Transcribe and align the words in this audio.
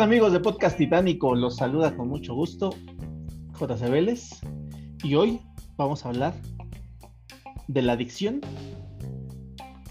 ¿Qué 0.00 0.04
tal 0.04 0.12
amigos 0.12 0.32
de 0.32 0.40
Podcast 0.40 0.78
Titánico? 0.78 1.34
Los 1.34 1.56
saluda 1.56 1.94
con 1.94 2.08
mucho 2.08 2.34
gusto 2.34 2.74
JC 3.52 3.90
Vélez 3.90 4.30
y 5.04 5.14
hoy 5.14 5.42
vamos 5.76 6.06
a 6.06 6.08
hablar 6.08 6.32
de 7.68 7.82
la 7.82 7.92
adicción 7.92 8.40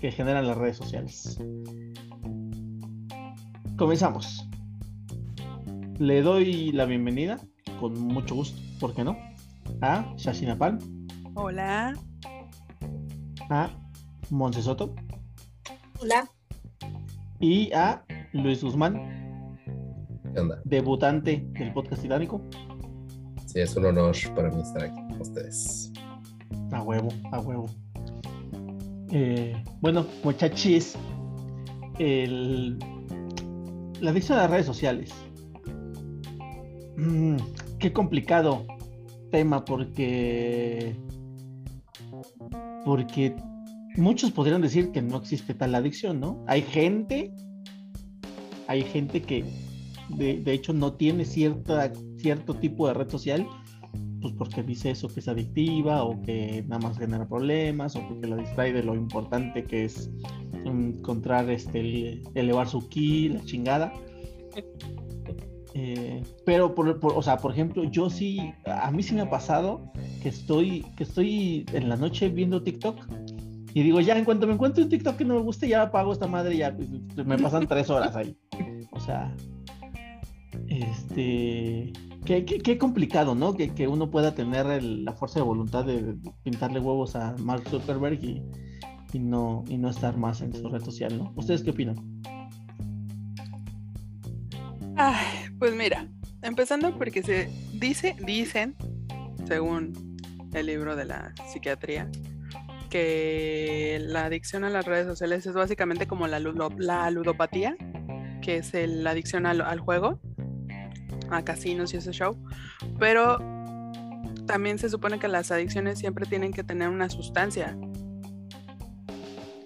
que 0.01 0.11
generan 0.11 0.47
las 0.47 0.57
redes 0.57 0.77
sociales. 0.77 1.39
Comenzamos. 3.77 4.49
Le 5.99 6.23
doy 6.23 6.71
la 6.71 6.85
bienvenida 6.85 7.39
con 7.79 7.93
mucho 8.07 8.33
gusto, 8.33 8.59
¿por 8.79 8.95
qué 8.95 9.03
no? 9.03 9.15
A 9.81 10.11
Shashina 10.17 10.57
Pan. 10.57 10.79
Hola. 11.35 11.93
A 13.51 13.69
Monse 14.31 14.63
Soto. 14.63 14.95
Hola. 16.01 16.27
Y 17.39 17.71
a 17.73 18.03
Luis 18.33 18.63
Guzmán, 18.63 19.28
¿Qué 20.39 20.43
onda? 20.43 20.61
debutante 20.63 21.45
del 21.51 21.73
podcast 21.73 22.01
titánico. 22.01 22.41
Sí, 23.45 23.59
es 23.59 23.75
un 23.75 23.87
honor 23.87 24.15
para 24.33 24.49
mí 24.49 24.61
estar 24.61 24.85
aquí 24.85 24.95
con 25.09 25.19
ustedes. 25.19 25.91
A 26.71 26.81
huevo, 26.81 27.09
a 27.33 27.41
huevo. 27.41 27.65
Eh, 29.11 29.61
bueno, 29.81 30.05
muchachis, 30.23 30.95
el, 31.97 32.79
la 33.99 34.11
adicción 34.11 34.37
a 34.37 34.43
las 34.43 34.51
redes 34.51 34.65
sociales. 34.65 35.11
Mm, 36.95 37.35
qué 37.77 37.91
complicado 37.91 38.65
tema 39.31 39.65
porque 39.65 40.95
porque 42.85 43.35
muchos 43.97 44.31
podrían 44.31 44.61
decir 44.61 44.91
que 44.91 45.01
no 45.01 45.17
existe 45.17 45.53
tal 45.53 45.75
adicción, 45.75 46.21
¿no? 46.21 46.41
Hay 46.47 46.61
gente, 46.61 47.33
hay 48.67 48.83
gente 48.83 49.21
que 49.21 49.43
de, 50.17 50.39
de 50.39 50.53
hecho 50.53 50.73
no 50.73 50.93
tiene 50.93 51.25
cierta, 51.25 51.91
cierto 52.17 52.53
tipo 52.55 52.87
de 52.87 52.93
red 52.93 53.09
social 53.09 53.47
pues 54.21 54.33
porque 54.37 54.63
dice 54.63 54.91
eso 54.91 55.07
que 55.07 55.19
es 55.19 55.27
adictiva 55.27 56.03
o 56.03 56.21
que 56.21 56.63
nada 56.67 56.87
más 56.87 56.97
genera 56.97 57.27
problemas 57.27 57.95
o 57.95 58.07
porque 58.07 58.27
lo 58.27 58.37
distrae 58.37 58.73
de 58.73 58.83
lo 58.83 58.95
importante 58.95 59.63
que 59.63 59.85
es 59.85 60.09
encontrar 60.65 61.49
este 61.49 62.21
elevar 62.35 62.67
su 62.67 62.87
ki, 62.89 63.29
la 63.29 63.43
chingada. 63.45 63.93
Eh, 65.73 66.21
pero 66.45 66.75
por, 66.75 66.99
por, 66.99 67.13
o 67.13 67.21
sea, 67.21 67.37
por 67.37 67.51
ejemplo, 67.51 67.83
yo 67.85 68.09
sí, 68.09 68.53
a 68.65 68.91
mí 68.91 69.03
sí 69.03 69.15
me 69.15 69.21
ha 69.21 69.29
pasado 69.29 69.89
que 70.21 70.29
estoy, 70.29 70.81
que 70.97 71.03
estoy 71.03 71.65
en 71.73 71.87
la 71.87 71.95
noche 71.95 72.27
viendo 72.29 72.61
TikTok 72.61 72.97
y 73.73 73.83
digo, 73.83 74.01
ya 74.01 74.17
en 74.17 74.25
cuanto 74.25 74.47
me 74.47 74.53
encuentro 74.53 74.83
un 74.83 74.89
TikTok 74.89 75.15
que 75.15 75.25
no 75.25 75.35
me 75.35 75.41
guste, 75.41 75.67
ya 75.67 75.83
apago 75.83 76.11
esta 76.11 76.27
madre 76.27 76.57
ya 76.57 76.75
pues, 76.75 77.25
me 77.25 77.37
pasan 77.37 77.67
tres 77.67 77.89
horas 77.89 78.15
ahí. 78.15 78.35
O 78.91 78.99
sea, 78.99 79.33
este, 80.67 81.93
qué, 82.25 82.45
qué, 82.45 82.59
qué 82.59 82.77
complicado, 82.77 83.35
¿no? 83.35 83.55
Que, 83.55 83.73
que 83.73 83.87
uno 83.87 84.09
pueda 84.09 84.33
tener 84.35 84.83
la 84.83 85.13
fuerza 85.13 85.39
de 85.39 85.45
voluntad 85.45 85.85
de 85.85 86.15
pintarle 86.43 86.79
huevos 86.79 87.15
a 87.15 87.35
Mark 87.39 87.63
Zuckerberg 87.69 88.23
y, 88.23 88.43
y, 89.13 89.19
no, 89.19 89.63
y 89.67 89.77
no 89.77 89.89
estar 89.89 90.17
más 90.17 90.41
en 90.41 90.53
su 90.53 90.69
red 90.69 90.83
social, 90.83 91.17
¿no? 91.17 91.33
¿Ustedes 91.35 91.63
qué 91.63 91.71
opinan? 91.71 91.95
Ay, 94.95 95.49
pues 95.57 95.75
mira, 95.75 96.07
empezando 96.41 96.97
porque 96.97 97.23
se 97.23 97.49
dice, 97.73 98.15
dicen, 98.25 98.75
según 99.47 100.17
el 100.53 100.65
libro 100.65 100.95
de 100.95 101.05
la 101.05 101.33
psiquiatría, 101.51 102.09
que 102.89 103.99
la 104.01 104.25
adicción 104.25 104.63
a 104.63 104.69
las 104.69 104.85
redes 104.85 105.05
sociales 105.05 105.45
es 105.45 105.53
básicamente 105.53 106.07
como 106.07 106.27
la, 106.27 106.39
la 106.39 107.11
ludopatía, 107.11 107.77
que 108.41 108.57
es 108.57 108.73
la 108.73 109.11
adicción 109.11 109.45
al, 109.45 109.79
juego, 109.79 110.19
a 111.31 111.43
casinos 111.43 111.93
y 111.93 111.97
ese 111.97 112.11
show, 112.11 112.37
pero 112.97 113.37
también 114.45 114.79
se 114.79 114.89
supone 114.89 115.19
que 115.19 115.27
las 115.27 115.51
adicciones 115.51 115.99
siempre 115.99 116.25
tienen 116.25 116.51
que 116.51 116.63
tener 116.63 116.89
una 116.89 117.09
sustancia. 117.09 117.77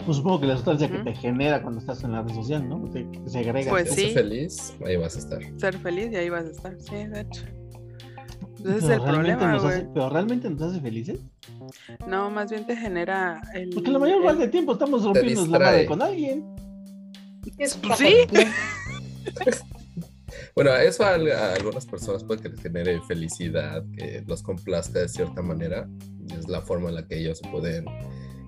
Pues 0.06 0.18
supongo 0.18 0.42
que 0.42 0.48
la 0.48 0.56
sustancia 0.56 0.92
que 0.92 0.98
te 1.00 1.16
genera 1.16 1.62
cuando 1.62 1.80
estás 1.80 2.04
en 2.04 2.12
la 2.12 2.22
red 2.22 2.34
social, 2.36 2.68
¿no? 2.68 2.90
Te, 2.90 3.06
te 3.06 3.30
segrega. 3.30 3.72
Pues 3.72 3.92
sí. 3.92 4.12
Ser 4.12 4.14
feliz, 4.14 4.74
ahí 4.86 4.98
vas 4.98 5.16
a 5.16 5.20
estar. 5.20 5.40
Ser 5.58 5.78
feliz 5.78 6.12
y 6.12 6.16
ahí 6.18 6.30
vas 6.30 6.46
a 6.46 6.52
estar, 6.52 6.76
sí, 6.82 6.96
de 6.96 7.22
hecho. 7.22 7.44
Ese 8.60 8.78
es 8.78 8.90
el 8.90 9.02
problema, 9.02 9.58
güey. 9.60 9.88
¿Pero 9.94 10.10
realmente 10.10 10.50
nos 10.50 10.62
hace 10.62 10.82
felices? 10.82 11.20
No, 12.08 12.30
más 12.30 12.50
bien 12.50 12.66
te 12.66 12.76
genera 12.76 13.42
el... 13.54 13.70
Porque 13.70 13.92
la 13.92 14.00
mayor 14.00 14.24
parte 14.24 14.42
del 14.42 14.52
tiempo 14.52 14.74
estamos 14.74 15.04
rompiendo 15.04 15.46
la 15.48 15.60
madre 15.60 15.86
con 15.86 16.02
alguien. 16.02 16.46
Pues 17.58 17.80
sí. 17.98 18.16
bueno, 20.56 20.76
eso 20.76 21.04
a, 21.04 21.16
a, 21.16 21.54
algunas 21.54 21.86
personas 21.86 22.24
puede 22.24 22.42
que 22.42 22.50
les 22.50 22.62
genere 22.62 23.02
felicidad, 23.08 23.84
que 23.98 24.24
los 24.28 24.44
complazca 24.44 25.00
de 25.00 25.10
cierta 25.10 25.42
manera. 25.42 25.90
Es 26.38 26.48
la 26.48 26.62
forma 26.62 26.90
en 26.90 26.96
la 26.96 27.08
que 27.08 27.20
ellos 27.20 27.42
pueden 27.52 27.86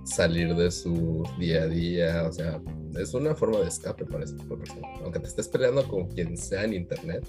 salir 0.05 0.55
de 0.55 0.71
su 0.71 1.23
día 1.37 1.63
a 1.63 1.67
día. 1.67 2.23
O 2.27 2.31
sea, 2.31 2.61
es 2.99 3.13
una 3.13 3.35
forma 3.35 3.59
de 3.59 3.67
escape 3.67 4.05
para 4.05 4.23
ese 4.23 4.35
tipo 4.35 4.55
de 4.55 4.63
personas. 4.63 5.01
Aunque 5.03 5.19
te 5.19 5.27
estés 5.27 5.47
peleando 5.47 5.87
con 5.87 6.07
quien 6.07 6.37
sea 6.37 6.63
en 6.63 6.73
internet, 6.73 7.27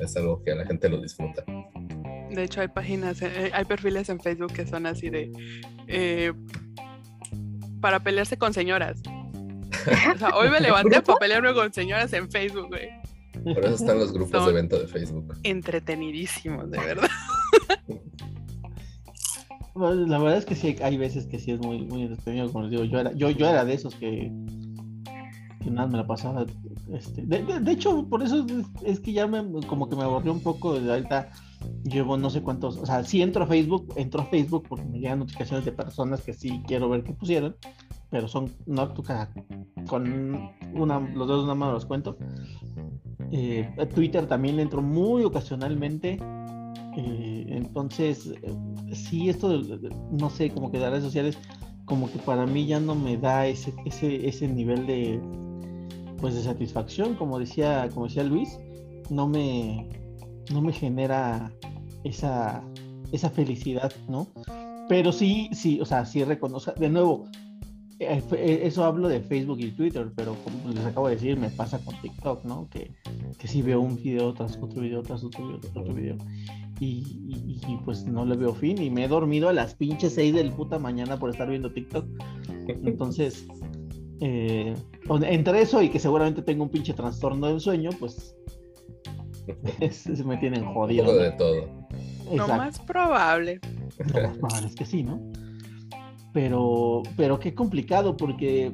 es 0.00 0.16
algo 0.16 0.42
que 0.42 0.52
a 0.52 0.56
la 0.56 0.66
gente 0.66 0.88
lo 0.88 1.00
disfruta. 1.00 1.44
De 2.30 2.42
hecho, 2.42 2.60
hay 2.60 2.68
páginas, 2.68 3.22
eh, 3.22 3.50
hay 3.52 3.64
perfiles 3.64 4.08
en 4.08 4.20
Facebook 4.20 4.52
que 4.52 4.66
son 4.66 4.86
así 4.86 5.10
de 5.10 5.30
eh, 5.86 6.32
para 7.80 8.00
pelearse 8.00 8.36
con 8.36 8.52
señoras. 8.52 9.00
O 10.14 10.18
sea, 10.18 10.30
hoy 10.30 10.50
me 10.50 10.58
levanté 10.58 11.00
para 11.00 11.18
pelearme 11.18 11.54
con 11.54 11.72
señoras 11.72 12.12
en 12.12 12.28
Facebook, 12.28 12.66
güey. 12.68 12.88
Por 13.54 13.64
eso 13.64 13.74
están 13.74 13.98
los 13.98 14.12
grupos 14.12 14.30
son 14.30 14.46
de 14.46 14.52
venta 14.52 14.78
de 14.78 14.88
Facebook. 14.88 15.34
Entretenidísimos, 15.42 16.70
de 16.70 16.78
verdad. 16.78 17.08
La 19.76 20.18
verdad 20.18 20.38
es 20.38 20.46
que 20.46 20.54
sí, 20.54 20.74
hay 20.82 20.96
veces 20.96 21.26
que 21.26 21.38
sí 21.38 21.50
es 21.50 21.60
muy, 21.60 21.84
muy 21.84 22.02
entretenido. 22.02 22.50
Como 22.50 22.62
les 22.62 22.70
digo, 22.70 22.84
yo 22.84 22.98
era, 22.98 23.12
yo, 23.12 23.28
yo 23.28 23.46
era 23.46 23.62
de 23.64 23.74
esos 23.74 23.94
que, 23.94 24.32
que 25.62 25.70
nada 25.70 25.86
me 25.86 25.98
la 25.98 26.06
pasaba. 26.06 26.46
Este, 26.90 27.26
de, 27.26 27.42
de, 27.42 27.60
de, 27.60 27.72
hecho, 27.72 28.08
por 28.08 28.22
eso 28.22 28.46
es, 28.48 28.66
es, 28.84 29.00
que 29.00 29.12
ya 29.12 29.26
me, 29.26 29.44
como 29.66 29.88
que 29.88 29.96
me 29.96 30.04
aburrió 30.04 30.32
un 30.32 30.40
poco. 30.40 30.80
De 30.80 30.90
ahorita 30.90 31.30
llevo 31.84 32.16
no 32.16 32.30
sé 32.30 32.40
cuántos. 32.40 32.78
O 32.78 32.86
sea, 32.86 33.04
sí 33.04 33.20
entro 33.20 33.44
a 33.44 33.46
Facebook, 33.46 33.92
entro 33.96 34.22
a 34.22 34.26
Facebook 34.26 34.64
porque 34.66 34.86
me 34.86 34.98
llegan 34.98 35.18
notificaciones 35.18 35.66
de 35.66 35.72
personas 35.72 36.22
que 36.22 36.32
sí 36.32 36.62
quiero 36.66 36.88
ver 36.88 37.04
que 37.04 37.12
pusieron. 37.12 37.54
Pero 38.10 38.28
son, 38.28 38.50
no, 38.64 38.94
con 39.88 40.52
una, 40.72 41.00
los 41.00 41.26
dedos 41.26 41.40
de 41.40 41.44
una 41.44 41.54
mano 41.54 41.72
los 41.72 41.84
cuento. 41.84 42.16
Eh, 43.32 43.68
Twitter 43.94 44.26
también 44.26 44.60
entro 44.60 44.82
muy 44.82 45.24
ocasionalmente. 45.24 46.18
Eh, 46.96 47.46
entonces, 47.48 48.32
eh, 48.42 48.94
sí, 48.94 49.28
esto, 49.28 49.60
no 50.10 50.30
sé, 50.30 50.50
como 50.50 50.70
que 50.70 50.78
de 50.78 50.88
redes 50.88 51.04
sociales, 51.04 51.38
como 51.84 52.10
que 52.10 52.18
para 52.18 52.46
mí 52.46 52.66
ya 52.66 52.80
no 52.80 52.94
me 52.94 53.16
da 53.16 53.46
ese, 53.46 53.72
ese, 53.84 54.26
ese 54.26 54.48
nivel 54.48 54.86
de, 54.86 55.20
pues, 56.18 56.34
de 56.34 56.42
satisfacción, 56.42 57.14
como 57.14 57.38
decía, 57.38 57.88
como 57.92 58.06
decía 58.06 58.24
Luis, 58.24 58.58
no 59.10 59.28
me, 59.28 59.88
no 60.52 60.62
me 60.62 60.72
genera 60.72 61.52
esa, 62.04 62.62
esa 63.12 63.30
felicidad, 63.30 63.92
¿no? 64.08 64.26
Pero 64.88 65.12
sí, 65.12 65.50
sí, 65.52 65.80
o 65.80 65.84
sea, 65.84 66.04
sí 66.04 66.24
reconozco, 66.24 66.72
de 66.72 66.88
nuevo, 66.88 67.26
eso 67.98 68.84
hablo 68.84 69.08
de 69.08 69.20
Facebook 69.20 69.58
y 69.60 69.70
Twitter, 69.70 70.12
pero 70.14 70.34
como 70.44 70.70
les 70.70 70.84
acabo 70.84 71.08
de 71.08 71.14
decir, 71.14 71.38
me 71.38 71.48
pasa 71.50 71.78
con 71.78 71.98
TikTok, 72.00 72.44
¿no? 72.44 72.68
Que, 72.70 72.92
que 73.38 73.48
sí 73.48 73.62
veo 73.62 73.80
un 73.80 73.96
video 73.96 74.34
tras 74.34 74.56
otro 74.60 74.82
video, 74.82 75.02
tras 75.02 75.24
otro 75.24 75.46
video, 75.46 75.60
tras 75.60 75.76
otro 75.76 75.94
video. 75.94 76.16
Y, 76.78 76.86
y, 77.26 77.60
y, 77.66 77.76
pues 77.86 78.04
no 78.04 78.26
le 78.26 78.36
veo 78.36 78.54
fin 78.54 78.80
y 78.82 78.90
me 78.90 79.04
he 79.04 79.08
dormido 79.08 79.48
a 79.48 79.54
las 79.54 79.74
pinches 79.74 80.14
6 80.14 80.34
del 80.34 80.52
puta 80.52 80.78
mañana 80.78 81.18
por 81.18 81.30
estar 81.30 81.48
viendo 81.48 81.72
TikTok. 81.72 82.04
Entonces, 82.68 83.46
eh, 84.20 84.74
entre 85.22 85.62
eso 85.62 85.82
y 85.82 85.88
que 85.88 85.98
seguramente 85.98 86.42
tengo 86.42 86.64
un 86.64 86.70
pinche 86.70 86.92
trastorno 86.92 87.46
del 87.46 87.60
sueño, 87.60 87.90
pues 87.98 88.36
es, 89.80 90.06
es, 90.06 90.24
me 90.24 90.36
tienen 90.36 90.66
jodido. 90.66 91.10
Un 91.10 91.18
de 91.18 91.30
todo. 91.32 91.56
Exacto. 91.56 92.34
Lo 92.34 92.48
más 92.48 92.78
probable. 92.80 93.60
Lo 94.12 94.22
más 94.22 94.36
probable 94.36 94.66
es 94.66 94.74
que 94.74 94.84
sí, 94.84 95.02
¿no? 95.02 95.20
Pero, 96.36 97.02
pero 97.16 97.40
qué 97.40 97.54
complicado 97.54 98.14
porque, 98.14 98.70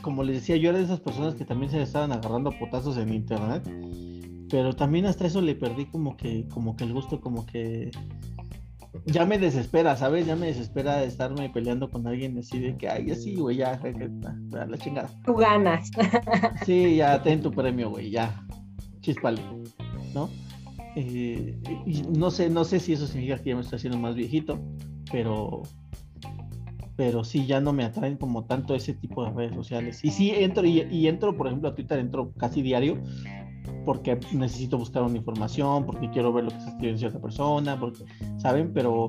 como 0.00 0.22
les 0.22 0.36
decía, 0.36 0.56
yo 0.56 0.70
era 0.70 0.78
de 0.78 0.84
esas 0.84 1.00
personas 1.00 1.34
que 1.34 1.44
también 1.44 1.70
se 1.70 1.82
estaban 1.82 2.10
agarrando 2.10 2.50
potazos 2.58 2.96
en 2.96 3.12
internet 3.12 3.68
pero 4.48 4.74
también 4.74 5.06
hasta 5.06 5.26
eso 5.26 5.40
le 5.40 5.54
perdí 5.54 5.86
como 5.86 6.16
que 6.16 6.46
como 6.48 6.76
que 6.76 6.84
el 6.84 6.92
gusto 6.92 7.20
como 7.20 7.44
que 7.46 7.90
ya 9.04 9.26
me 9.26 9.38
desespera 9.38 9.96
sabes 9.96 10.26
ya 10.26 10.36
me 10.36 10.46
desespera 10.46 10.98
de 10.98 11.06
estarme 11.06 11.50
peleando 11.50 11.90
con 11.90 12.06
alguien 12.06 12.38
así 12.38 12.58
de 12.58 12.76
que 12.76 12.88
ay 12.88 13.10
así 13.10 13.34
güey 13.34 13.58
ya, 13.58 13.80
ya, 13.82 14.08
ya, 14.48 14.66
la 14.66 14.78
chingada 14.78 15.10
tú 15.24 15.34
ganas. 15.34 15.90
Sí 16.64 16.96
ya 16.96 17.22
ten 17.22 17.42
tu 17.42 17.50
premio 17.50 17.90
güey 17.90 18.10
ya 18.10 18.46
chispale 19.00 19.42
no 20.14 20.30
eh, 20.96 21.58
y 21.84 22.02
no 22.16 22.30
sé 22.30 22.48
no 22.48 22.64
sé 22.64 22.80
si 22.80 22.92
eso 22.92 23.06
significa 23.06 23.38
que 23.38 23.50
ya 23.50 23.56
me 23.56 23.62
estoy 23.62 23.76
haciendo 23.76 23.98
más 23.98 24.14
viejito 24.14 24.58
pero 25.10 25.62
pero 26.96 27.24
sí 27.24 27.46
ya 27.46 27.60
no 27.60 27.72
me 27.72 27.84
atraen 27.84 28.16
como 28.16 28.44
tanto 28.44 28.74
ese 28.74 28.94
tipo 28.94 29.24
de 29.24 29.30
redes 29.30 29.54
sociales. 29.54 30.02
Y 30.02 30.10
sí 30.10 30.30
entro, 30.30 30.66
y, 30.66 30.80
y 30.90 31.08
entro, 31.08 31.36
por 31.36 31.46
ejemplo, 31.46 31.68
a 31.68 31.74
Twitter 31.74 31.98
entro 31.98 32.32
casi 32.38 32.62
diario, 32.62 32.98
porque 33.84 34.18
necesito 34.32 34.78
buscar 34.78 35.02
una 35.02 35.18
información, 35.18 35.84
porque 35.84 36.10
quiero 36.10 36.32
ver 36.32 36.44
lo 36.44 36.50
que 36.50 36.60
se 36.60 36.68
escribe 36.68 36.92
en 36.92 36.98
cierta 36.98 37.20
persona, 37.20 37.78
porque, 37.78 38.04
¿saben? 38.38 38.72
Pero, 38.72 39.06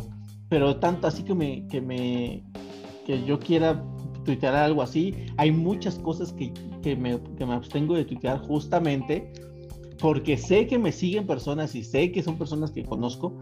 pero 0.49 0.77
tanto 0.77 1.07
así 1.07 1.23
que 1.23 1.33
me, 1.33 1.65
que 1.67 1.81
me, 1.81 2.43
que 3.05 3.23
yo 3.23 3.39
quiera 3.39 3.81
tuitear 4.25 4.55
algo 4.55 4.81
así, 4.81 5.15
hay 5.37 5.51
muchas 5.51 5.97
cosas 5.99 6.33
que, 6.33 6.51
que, 6.81 6.95
me, 6.95 7.19
que 7.37 7.45
me 7.45 7.53
abstengo 7.53 7.95
de 7.95 8.03
tuitear 8.03 8.39
justamente 8.39 9.31
porque 9.99 10.37
sé 10.37 10.67
que 10.67 10.77
me 10.77 10.91
siguen 10.91 11.25
personas 11.25 11.73
y 11.75 11.83
sé 11.83 12.11
que 12.11 12.21
son 12.21 12.37
personas 12.37 12.71
que 12.71 12.83
conozco 12.83 13.33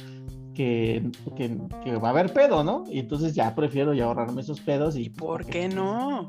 que, 0.55 1.03
que, 1.37 1.55
que 1.83 1.95
va 1.97 2.07
a 2.07 2.11
haber 2.11 2.33
pedo, 2.33 2.63
¿no? 2.63 2.85
Y 2.89 2.99
entonces 2.99 3.35
ya 3.35 3.53
prefiero 3.53 3.93
ya 3.93 4.05
ahorrarme 4.05 4.41
esos 4.41 4.59
pedos 4.61 4.95
y... 4.97 5.09
¿Por 5.11 5.45
qué 5.45 5.67
no? 5.69 6.25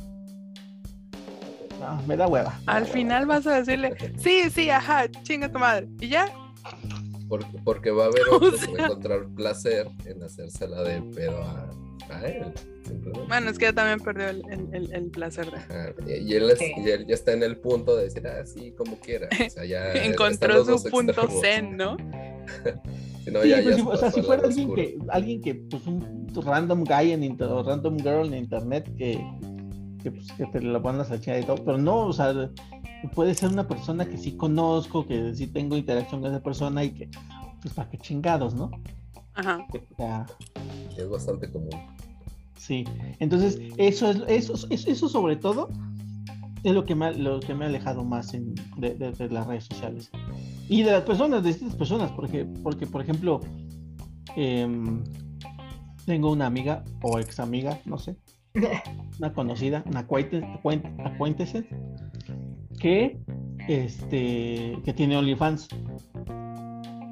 No, 1.81 2.03
me 2.07 2.17
da 2.17 2.27
hueva. 2.27 2.59
Al 2.67 2.87
final 2.87 3.27
vas 3.27 3.47
a 3.47 3.57
decirle, 3.61 3.95
sí, 4.19 4.51
sí, 4.51 4.71
ajá, 4.71 5.09
chinga 5.23 5.51
tu 5.51 5.59
madre. 5.59 5.89
¿Y 6.01 6.09
ya? 6.09 6.29
Porque, 7.29 7.59
porque 7.65 7.91
va 7.91 8.05
a 8.05 8.07
haber 8.07 8.23
O 8.33 8.37
otros 8.37 8.61
que 8.61 8.67
va 8.73 8.77
sea- 8.77 8.85
a 8.85 8.89
encontrar 8.89 9.27
placer 9.35 9.89
en 10.07 10.23
hacérsela 10.23 10.83
de 10.83 11.03
pedo 11.15 11.43
a, 11.43 11.71
a 12.11 12.27
él. 12.27 12.53
Bueno, 13.29 13.51
es 13.51 13.59
que 13.59 13.65
ya 13.67 13.73
también 13.73 13.99
perdió 14.01 14.29
el, 14.29 14.43
el- 14.49 14.69
el- 14.75 14.93
el 14.95 15.11
placer 15.11 15.51
de... 15.51 15.57
Ajá, 15.59 15.93
Y, 16.07 16.33
y 16.33 16.35
él 16.35 16.51
es- 16.51 16.59
Sí. 16.59 16.73
y 16.79 16.89
él 16.89 17.05
ya 17.07 17.15
está 17.15 17.33
en 17.33 17.43
el 17.43 17.59
punto 17.59 17.97
de 17.97 18.05
decir, 18.05 18.27
ah, 18.27 18.47
sí, 18.47 18.73
como 18.79 18.97
quiera. 19.01 19.29
O 19.47 19.51
sea, 19.51 19.65
ya 19.65 19.89
están 19.93 20.13
Encontró 20.13 20.65
su 20.65 20.89
punto 20.89 21.13
extremos. 21.13 21.41
zen, 21.43 21.77
¿no? 21.77 21.97
Si 23.25 23.31
no, 23.31 23.43
Sí, 23.43 23.49
ya- 23.49 23.63
pues, 23.63 23.77
ya 23.77 23.83
si- 23.83 23.89
o 23.89 23.97
sea, 23.97 24.11
si 24.11 24.23
fuera 24.23 24.43
alguien 24.45 24.69
oscuro. 24.71 24.83
que, 24.83 24.99
alguien 25.11 25.41
que, 25.43 25.55
pues 25.55 25.87
un 25.87 26.27
random 26.35 26.85
guy 26.85 27.13
en 27.13 27.23
inter- 27.25 27.49
o 27.49 27.63
random 27.63 27.97
girl 27.99 28.27
en 28.33 28.35
internet 28.45 28.91
que, 28.97 29.25
que, 30.03 30.11
pues, 30.13 30.31
que 30.33 30.47
te 30.47 30.61
la 30.61 30.79
van 30.79 31.01
a 31.01 31.05
sachar 31.05 31.41
y 31.41 31.45
todo, 31.45 31.57
pero 31.65 31.79
no, 31.79 32.07
o 32.07 32.13
sea, 32.13 32.51
puede 33.15 33.35
ser 33.35 33.51
una 33.51 33.67
persona 33.67 34.05
que 34.07 34.17
sí 34.17 34.33
conozco, 34.37 35.07
que 35.07 35.35
sí 35.35 35.47
tengo 35.49 35.77
interacción 35.77 36.21
con 36.21 36.31
esa 36.31 36.43
persona 36.43 36.85
y 36.85 36.91
que, 36.91 37.09
pues, 37.63 37.75
para 37.75 37.89
qué 37.91 37.99
chingados, 37.99 38.55
¿no? 38.55 38.71
Ajá. 39.35 39.67
O 39.73 39.97
sea, 39.97 40.27
Es 40.97 41.09
bastante 41.09 41.51
común. 41.51 41.71
sí. 42.59 42.85
Entonces, 43.21 43.59
eso 43.77 44.09
es, 44.11 44.19
eso, 44.29 44.55
eso, 44.71 44.91
eso 44.91 45.09
sobre 45.09 45.37
todo 45.37 45.69
es 46.69 46.75
lo 46.75 46.85
que 46.85 46.95
me 46.95 47.07
ha, 47.07 47.13
lo 47.13 47.41
que 47.41 47.55
me 47.55 47.65
ha 47.65 47.69
alejado 47.69 48.05
más 48.05 48.35
en- 48.35 48.55
de, 48.77 48.95
de- 48.95 49.13
de 49.13 49.29
las 49.29 49.47
redes 49.47 49.65
sociales. 49.65 50.11
Y 50.69 50.83
de 50.83 50.93
las 50.93 51.03
personas, 51.03 51.43
de 51.43 51.49
distintas 51.51 51.77
personas, 51.77 52.11
porque, 52.13 52.45
porque 52.63 52.87
por 52.87 53.01
ejemplo, 53.03 53.41
em, 54.37 55.03
tengo 56.07 56.31
una 56.33 56.47
amiga 56.47 56.85
o 57.03 57.19
ex 57.19 57.41
amiga, 57.41 57.79
no 57.85 57.99
sé, 57.99 58.17
una 59.19 59.33
conocida, 59.33 59.83
una 59.87 60.01
acquaintance, 60.01 60.47
acquaint- 60.47 61.07
acquaintance, 61.07 61.65
que, 62.81 63.19
este, 63.69 64.79
que 64.85 64.93
tiene 64.95 65.17
OnlyFans. 65.17 65.69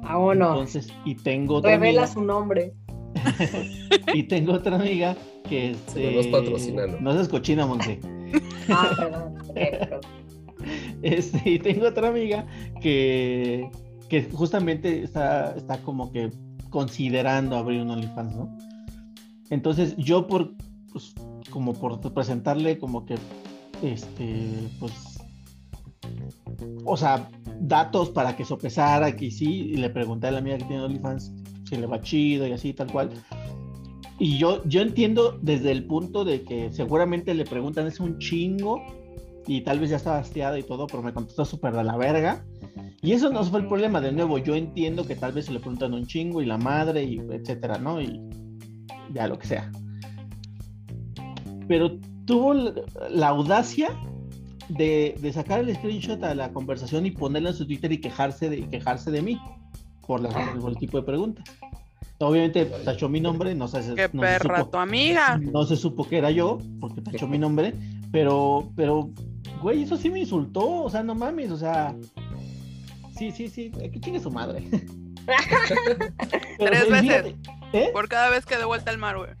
Vámonos. 0.03 0.49
Entonces, 0.49 0.93
y 1.05 1.15
tengo 1.15 1.55
otra 1.55 1.71
Revela 1.71 2.01
amiga, 2.03 2.13
su 2.13 2.21
nombre. 2.23 2.73
y 4.13 4.23
tengo 4.23 4.53
otra 4.53 4.75
amiga 4.75 5.15
que 5.49 5.71
este, 5.71 6.11
no 6.11 6.17
nos 6.17 6.27
patrocina, 6.27 6.85
¿no? 6.87 6.99
no 7.01 7.13
seas 7.13 7.27
cochina, 7.29 7.65
Monse. 7.65 7.99
Ah, 8.69 8.89
perdón. 8.97 9.35
Este, 11.01 11.49
y 11.51 11.59
tengo 11.59 11.87
otra 11.87 12.07
amiga 12.07 12.47
que, 12.81 13.69
que 14.09 14.23
justamente 14.23 15.03
está, 15.03 15.55
está 15.55 15.77
como 15.79 16.11
que 16.11 16.31
considerando 16.69 17.55
abrir 17.57 17.81
un 17.81 17.91
OnlyFans, 17.91 18.35
¿no? 18.35 18.57
Entonces 19.49 19.95
yo 19.97 20.25
por, 20.25 20.55
pues, 20.91 21.13
como 21.51 21.73
por 21.73 22.01
presentarle 22.13 22.79
como 22.79 23.05
que, 23.05 23.15
este, 23.83 24.49
pues, 24.79 24.93
o 26.83 26.97
sea, 26.97 27.29
datos 27.59 28.09
para 28.09 28.35
que 28.35 28.43
sopesara 28.43 29.15
que 29.15 29.29
sí, 29.29 29.71
y 29.71 29.75
le 29.75 29.89
pregunté 29.89 30.27
a 30.27 30.31
la 30.31 30.39
amiga 30.39 30.57
que 30.57 30.65
tiene 30.65 30.83
OnlyFans 30.83 31.33
si 31.65 31.77
le 31.77 31.85
va 31.85 32.01
chido 32.01 32.47
y 32.47 32.51
así, 32.51 32.73
tal 32.73 32.91
cual. 32.91 33.11
Y 34.17 34.37
yo, 34.37 34.63
yo 34.65 34.81
entiendo 34.81 35.37
desde 35.41 35.71
el 35.71 35.85
punto 35.85 36.23
de 36.23 36.43
que 36.43 36.71
seguramente 36.71 37.33
le 37.33 37.43
preguntan 37.43 37.87
es 37.87 37.99
un 37.99 38.17
chingo 38.19 38.81
y 39.47 39.61
tal 39.61 39.79
vez 39.79 39.89
ya 39.91 39.97
estaba 39.97 40.17
hastiada 40.19 40.57
y 40.59 40.63
todo, 40.63 40.87
pero 40.87 41.03
me 41.03 41.13
contestó 41.13 41.45
súper 41.45 41.73
de 41.73 41.83
la 41.83 41.95
verga. 41.97 42.43
Y 43.01 43.11
eso 43.13 43.29
no 43.29 43.43
fue 43.43 43.59
el 43.59 43.67
problema, 43.67 44.01
de 44.01 44.11
nuevo, 44.11 44.37
yo 44.39 44.55
entiendo 44.55 45.05
que 45.05 45.15
tal 45.15 45.31
vez 45.33 45.45
se 45.45 45.53
le 45.53 45.59
preguntan 45.59 45.93
un 45.93 46.07
chingo 46.07 46.41
y 46.41 46.45
la 46.45 46.57
madre 46.57 47.03
y 47.03 47.19
etcétera, 47.19 47.77
¿no? 47.77 48.01
Y 48.01 48.19
ya 49.13 49.27
lo 49.27 49.37
que 49.37 49.47
sea. 49.47 49.71
Pero 51.67 51.97
tuvo 52.25 52.53
la, 53.09 53.27
audacia 53.27 53.89
de, 54.69 55.15
de 55.19 55.33
sacar 55.33 55.59
el 55.61 55.75
screenshot 55.75 56.23
a 56.23 56.33
la 56.35 56.51
conversación 56.51 57.05
y 57.05 57.11
ponerlo 57.11 57.49
en 57.49 57.55
su 57.55 57.65
Twitter 57.65 57.91
y 57.91 57.99
quejarse 57.99 58.49
de, 58.49 58.59
y 58.59 58.63
quejarse 58.63 59.11
de 59.11 59.21
mí 59.21 59.39
por, 60.07 60.21
las- 60.21 60.33
por 60.59 60.71
el 60.71 60.77
tipo 60.77 60.97
de 60.97 61.03
preguntas. 61.03 61.45
Obviamente 62.19 62.65
tachó 62.85 63.09
mi 63.09 63.19
nombre, 63.19 63.53
no 63.55 63.67
sé, 63.67 63.79
¡Qué 63.93 64.09
no 64.13 64.21
se 64.23 64.27
perra 64.39 64.59
supo- 64.61 64.69
tu 64.71 64.77
amiga! 64.77 65.37
no 65.37 65.63
se 65.65 65.75
supo 65.75 66.07
que 66.07 66.17
era 66.17 66.31
yo, 66.31 66.59
porque 66.79 67.01
tachó 67.01 67.27
mi 67.27 67.37
nombre, 67.37 67.73
pero, 68.15 68.71
pero, 68.77 69.09
güey, 69.61 69.83
eso 69.83 69.97
sí 69.97 70.09
me 70.09 70.21
insultó, 70.21 70.83
o 70.83 70.89
sea, 70.89 71.03
no 71.03 71.13
mames, 71.13 71.51
o 71.51 71.57
sea, 71.57 71.93
sí, 73.17 73.29
sí, 73.29 73.49
sí, 73.49 73.69
que 73.71 73.99
chingue 73.99 74.21
su 74.21 74.31
madre. 74.31 74.63
Tres 76.57 76.89
veces. 76.89 77.35
¿eh? 77.73 77.89
Por 77.91 78.07
cada 78.07 78.29
vez 78.29 78.45
que 78.45 78.55
de 78.55 78.63
vuelta 78.63 78.89
al 78.89 78.99
mar, 78.99 79.17
güey. 79.17 79.31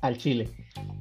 Al 0.00 0.18
chile. 0.18 0.48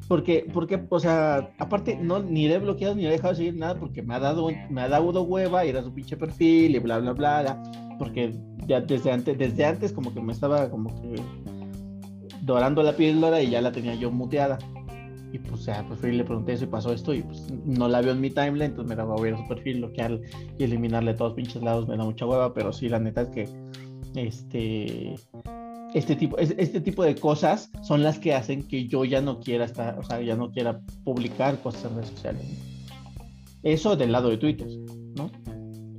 Porque, 0.07 0.45
porque, 0.53 0.80
o 0.89 1.00
sea, 1.00 1.50
aparte, 1.57 1.98
no, 2.00 2.19
ni 2.19 2.48
le 2.48 2.53
he 2.53 2.59
bloqueado 2.59 2.94
ni 2.94 3.01
le 3.01 3.07
he 3.07 3.12
dejado 3.13 3.33
de 3.33 3.38
seguir 3.38 3.56
nada 3.56 3.80
porque 3.80 4.03
me 4.03 4.13
ha 4.13 4.19
dado, 4.19 4.50
me 4.69 4.81
ha 4.81 4.88
dado 4.88 5.24
hueva 5.24 5.65
ir 5.65 5.77
a 5.77 5.83
su 5.83 5.92
pinche 5.92 6.18
perfil 6.18 6.75
y 6.75 6.77
bla, 6.77 7.00
bla, 7.00 7.13
bla, 7.13 7.42
bla, 7.42 7.63
porque 7.98 8.36
ya 8.68 8.80
desde 8.80 9.12
antes, 9.12 9.39
desde 9.39 9.65
antes 9.65 9.92
como 9.92 10.13
que 10.13 10.21
me 10.21 10.33
estaba 10.33 10.69
como 10.69 10.89
que 11.01 11.19
dorando 12.42 12.83
la 12.83 12.95
píldora 12.95 13.42
y 13.42 13.50
ya 13.50 13.59
la 13.59 13.71
tenía 13.71 13.95
yo 13.95 14.12
muteada. 14.12 14.59
Y 15.33 15.39
pues, 15.39 15.62
sea, 15.63 15.86
pues 15.88 16.00
fui 16.00 16.10
y 16.10 16.13
le 16.13 16.24
pregunté 16.25 16.54
y 16.62 16.66
pasó 16.66 16.92
esto 16.94 17.13
y 17.13 17.22
pues 17.24 17.48
no 17.66 17.88
la 17.88 18.01
veo 18.01 18.12
en 18.12 18.19
mi 18.22 18.30
timeline, 18.30 18.72
entonces 18.72 18.89
me 18.89 18.95
la 18.95 19.06
voy 19.06 19.19
a 19.19 19.24
ver 19.24 19.33
a 19.36 19.38
su 19.38 19.48
perfil, 19.48 19.77
bloquear 19.79 20.20
y 20.58 20.63
eliminarle 20.63 21.13
todos 21.13 21.32
los 21.32 21.36
pinches 21.38 21.62
lados, 21.63 21.88
me 21.88 21.96
da 21.96 22.03
mucha 22.03 22.25
hueva, 22.25 22.53
pero 22.53 22.74
sí, 22.74 22.89
la 22.89 23.00
neta 23.00 23.22
es 23.22 23.29
que, 23.29 23.50
este, 24.15 25.15
este 25.94 26.15
tipo, 26.15 26.38
es- 26.38 26.53
este 26.58 26.82
tipo 26.82 27.03
de 27.03 27.15
cosas 27.15 27.72
son 27.82 28.03
las 28.03 28.20
que 28.20 28.34
hacen 28.34 28.67
que 28.67 28.88
yo 28.88 29.06
ya 29.06 29.22
no 29.22 29.39
quiera 29.39 29.65
estar, 29.65 29.98
o 30.00 30.03
sea, 30.03 30.22
ya 30.22 30.36
no 30.36 30.51
quiera 30.51 30.82
publicar 31.03 31.60
cosas 31.62 31.86
en 31.86 31.96
redes 31.96 32.10
sociales. 32.10 32.44
Eso 33.63 33.96
del 33.96 34.12
lado 34.12 34.29
de 34.29 34.38
Twitter, 34.38 34.67
¿no? 35.15 35.32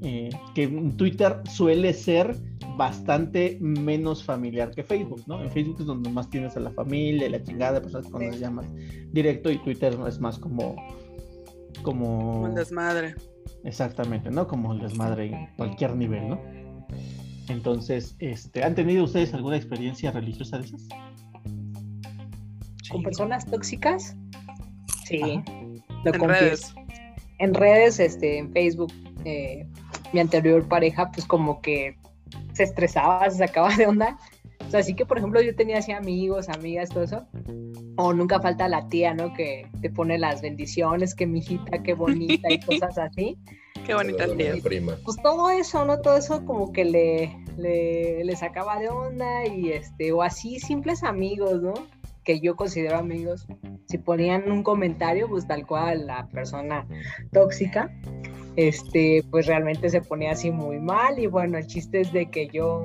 Eh, 0.02 0.30
que 0.54 0.66
Twitter 0.96 1.36
suele 1.48 1.94
ser 1.94 2.36
bastante 2.76 3.58
menos 3.60 4.24
familiar 4.24 4.70
que 4.70 4.82
Facebook, 4.82 5.22
¿no? 5.26 5.42
En 5.42 5.50
Facebook 5.50 5.76
es 5.80 5.86
donde 5.86 6.10
más 6.10 6.28
tienes 6.30 6.56
a 6.56 6.60
la 6.60 6.70
familia, 6.70 7.28
la 7.28 7.42
chingada, 7.42 7.80
personas 7.80 8.34
Sí. 8.34 8.40
ya 8.40 8.50
más 8.50 8.66
directo 9.12 9.50
y 9.50 9.58
Twitter 9.58 9.96
es 10.06 10.20
más 10.20 10.38
como, 10.38 10.76
como, 11.82 12.42
Un 12.42 12.54
desmadre. 12.54 13.14
Exactamente, 13.64 14.30
¿no? 14.30 14.46
Como 14.46 14.72
el 14.72 14.80
desmadre 14.80 15.26
en 15.26 15.48
cualquier 15.56 15.94
nivel, 15.96 16.28
¿no? 16.30 16.40
Entonces, 17.48 18.16
este, 18.18 18.62
¿han 18.64 18.74
tenido 18.74 19.04
ustedes 19.04 19.34
alguna 19.34 19.56
experiencia 19.56 20.10
religiosa 20.12 20.58
de 20.58 20.64
esas? 20.66 20.88
¿Con 22.90 23.02
personas 23.02 23.46
tóxicas? 23.46 24.16
Sí, 25.06 25.20
Ajá. 25.22 25.44
lo 26.04 26.12
En 26.14 26.18
confieso. 26.20 26.42
redes. 26.44 26.74
En 27.38 27.54
redes, 27.54 28.00
este, 28.00 28.38
en 28.38 28.52
Facebook, 28.52 28.92
eh, 29.24 29.66
mi 30.12 30.20
anterior 30.20 30.66
pareja, 30.68 31.10
pues 31.10 31.26
como 31.26 31.60
que 31.60 31.96
se 32.52 32.62
estresaba, 32.64 33.28
se 33.30 33.38
sacaba 33.38 33.74
de 33.76 33.86
onda. 33.86 34.18
O 34.66 34.70
sea, 34.70 34.80
así 34.80 34.94
que, 34.94 35.04
por 35.04 35.18
ejemplo, 35.18 35.40
yo 35.42 35.54
tenía 35.56 35.78
así 35.78 35.92
amigos, 35.92 36.48
amigas, 36.48 36.88
todo 36.90 37.04
eso. 37.04 37.26
O 37.96 38.12
nunca 38.12 38.40
falta 38.40 38.68
la 38.68 38.88
tía, 38.88 39.12
¿no? 39.12 39.34
Que 39.34 39.66
te 39.80 39.90
pone 39.90 40.18
las 40.18 40.40
bendiciones, 40.40 41.14
que 41.14 41.26
mi 41.26 41.40
hijita, 41.40 41.82
qué 41.82 41.94
bonita 41.94 42.50
y 42.50 42.60
cosas 42.64 42.96
así. 42.98 43.36
Qué 43.84 43.94
bonita 43.94 44.28
La 44.28 44.36
tía. 44.36 44.54
prima. 44.62 44.96
pues 45.04 45.16
todo 45.22 45.50
eso, 45.50 45.84
¿no? 45.84 46.00
Todo 46.00 46.16
eso 46.16 46.44
como 46.44 46.72
que 46.72 46.84
le, 46.84 47.36
le, 47.56 48.24
le 48.24 48.36
sacaba 48.36 48.78
de 48.78 48.88
onda 48.88 49.44
y 49.46 49.70
este, 49.72 50.12
o 50.12 50.22
así 50.22 50.60
simples 50.60 51.02
amigos, 51.02 51.60
¿no? 51.60 51.74
Que 52.24 52.40
yo 52.40 52.54
considero 52.56 52.96
amigos. 52.98 53.46
Si 53.88 53.98
ponían 53.98 54.50
un 54.50 54.62
comentario, 54.62 55.28
pues 55.28 55.46
tal 55.46 55.66
cual 55.66 56.06
la 56.06 56.26
persona 56.28 56.86
tóxica, 57.32 57.90
este, 58.56 59.22
pues 59.30 59.46
realmente 59.46 59.88
se 59.90 60.00
ponía 60.00 60.32
así 60.32 60.50
muy 60.50 60.78
mal 60.78 61.18
y 61.18 61.26
bueno, 61.26 61.58
el 61.58 61.66
chiste 61.66 62.00
es 62.00 62.12
de 62.12 62.30
que 62.30 62.48
yo, 62.48 62.84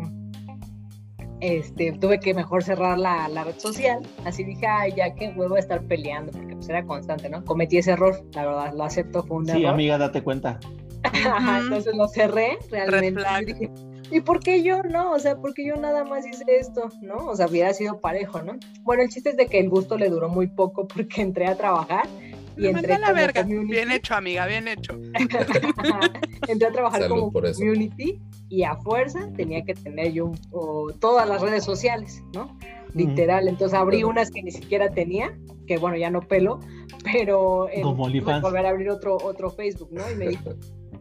este, 1.40 1.92
tuve 1.94 2.20
que 2.20 2.34
mejor 2.34 2.64
cerrar 2.64 2.98
la, 2.98 3.28
la 3.30 3.44
red 3.44 3.58
social, 3.60 4.00
así 4.26 4.44
dije, 4.44 4.66
ay, 4.66 4.94
ya 4.96 5.14
que 5.14 5.30
vuelvo 5.34 5.56
a 5.56 5.60
estar 5.60 5.84
peleando, 5.84 6.32
porque 6.32 6.56
pues 6.56 6.68
era 6.70 6.84
constante, 6.86 7.30
¿no? 7.30 7.46
Cometí 7.46 7.78
ese 7.78 7.92
error, 7.92 8.20
la 8.34 8.46
verdad, 8.46 8.74
lo 8.76 8.84
acepto, 8.84 9.24
fue 9.24 9.38
un 9.38 9.46
Sí, 9.46 9.52
error. 9.52 9.74
amiga, 9.74 9.98
date 10.00 10.24
cuenta. 10.24 10.60
Entonces 11.64 11.96
lo 11.96 12.08
cerré 12.08 12.58
realmente. 12.72 13.22
flag. 13.22 13.42
y 13.44 13.46
dije, 13.54 13.72
¿Y 14.10 14.22
por 14.22 14.40
qué 14.40 14.64
yo 14.64 14.84
no? 14.84 15.12
O 15.12 15.20
sea, 15.20 15.36
porque 15.38 15.66
yo 15.66 15.76
nada 15.76 16.04
más 16.06 16.26
hice 16.26 16.44
esto, 16.60 16.90
¿no? 17.02 17.18
O 17.28 17.36
sea, 17.36 17.48
hubiera 17.48 17.74
sido 17.74 18.00
parejo, 18.00 18.42
¿no? 18.42 18.54
Bueno, 18.84 19.04
el 19.04 19.10
chiste 19.10 19.32
es 19.32 19.38
de 19.38 19.48
que 19.48 19.60
el 19.60 19.70
gusto 19.70 19.98
le 19.98 20.10
duró 20.10 20.30
muy 20.30 20.48
poco 20.48 20.88
porque 20.88 21.22
entré 21.22 21.48
a 21.48 21.56
trabajar 21.56 22.08
y 22.56 22.62
Me 22.62 22.70
entré 22.70 22.94
a 22.94 23.00
la 23.00 23.12
verga. 23.14 23.44
community. 23.44 23.72
Bien 23.72 23.92
hecho, 23.92 24.16
amiga, 24.16 24.46
bien 24.48 24.68
hecho. 24.68 24.94
entré 26.48 26.68
a 26.68 26.72
trabajar 26.72 27.02
Salud 27.02 27.16
como 27.16 27.32
por 27.32 27.46
eso. 27.46 27.60
community 27.60 28.20
y 28.50 28.64
a 28.64 28.76
fuerza 28.78 29.30
tenía 29.36 29.64
que 29.64 29.74
tener 29.76 30.14
yo 30.14 30.32
o, 30.52 30.92
todas 31.00 31.28
las 31.28 31.42
redes 31.42 31.64
sociales, 31.64 32.24
¿no? 32.34 32.58
Literal. 32.94 33.48
Entonces 33.48 33.78
abrí 33.78 34.04
unas 34.04 34.32
que 34.32 34.42
ni 34.42 34.52
siquiera 34.52 34.90
tenía, 34.90 35.38
que 35.68 35.78
bueno, 35.78 35.98
ya 35.98 36.10
no 36.10 36.22
pelo, 36.22 36.60
pero 37.04 37.70
en- 37.70 37.84
Como 37.84 38.08
volver 38.42 38.66
a 38.66 38.70
abrir 38.70 38.90
otro, 38.90 39.18
otro 39.22 39.52
Facebook, 39.52 39.90
¿no? 39.92 40.10
Y 40.10 40.16
me 40.16 40.30
dijo, 40.30 40.52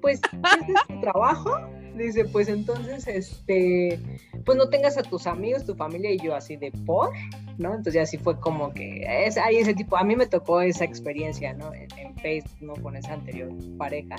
pues, 0.02 0.20
¿este 0.60 0.72
es 0.72 0.86
tu 0.88 1.00
trabajo? 1.00 1.56
Dice, 1.96 2.24
pues 2.26 2.48
entonces, 2.48 3.06
este, 3.06 3.98
pues 4.44 4.58
no 4.58 4.68
tengas 4.68 4.98
a 4.98 5.02
tus 5.02 5.26
amigos, 5.26 5.64
tu 5.64 5.74
familia 5.74 6.10
y 6.12 6.18
yo 6.18 6.34
así 6.34 6.56
de 6.56 6.70
por, 6.70 7.10
¿no? 7.58 7.74
Entonces 7.74 8.02
así 8.02 8.18
fue 8.18 8.38
como 8.38 8.72
que, 8.74 9.04
es, 9.26 9.38
hay 9.38 9.56
ese 9.56 9.72
tipo, 9.74 9.96
a 9.96 10.04
mí 10.04 10.14
me 10.14 10.26
tocó 10.26 10.60
esa 10.60 10.84
experiencia, 10.84 11.54
¿no? 11.54 11.72
En, 11.72 11.88
en 11.98 12.14
Facebook, 12.16 12.56
¿no? 12.60 12.74
Con 12.74 12.96
esa 12.96 13.14
anterior 13.14 13.50
pareja. 13.78 14.16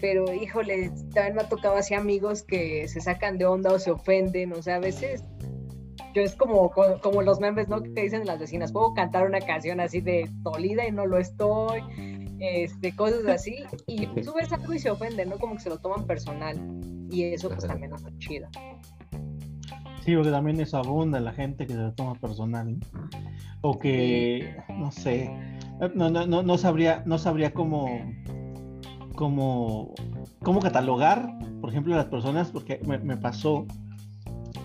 Pero, 0.00 0.32
híjole, 0.32 0.90
también 1.14 1.36
me 1.36 1.42
ha 1.42 1.48
tocado 1.48 1.76
así 1.76 1.94
amigos 1.94 2.42
que 2.42 2.88
se 2.88 3.00
sacan 3.00 3.38
de 3.38 3.44
onda 3.46 3.72
o 3.72 3.78
se 3.78 3.90
ofenden, 3.90 4.52
o 4.52 4.62
sea, 4.62 4.76
a 4.76 4.80
veces 4.80 5.22
yo 6.14 6.22
es 6.22 6.34
como, 6.34 6.70
co- 6.70 6.98
como 7.02 7.22
los 7.22 7.38
memes, 7.38 7.68
¿no? 7.68 7.82
Que 7.82 7.90
dicen 8.02 8.26
las 8.26 8.40
vecinas, 8.40 8.72
puedo 8.72 8.94
cantar 8.94 9.26
una 9.26 9.40
canción 9.40 9.78
así 9.78 10.00
de 10.00 10.28
dolida 10.42 10.86
y 10.88 10.90
no 10.90 11.06
lo 11.06 11.18
estoy, 11.18 11.82
este, 12.40 12.94
cosas 12.96 13.26
así, 13.26 13.64
y 13.86 14.06
subes 14.24 14.52
algo 14.52 14.74
y 14.74 14.78
se 14.78 14.90
ofenden, 14.90 15.28
¿no? 15.28 15.38
Como 15.38 15.54
que 15.54 15.60
se 15.60 15.68
lo 15.68 15.78
toman 15.78 16.06
personal, 16.06 16.58
y 17.10 17.24
eso 17.24 17.48
pues 17.48 17.66
también 17.66 17.92
está 17.94 18.10
chido. 18.18 18.48
Sí, 20.04 20.14
porque 20.14 20.30
también 20.30 20.58
eso 20.60 20.78
abunda 20.78 21.20
la 21.20 21.32
gente 21.32 21.66
que 21.66 21.74
se 21.74 21.78
lo 21.78 21.92
toma 21.92 22.14
personal. 22.14 22.78
¿no? 22.78 23.08
O 23.60 23.78
que, 23.78 24.56
no 24.70 24.90
sé, 24.90 25.30
no, 25.94 26.08
no, 26.10 26.26
no, 26.26 26.42
no 26.42 26.58
sabría, 26.58 27.02
no 27.04 27.18
sabría 27.18 27.52
cómo, 27.52 27.88
cómo, 29.14 29.94
cómo 30.42 30.60
catalogar, 30.60 31.30
por 31.60 31.68
ejemplo, 31.68 31.92
a 31.94 31.98
las 31.98 32.06
personas, 32.06 32.50
porque 32.50 32.80
me, 32.86 32.98
me 32.98 33.18
pasó, 33.18 33.66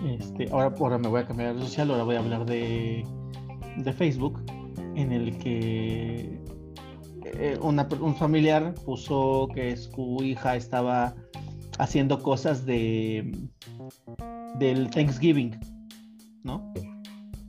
este, 0.06 0.48
ahora, 0.50 0.74
ahora 0.78 0.96
me 0.96 1.08
voy 1.08 1.20
a 1.20 1.26
cambiar 1.26 1.54
de 1.54 1.60
social, 1.60 1.90
ahora 1.90 2.04
voy 2.04 2.16
a 2.16 2.20
hablar 2.20 2.46
de, 2.46 3.06
de 3.76 3.92
Facebook, 3.92 4.42
en 4.94 5.12
el 5.12 5.36
que 5.36 6.40
eh, 7.34 7.58
un 7.60 8.16
familiar 8.16 8.74
puso 8.84 9.48
que 9.54 9.76
su 9.76 10.22
hija 10.22 10.56
estaba 10.56 11.14
haciendo 11.78 12.22
cosas 12.22 12.64
de 12.66 13.48
del 14.58 14.90
Thanksgiving, 14.90 15.58
¿no? 16.42 16.72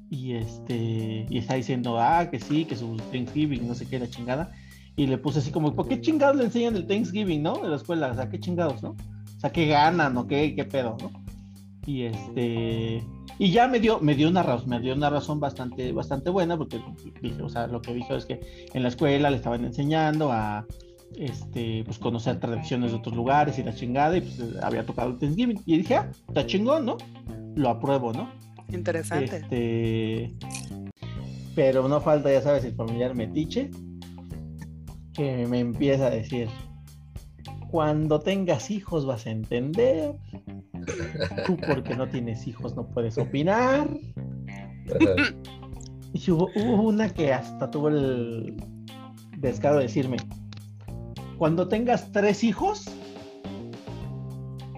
Y 0.10 0.34
este 0.34 1.26
y 1.30 1.38
está 1.38 1.56
diciendo, 1.56 2.00
ah, 2.00 2.30
que 2.30 2.40
sí, 2.40 2.66
que 2.66 2.76
su 2.76 2.98
Thanksgiving, 3.12 3.68
no 3.68 3.76
sé 3.76 3.88
qué, 3.88 4.00
la 4.00 4.10
chingada. 4.10 4.52
Y 4.96 5.06
le 5.08 5.18
puse 5.18 5.40
así 5.40 5.52
como, 5.52 5.76
¿por 5.76 5.88
qué 5.88 6.02
chingados 6.02 6.38
le 6.38 6.46
enseñan 6.46 6.76
el 6.76 6.88
Thanksgiving, 6.88 7.44
no? 7.44 7.58
De 7.58 7.70
la 7.70 7.76
escuela, 7.76 8.12
o 8.12 8.16
sea, 8.16 8.30
¿qué 8.30 8.40
chingados, 8.40 8.82
no? 8.82 8.92
O 8.92 9.40
sea, 9.40 9.52
¿qué 9.52 9.68
ganan 9.68 10.18
o 10.18 10.28
qué, 10.28 10.56
qué 10.56 10.66
pedo, 10.66 10.98
no? 11.00 11.12
Y 11.86 12.04
este 12.04 13.04
y 13.40 13.52
ya 13.52 13.68
me 13.68 13.80
dio 13.80 14.00
me 14.00 14.16
dio 14.16 14.30
una 14.30 14.44
razón, 14.44 14.70
me 14.70 14.80
dio 14.80 14.94
una 14.94 15.10
razón 15.10 15.40
bastante 15.40 15.92
bastante 15.92 16.30
buena 16.30 16.58
porque 16.58 16.80
dije, 17.22 17.42
o 17.42 17.50
sea, 17.50 17.68
lo 17.68 17.82
que 17.82 17.94
dijo 17.94 18.16
es 18.16 18.26
que 18.26 18.40
en 18.74 18.84
la 18.84 18.90
escuela 18.90 19.30
le 19.30 19.38
estaban 19.38 19.64
enseñando 19.66 20.32
a 20.32 20.66
este, 21.16 21.84
pues 21.86 21.98
conocer 22.00 22.40
tradiciones 22.40 22.92
de 22.92 22.98
otros 22.98 23.16
lugares 23.16 23.58
y 23.58 23.64
la 23.64 23.74
chingada, 23.74 24.18
y 24.18 24.22
pues 24.22 24.42
había 24.62 24.86
tocado 24.86 25.12
el 25.12 25.18
Thanksgiving. 25.18 25.62
Y 25.66 25.78
dije, 25.78 25.96
ah, 25.96 26.12
está 26.28 26.46
chingón, 26.46 26.86
¿no? 26.86 26.98
Lo 27.56 27.70
apruebo, 27.70 28.14
¿no? 28.14 28.30
Interesante. 28.72 29.38
Este, 29.38 30.36
pero 31.56 31.88
no 31.88 32.02
falta, 32.02 32.32
ya 32.32 32.42
sabes, 32.42 32.66
el 32.66 32.76
familiar 32.76 33.16
metiche 33.16 33.72
que 35.14 35.48
me 35.48 35.60
empieza 35.60 36.08
a 36.08 36.10
decir, 36.12 36.48
cuando 37.70 38.20
tengas 38.20 38.72
hijos 38.72 39.06
vas 39.06 39.26
a 39.26 39.32
entender, 39.32 40.16
tú 41.46 41.58
porque 41.58 41.96
no 41.96 42.08
tienes 42.08 42.48
hijos 42.48 42.76
no 42.76 42.88
puedes 42.88 43.18
opinar. 43.18 43.90
Y 46.14 46.32
hubo, 46.32 46.50
hubo 46.56 46.84
una 46.84 47.10
que 47.10 47.34
hasta 47.34 47.70
tuvo 47.70 47.90
el 47.90 48.56
descaro 49.38 49.78
de 49.78 49.84
decirme, 49.84 50.18
cuando 51.38 51.68
tengas 51.68 52.12
tres 52.12 52.44
hijos, 52.44 52.86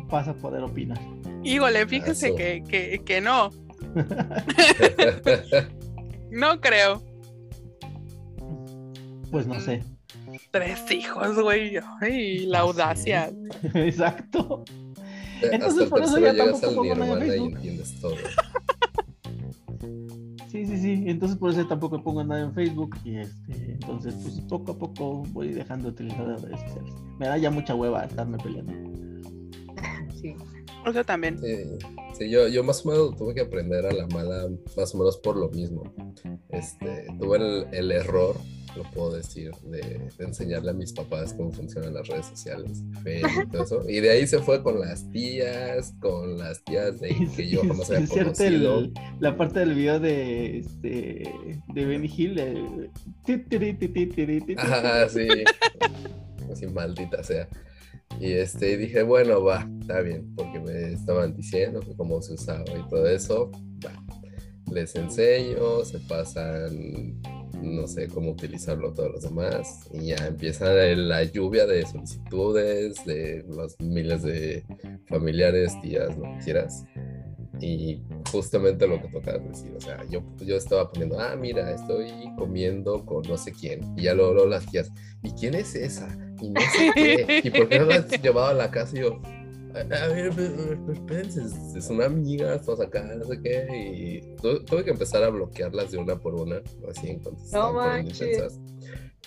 vas 0.09 0.27
a 0.27 0.33
poder 0.33 0.63
opinar. 0.63 0.99
Híjole, 1.43 1.87
fíjese 1.87 2.27
Aso. 2.27 2.35
que, 2.35 2.63
que, 2.67 3.01
que 3.05 3.21
no. 3.21 3.49
No 6.31 6.61
creo. 6.61 7.01
Pues 9.31 9.47
no 9.47 9.59
sé. 9.59 9.83
Tres 10.51 10.91
hijos, 10.91 11.39
güey. 11.39 11.77
Ay, 12.01 12.45
la 12.45 12.59
audacia. 12.59 13.31
Exacto. 13.73 14.63
Hasta 15.35 15.55
Entonces, 15.55 15.89
por 15.89 16.03
eso 16.03 16.19
ya 16.19 16.35
tampoco 16.35 16.75
pongo 16.75 16.95
nada 16.95 17.13
en 17.13 17.23
y 17.23 17.29
Facebook. 17.29 17.59
Sí, 20.51 20.65
sí, 20.65 20.77
sí. 20.77 21.03
Entonces 21.05 21.37
por 21.37 21.51
eso 21.51 21.65
tampoco 21.67 22.01
pongo 22.03 22.23
nada 22.23 22.41
en 22.41 22.53
Facebook. 22.53 22.97
Y 23.03 23.17
este, 23.17 23.71
entonces, 23.73 24.15
pues 24.21 24.41
poco 24.41 24.71
a 24.71 24.77
poco 24.77 25.23
voy 25.29 25.49
dejando 25.49 25.85
de 25.85 25.91
utilizar 25.91 26.27
las 26.27 26.41
redes 26.41 26.59
sociales. 26.61 26.93
Me 27.19 27.27
da 27.27 27.37
ya 27.37 27.51
mucha 27.51 27.75
hueva 27.75 28.03
estarme 28.03 28.37
peleando. 28.39 28.73
Sí. 30.21 30.35
Eso 30.85 31.03
también. 31.03 31.37
Sí, 31.39 31.57
sí, 32.17 32.29
yo, 32.29 32.47
yo 32.47 32.63
más 32.63 32.85
o 32.85 32.89
menos 32.89 33.15
tuve 33.17 33.33
que 33.35 33.41
aprender 33.41 33.85
a 33.85 33.91
la 33.91 34.07
mala, 34.07 34.47
más 34.77 34.95
o 34.95 34.97
menos 34.97 35.17
por 35.17 35.35
lo 35.37 35.49
mismo. 35.49 35.83
Este, 36.49 37.07
tuve 37.19 37.37
el, 37.37 37.67
el 37.73 37.91
error, 37.91 38.35
lo 38.77 38.83
puedo 38.91 39.11
decir, 39.13 39.51
de, 39.63 39.79
de 40.17 40.23
enseñarle 40.25 40.71
a 40.71 40.73
mis 40.73 40.93
papás 40.93 41.33
cómo 41.33 41.51
funcionan 41.51 41.93
las 41.93 42.07
redes 42.07 42.27
sociales, 42.27 42.81
Facebook 43.03 43.43
y 43.45 43.49
todo 43.51 43.63
eso. 43.63 43.89
Y 43.89 43.99
de 43.99 44.09
ahí 44.11 44.25
se 44.27 44.39
fue 44.39 44.63
con 44.63 44.79
las 44.79 45.09
tías, 45.11 45.93
con 45.99 46.37
las 46.37 46.63
tías 46.63 46.99
de 47.01 47.09
que 47.35 47.49
yo 47.49 47.61
jamás 47.61 47.89
había 47.89 48.01
Inserte 48.01 48.23
conocido. 48.23 48.79
el- 48.79 48.93
la 49.19 49.35
parte 49.37 49.59
del 49.59 49.73
video 49.73 49.99
de 49.99 50.59
este 50.59 51.33
de 51.73 51.85
Benny 51.85 52.11
Hill. 52.15 52.89
Ajá, 54.57 55.09
sí. 55.09 55.27
Así 56.51 56.65
maldita 56.67 57.21
sea. 57.23 57.47
Y 58.19 58.33
este 58.33 58.77
dije, 58.77 59.03
bueno, 59.03 59.43
va, 59.43 59.69
está 59.79 60.01
bien, 60.01 60.33
porque 60.35 60.59
me 60.59 60.93
estaban 60.93 61.35
diciendo 61.35 61.79
que 61.79 61.95
cómo 61.95 62.21
se 62.21 62.33
usaba 62.33 62.65
y 62.77 62.87
todo 62.89 63.07
eso. 63.07 63.51
Va. 63.85 63.91
Les 64.71 64.95
enseño, 64.95 65.83
se 65.83 65.99
pasan, 65.99 67.21
no 67.61 67.87
sé 67.87 68.07
cómo 68.07 68.31
utilizarlo 68.31 68.93
todos 68.93 69.11
los 69.11 69.23
demás. 69.23 69.89
Y 69.93 70.07
ya 70.07 70.27
empieza 70.27 70.73
la 70.73 71.23
lluvia 71.23 71.65
de 71.65 71.85
solicitudes, 71.85 73.03
de 73.05 73.45
los 73.47 73.79
miles 73.79 74.23
de 74.23 74.63
familiares, 75.07 75.73
tías, 75.81 76.15
lo 76.17 76.23
que 76.23 76.37
quieras. 76.43 76.85
Y 77.61 78.01
justamente 78.31 78.87
lo 78.87 79.01
que 79.01 79.09
tocaba 79.09 79.37
decir, 79.39 79.73
o 79.75 79.81
sea, 79.81 80.03
yo, 80.09 80.23
yo 80.37 80.55
estaba 80.55 80.91
poniendo, 80.91 81.19
ah, 81.19 81.35
mira, 81.35 81.71
estoy 81.71 82.09
comiendo 82.37 83.05
con 83.05 83.23
no 83.27 83.37
sé 83.37 83.51
quién. 83.51 83.81
Y 83.97 84.03
ya 84.03 84.13
luego, 84.13 84.33
luego 84.33 84.49
las 84.49 84.65
tías, 84.65 84.91
¿y 85.23 85.31
quién 85.31 85.55
es 85.55 85.75
esa? 85.75 86.07
Y 86.41 86.49
no 86.49 86.61
sé 86.61 86.91
qué. 86.95 87.41
¿Y 87.43 87.49
por 87.51 87.67
qué 87.69 87.79
no 87.79 87.85
la 87.85 87.95
has 87.95 88.21
llevado 88.21 88.47
a 88.47 88.53
la 88.53 88.71
casa? 88.71 88.97
Y 88.97 89.01
yo, 89.01 89.21
a, 89.73 89.79
a 89.79 90.07
ver, 90.07 90.31
espérense, 90.93 91.41
es, 91.43 91.75
es 91.75 91.89
una 91.89 92.05
amiga, 92.05 92.55
estamos 92.55 92.79
acá, 92.81 93.03
no 93.03 93.25
sé 93.25 93.39
qué. 93.41 93.67
Y 93.71 94.35
tu- 94.41 94.63
tuve 94.65 94.83
que 94.83 94.91
empezar 94.91 95.23
a 95.23 95.29
bloquearlas 95.29 95.91
de 95.91 95.97
una 95.97 96.15
por 96.17 96.35
una, 96.35 96.61
así 96.89 97.09
en 97.09 97.19
cuanto 97.19 97.41
poniendo 97.51 97.73
manches. 97.73 98.59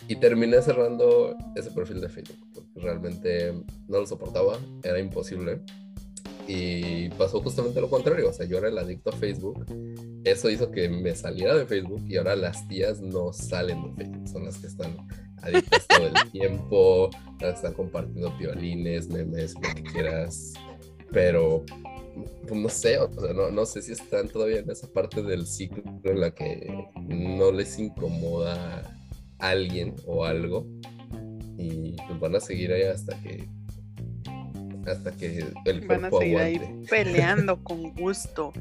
Y 0.08 0.16
terminé 0.16 0.60
cerrando 0.62 1.36
ese 1.54 1.70
perfil 1.70 2.00
de 2.00 2.08
Facebook, 2.08 2.36
porque 2.52 2.70
realmente 2.80 3.52
no 3.88 4.00
lo 4.00 4.06
soportaba, 4.06 4.58
era 4.82 4.98
imposible. 4.98 5.60
Y 6.48 7.08
pasó 7.10 7.40
justamente 7.40 7.80
lo 7.80 7.88
contrario, 7.88 8.28
o 8.28 8.32
sea, 8.32 8.44
yo 8.46 8.58
era 8.58 8.66
el 8.68 8.76
adicto 8.76 9.10
a 9.10 9.12
Facebook. 9.12 9.64
Eso 10.24 10.50
hizo 10.50 10.72
que 10.72 10.88
me 10.88 11.14
saliera 11.14 11.54
de 11.54 11.66
Facebook 11.66 12.02
y 12.08 12.16
ahora 12.16 12.34
las 12.34 12.66
tías 12.66 13.00
no 13.00 13.32
salen 13.32 13.80
de 13.94 14.04
Facebook, 14.04 14.28
son 14.28 14.44
las 14.46 14.58
que 14.58 14.66
están 14.66 14.96
adictas 15.42 15.86
todo 15.88 16.06
el 16.06 16.30
tiempo, 16.30 17.10
están 17.40 17.74
compartiendo 17.74 18.36
violines, 18.38 19.08
memes, 19.08 19.54
lo 19.54 19.74
que 19.74 19.82
quieras. 19.82 20.54
Pero, 21.10 21.64
pues 22.48 22.54
no 22.54 22.68
sé, 22.68 22.98
o 22.98 23.12
sea, 23.12 23.32
no, 23.32 23.50
no 23.50 23.66
sé 23.66 23.82
si 23.82 23.92
están 23.92 24.28
todavía 24.28 24.60
en 24.60 24.70
esa 24.70 24.86
parte 24.88 25.22
del 25.22 25.46
ciclo 25.46 25.82
en 26.04 26.20
la 26.20 26.30
que 26.34 26.72
no 26.96 27.52
les 27.52 27.78
incomoda 27.78 28.98
alguien 29.38 29.94
o 30.06 30.24
algo 30.24 30.66
y 31.58 31.96
pues 32.06 32.20
van 32.20 32.36
a 32.36 32.40
seguir 32.40 32.72
ahí 32.72 32.82
hasta 32.82 33.20
que 33.20 33.48
hasta 34.86 35.12
que 35.12 35.44
el 35.64 35.86
Van 35.86 36.06
a 36.06 36.10
seguir 36.10 36.38
aguante. 36.38 36.66
ahí 36.66 36.84
peleando 36.88 37.56
con 37.62 37.94
gusto. 37.94 38.52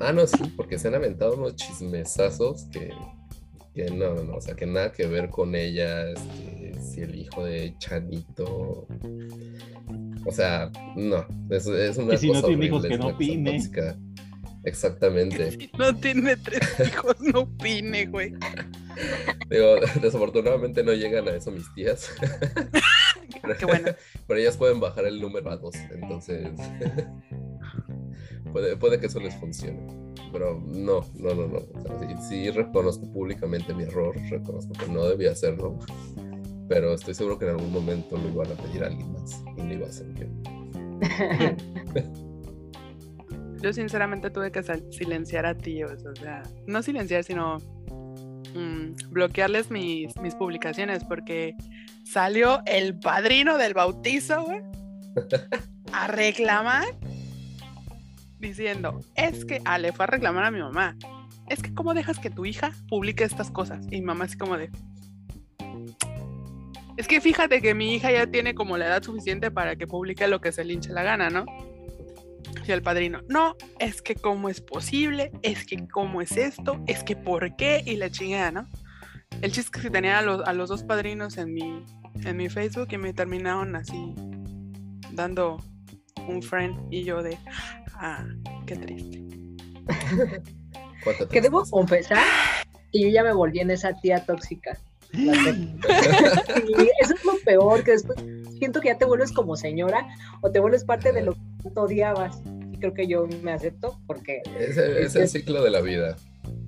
Ah, 0.00 0.12
no, 0.12 0.26
sí, 0.26 0.38
porque 0.56 0.78
se 0.78 0.88
han 0.88 0.94
aventado 0.94 1.36
unos 1.36 1.56
chismesazos 1.56 2.64
que, 2.72 2.92
que 3.74 3.90
no, 3.90 4.14
no, 4.14 4.24
no, 4.24 4.34
o 4.36 4.40
sea, 4.40 4.54
que 4.54 4.66
nada 4.66 4.92
que 4.92 5.06
ver 5.06 5.28
con 5.30 5.54
ella, 5.54 6.10
este, 6.10 6.74
si 6.80 7.00
el 7.02 7.14
hijo 7.14 7.44
de 7.44 7.74
Chanito. 7.78 8.86
O 10.26 10.32
sea, 10.32 10.70
no, 10.96 11.24
es, 11.50 11.66
es 11.66 11.96
una 11.96 12.14
Y 12.14 12.18
si 12.18 12.26
no 12.28 12.34
cosa 12.34 12.46
tiene 12.48 12.66
hijos, 12.66 12.84
horrible, 12.84 12.88
que 12.88 12.94
es 12.94 13.00
no 13.00 13.06
opine. 13.08 13.52
tóxica. 13.52 13.96
Exactamente. 14.64 15.50
Si 15.58 15.70
no 15.78 15.94
tiene 15.96 16.36
tres 16.36 16.60
hijos, 16.86 17.16
no 17.20 17.40
opine, 17.40 18.06
güey. 18.06 18.34
Digo, 19.48 19.76
desafortunadamente 20.02 20.82
no 20.82 20.92
llegan 20.92 21.28
a 21.28 21.32
eso 21.36 21.50
mis 21.50 21.72
tías. 21.74 22.10
Qué 23.58 23.66
bueno. 23.66 23.92
Pero 24.26 24.40
ellas 24.40 24.56
pueden 24.56 24.80
bajar 24.80 25.06
el 25.06 25.20
número 25.20 25.50
a 25.50 25.56
dos, 25.56 25.74
entonces 25.92 26.48
puede, 28.52 28.76
puede 28.76 29.00
que 29.00 29.06
eso 29.06 29.20
les 29.20 29.34
funcione. 29.36 29.80
Pero 30.32 30.60
no, 30.60 31.00
no, 31.14 31.34
no, 31.34 31.46
no. 31.46 31.58
O 31.58 31.82
sea, 31.82 31.98
sí, 31.98 32.06
sí 32.28 32.50
reconozco 32.50 33.10
públicamente 33.12 33.74
mi 33.74 33.84
error, 33.84 34.14
reconozco 34.30 34.72
que 34.74 34.88
no 34.88 35.04
debía 35.06 35.32
hacerlo, 35.32 35.78
pero 36.68 36.94
estoy 36.94 37.14
seguro 37.14 37.38
que 37.38 37.46
en 37.46 37.52
algún 37.52 37.72
momento 37.72 38.16
lo 38.16 38.28
iban 38.28 38.52
a 38.52 38.62
pedir 38.62 38.84
a 38.84 38.86
alguien 38.86 39.12
más 39.12 39.42
y 39.56 39.62
no 39.62 39.72
iba 39.72 39.86
a 39.86 39.92
ser 39.92 40.06
yo. 40.14 40.26
Yo 43.62 43.74
sinceramente 43.74 44.30
tuve 44.30 44.50
que 44.50 44.62
silenciar 44.90 45.44
a 45.44 45.54
tíos, 45.54 46.06
o 46.06 46.16
sea, 46.16 46.42
no 46.66 46.82
silenciar, 46.82 47.24
sino 47.24 47.58
mm, 48.54 49.10
bloquearles 49.10 49.70
mis, 49.70 50.16
mis 50.18 50.34
publicaciones 50.34 51.04
porque 51.04 51.54
salió 52.10 52.62
el 52.66 52.98
padrino 52.98 53.56
del 53.56 53.74
bautizo, 53.74 54.42
güey, 54.42 54.62
a 55.92 56.08
reclamar 56.08 56.84
diciendo, 58.40 59.00
es 59.14 59.44
que, 59.44 59.60
ah, 59.64 59.78
le 59.78 59.92
fue 59.92 60.04
a 60.04 60.08
reclamar 60.08 60.44
a 60.44 60.50
mi 60.50 60.60
mamá, 60.60 60.96
es 61.48 61.62
que 61.62 61.72
cómo 61.72 61.94
dejas 61.94 62.18
que 62.18 62.30
tu 62.30 62.46
hija 62.46 62.72
publique 62.88 63.22
estas 63.22 63.50
cosas. 63.50 63.84
Y 63.86 64.00
mi 64.00 64.02
mamá 64.02 64.24
así 64.24 64.36
como 64.36 64.56
de... 64.56 64.70
Es 66.96 67.06
que 67.06 67.20
fíjate 67.20 67.62
que 67.62 67.74
mi 67.74 67.94
hija 67.94 68.10
ya 68.10 68.26
tiene 68.26 68.54
como 68.54 68.76
la 68.76 68.86
edad 68.86 69.02
suficiente 69.02 69.50
para 69.50 69.76
que 69.76 69.86
publique 69.86 70.26
lo 70.26 70.40
que 70.40 70.52
se 70.52 70.64
le 70.64 70.74
hinche 70.74 70.92
la 70.92 71.02
gana, 71.02 71.30
¿no? 71.30 71.44
Y 72.66 72.72
el 72.72 72.82
padrino, 72.82 73.20
no, 73.28 73.56
es 73.78 74.02
que 74.02 74.14
cómo 74.14 74.48
es 74.48 74.60
posible, 74.60 75.32
es 75.42 75.64
que 75.64 75.88
cómo 75.88 76.20
es 76.20 76.36
esto, 76.36 76.82
es 76.86 77.02
que 77.04 77.16
por 77.16 77.56
qué, 77.56 77.82
y 77.86 77.96
la 77.96 78.10
chingada, 78.10 78.50
¿no? 78.50 78.68
El 79.42 79.52
chiste 79.52 79.78
es 79.78 79.82
que 79.82 79.90
tenía 79.90 80.18
a 80.18 80.22
los, 80.22 80.46
a 80.46 80.52
los 80.52 80.68
dos 80.68 80.82
padrinos 80.82 81.38
en 81.38 81.54
mi, 81.54 81.84
en 82.24 82.36
mi 82.36 82.48
Facebook 82.48 82.88
y 82.90 82.98
me 82.98 83.12
terminaron 83.12 83.76
así 83.76 84.14
dando 85.12 85.62
un 86.28 86.42
friend 86.42 86.92
y 86.92 87.04
yo 87.04 87.22
de, 87.22 87.38
ah, 87.94 88.26
qué 88.66 88.76
triste. 88.76 89.22
¿Cuánto 91.04 91.28
Que 91.28 91.40
debo 91.40 91.64
confesar 91.64 92.18
que 92.92 93.00
yo 93.00 93.08
ya 93.08 93.22
me 93.22 93.32
volví 93.32 93.60
en 93.60 93.70
esa 93.70 93.98
tía 94.00 94.24
tóxica. 94.24 94.78
Eso 95.12 97.14
es 97.14 97.24
lo 97.24 97.36
peor, 97.44 97.82
que 97.82 97.92
después 97.92 98.18
siento 98.58 98.80
que 98.80 98.88
ya 98.88 98.98
te 98.98 99.04
vuelves 99.04 99.32
como 99.32 99.56
señora 99.56 100.06
o 100.40 100.50
te 100.50 100.60
vuelves 100.60 100.84
parte 100.84 101.12
de 101.12 101.22
lo 101.22 101.34
que 101.34 101.40
tanto 101.64 101.82
odiabas. 101.82 102.42
Y 102.72 102.78
creo 102.78 102.94
que 102.94 103.06
yo 103.06 103.26
me 103.42 103.52
acepto 103.52 104.00
porque, 104.06 104.42
es 104.58 105.16
el 105.16 105.28
ciclo 105.28 105.62
de 105.62 105.70
la 105.70 105.80
vida. 105.80 106.16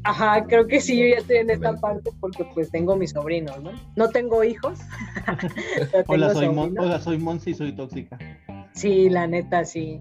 Ajá, 0.04 0.44
creo 0.44 0.66
que 0.66 0.80
sí, 0.80 0.98
yo 0.98 1.06
ya 1.06 1.18
estoy 1.18 1.36
en 1.36 1.50
esta 1.50 1.74
parte 1.74 2.10
porque 2.20 2.44
pues 2.54 2.70
tengo 2.70 2.96
mis 2.96 3.10
sobrinos, 3.10 3.62
¿no? 3.62 3.72
No 3.96 4.08
tengo 4.08 4.44
hijos. 4.44 4.78
Hola, 6.06 6.32
soy, 6.32 6.48
Mon. 6.48 6.78
Hola, 6.78 7.00
soy 7.00 7.18
Monse 7.18 7.50
y 7.50 7.54
soy 7.54 7.72
tóxica. 7.72 8.18
Sí, 8.74 9.10
la 9.10 9.26
neta, 9.26 9.64
sí. 9.64 10.00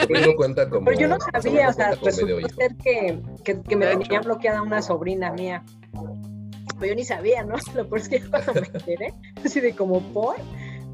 Sobrino 0.00 0.34
cuenta 0.36 0.68
como. 0.68 0.84
Pero 0.84 1.00
yo 1.00 1.08
no 1.08 1.16
sabía, 1.32 1.68
o 1.68 1.72
sea, 1.72 1.92
resultó 2.02 2.48
ser 2.48 2.76
que, 2.76 3.18
que, 3.44 3.62
que 3.62 3.76
me 3.76 3.86
tenía 3.86 4.20
bloqueada 4.20 4.62
una 4.62 4.82
sobrina 4.82 5.32
mía. 5.32 5.64
Pero 6.78 6.86
yo 6.86 6.94
ni 6.94 7.04
sabía, 7.04 7.44
¿no? 7.44 7.54
Lo 7.74 7.88
peor 7.88 8.00
es 8.00 8.08
que 8.08 8.20
cuando 8.20 8.54
me 8.54 8.66
enteré, 8.66 9.14
así 9.44 9.60
de 9.60 9.74
como 9.74 10.00
por, 10.12 10.36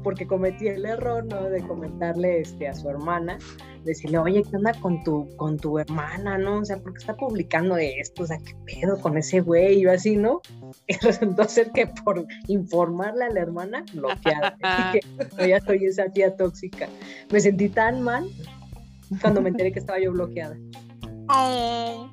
porque 0.03 0.25
cometí 0.25 0.67
el 0.67 0.85
error, 0.85 1.25
¿no? 1.25 1.49
De 1.49 1.61
comentarle 1.61 2.41
este, 2.41 2.67
a 2.67 2.73
su 2.73 2.89
hermana, 2.89 3.37
decirle, 3.83 4.17
oye, 4.17 4.43
¿qué 4.43 4.55
onda 4.55 4.73
con 4.73 5.03
tu, 5.03 5.27
con 5.37 5.57
tu 5.57 5.79
hermana, 5.79 6.37
no? 6.37 6.59
O 6.59 6.65
sea, 6.65 6.77
¿por 6.77 6.93
qué 6.93 6.99
está 6.99 7.15
publicando 7.15 7.77
esto? 7.77 8.23
O 8.23 8.25
sea, 8.25 8.37
¿qué 8.37 8.55
pedo 8.65 8.99
con 8.99 9.17
ese 9.17 9.41
güey? 9.41 9.79
Y 9.79 9.81
yo 9.83 9.91
así, 9.91 10.15
¿no? 10.15 10.41
Y 10.87 10.93
resultó 10.97 11.43
ser 11.45 11.71
que 11.71 11.87
por 11.87 12.25
informarle 12.47 13.25
a 13.25 13.29
la 13.29 13.41
hermana, 13.41 13.83
bloqueada. 13.93 14.57
Dije, 14.93 15.07
no, 15.37 15.45
ya 15.45 15.59
soy 15.61 15.85
esa 15.85 16.09
tía 16.09 16.35
tóxica. 16.35 16.87
Me 17.31 17.39
sentí 17.39 17.69
tan 17.69 18.01
mal 18.01 18.27
cuando 19.21 19.41
me 19.41 19.49
enteré 19.49 19.71
que 19.71 19.79
estaba 19.79 19.99
yo 19.99 20.11
bloqueada. 20.11 20.57
Oh, 21.29 22.11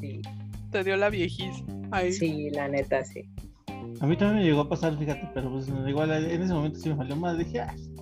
Sí, 0.00 0.22
te 0.70 0.84
dio 0.84 0.96
la 0.96 1.08
viejiz. 1.08 1.64
Ay, 1.90 2.12
sí, 2.12 2.50
la 2.50 2.68
neta, 2.68 3.04
sí. 3.04 3.22
A 4.00 4.06
mí 4.06 4.16
también 4.16 4.38
me 4.40 4.44
llegó 4.44 4.62
a 4.62 4.68
pasar, 4.68 4.98
fíjate, 4.98 5.30
pero 5.32 5.50
pues 5.50 5.68
igual 5.68 6.10
en 6.10 6.42
ese 6.42 6.52
momento 6.52 6.78
sí 6.78 6.88
me 6.88 6.96
valió 6.96 7.16
más. 7.16 7.38
Dije, 7.38 7.60
ay, 7.60 7.93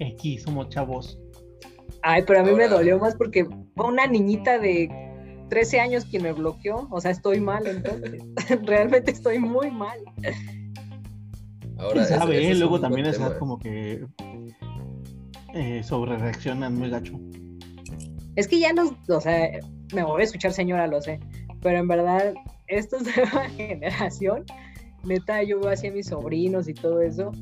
X, 0.00 0.42
somos 0.42 0.68
chavos. 0.68 1.18
Ay, 2.02 2.22
pero 2.26 2.40
a 2.40 2.42
mí 2.42 2.52
me 2.52 2.68
dolió 2.68 2.98
más 2.98 3.14
porque 3.16 3.44
fue 3.74 3.86
una 3.86 4.06
niñita 4.06 4.58
de 4.58 4.88
13 5.50 5.80
años 5.80 6.04
quien 6.04 6.22
me 6.22 6.32
bloqueó. 6.32 6.86
O 6.90 7.00
sea, 7.00 7.10
estoy 7.10 7.40
mal 7.40 7.66
entonces. 7.66 8.22
Realmente 8.64 9.10
estoy 9.10 9.38
muy 9.38 9.70
mal. 9.70 9.98
Ahora, 11.78 11.92
¿Quién 11.92 12.04
ese- 12.04 12.14
sabe? 12.18 12.38
ese 12.38 12.48
eh? 12.48 12.50
es 12.52 12.58
Luego 12.58 12.80
también 12.80 13.10
tema. 13.10 13.38
como 13.38 13.58
que 13.58 14.04
eh, 15.54 15.82
sobre 15.82 16.16
reaccionan 16.16 16.74
muy 16.76 16.90
gacho. 16.90 17.18
Es 18.36 18.46
que 18.46 18.60
ya 18.60 18.72
los, 18.72 18.92
o 19.08 19.20
sea, 19.20 19.50
me 19.94 20.02
voy 20.04 20.20
a 20.20 20.24
escuchar 20.24 20.52
señora, 20.52 20.86
lo 20.86 21.00
sé. 21.00 21.18
Pero 21.60 21.78
en 21.78 21.88
verdad, 21.88 22.34
esta 22.68 22.98
nueva 23.00 23.48
generación, 23.50 24.44
neta, 25.04 25.42
yo 25.42 25.58
veo 25.60 25.70
así 25.70 25.88
a 25.88 25.92
mis 25.92 26.06
sobrinos 26.06 26.68
y 26.68 26.74
todo 26.74 27.00
eso, 27.00 27.32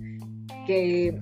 que 0.66 1.18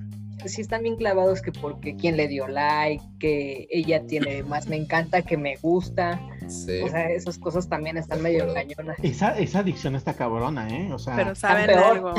sí 0.47 0.61
están 0.61 0.83
bien 0.83 0.97
clavados 0.97 1.43
que 1.43 1.53
porque 1.53 1.97
quién 1.97 2.17
le 2.17 2.29
dio 2.29 2.49
like, 2.49 3.05
que 3.19 3.67
ella 3.71 4.07
tiene 4.07 4.43
más 4.45 4.69
me 4.69 4.77
encanta 4.77 5.23
que 5.23 5.37
me 5.37 5.57
gusta. 5.57 6.21
Sí. 6.49 6.81
O 6.83 6.89
sea, 6.89 7.11
esas 7.11 7.39
cosas 7.39 7.69
también 7.69 7.97
están 7.97 8.23
medio 8.23 8.53
cañonas. 8.53 8.97
Esa, 9.03 9.39
esa 9.39 9.61
adicción 9.61 9.95
está 9.95 10.15
cabrona, 10.15 10.69
¿eh? 10.69 10.93
O 10.93 10.99
sea, 10.99 11.17
Pero 11.17 11.35
saben 11.35 11.67
peor. 11.67 11.85
algo. 11.85 12.15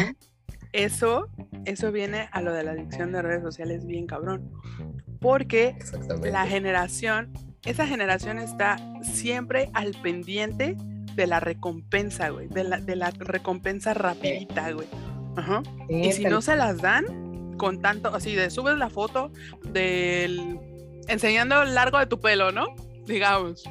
Eso, 0.74 1.30
eso 1.64 1.92
viene 1.92 2.28
a 2.32 2.42
lo 2.42 2.52
de 2.52 2.64
la 2.64 2.72
adicción 2.72 3.14
de 3.14 3.22
redes 3.22 3.44
sociales 3.44 3.86
bien 3.86 4.08
cabrón. 4.08 4.52
Porque 5.22 5.78
la 6.22 6.46
generación, 6.46 7.32
esa 7.64 7.88
generación 7.88 8.40
está 8.40 8.78
siempre 9.02 9.70
al 9.74 9.92
pendiente 10.02 10.76
de 11.16 11.28
la 11.28 11.40
recompensa, 11.40 12.30
güey. 12.30 12.48
De 12.50 12.66
la, 12.66 12.82
de 12.82 12.96
la 12.96 13.12
recompensa 13.12 13.94
rapidita, 13.94 14.72
güey. 14.72 14.88
Ajá. 15.38 15.64
Y 15.90 16.12
si 16.12 16.26
no 16.26 16.42
se 16.42 16.56
las 16.56 16.82
dan 16.82 17.25
con 17.58 17.82
tanto, 17.82 18.14
así 18.14 18.36
de 18.36 18.50
subes 18.50 18.78
la 18.78 18.90
foto 18.90 19.32
del 19.64 20.60
enseñando 21.08 21.62
el 21.64 21.76
largo 21.76 22.00
de 22.00 22.08
tu 22.08 22.20
pelo, 22.20 22.52
¿no? 22.52 22.68
Digamos. 23.06 23.64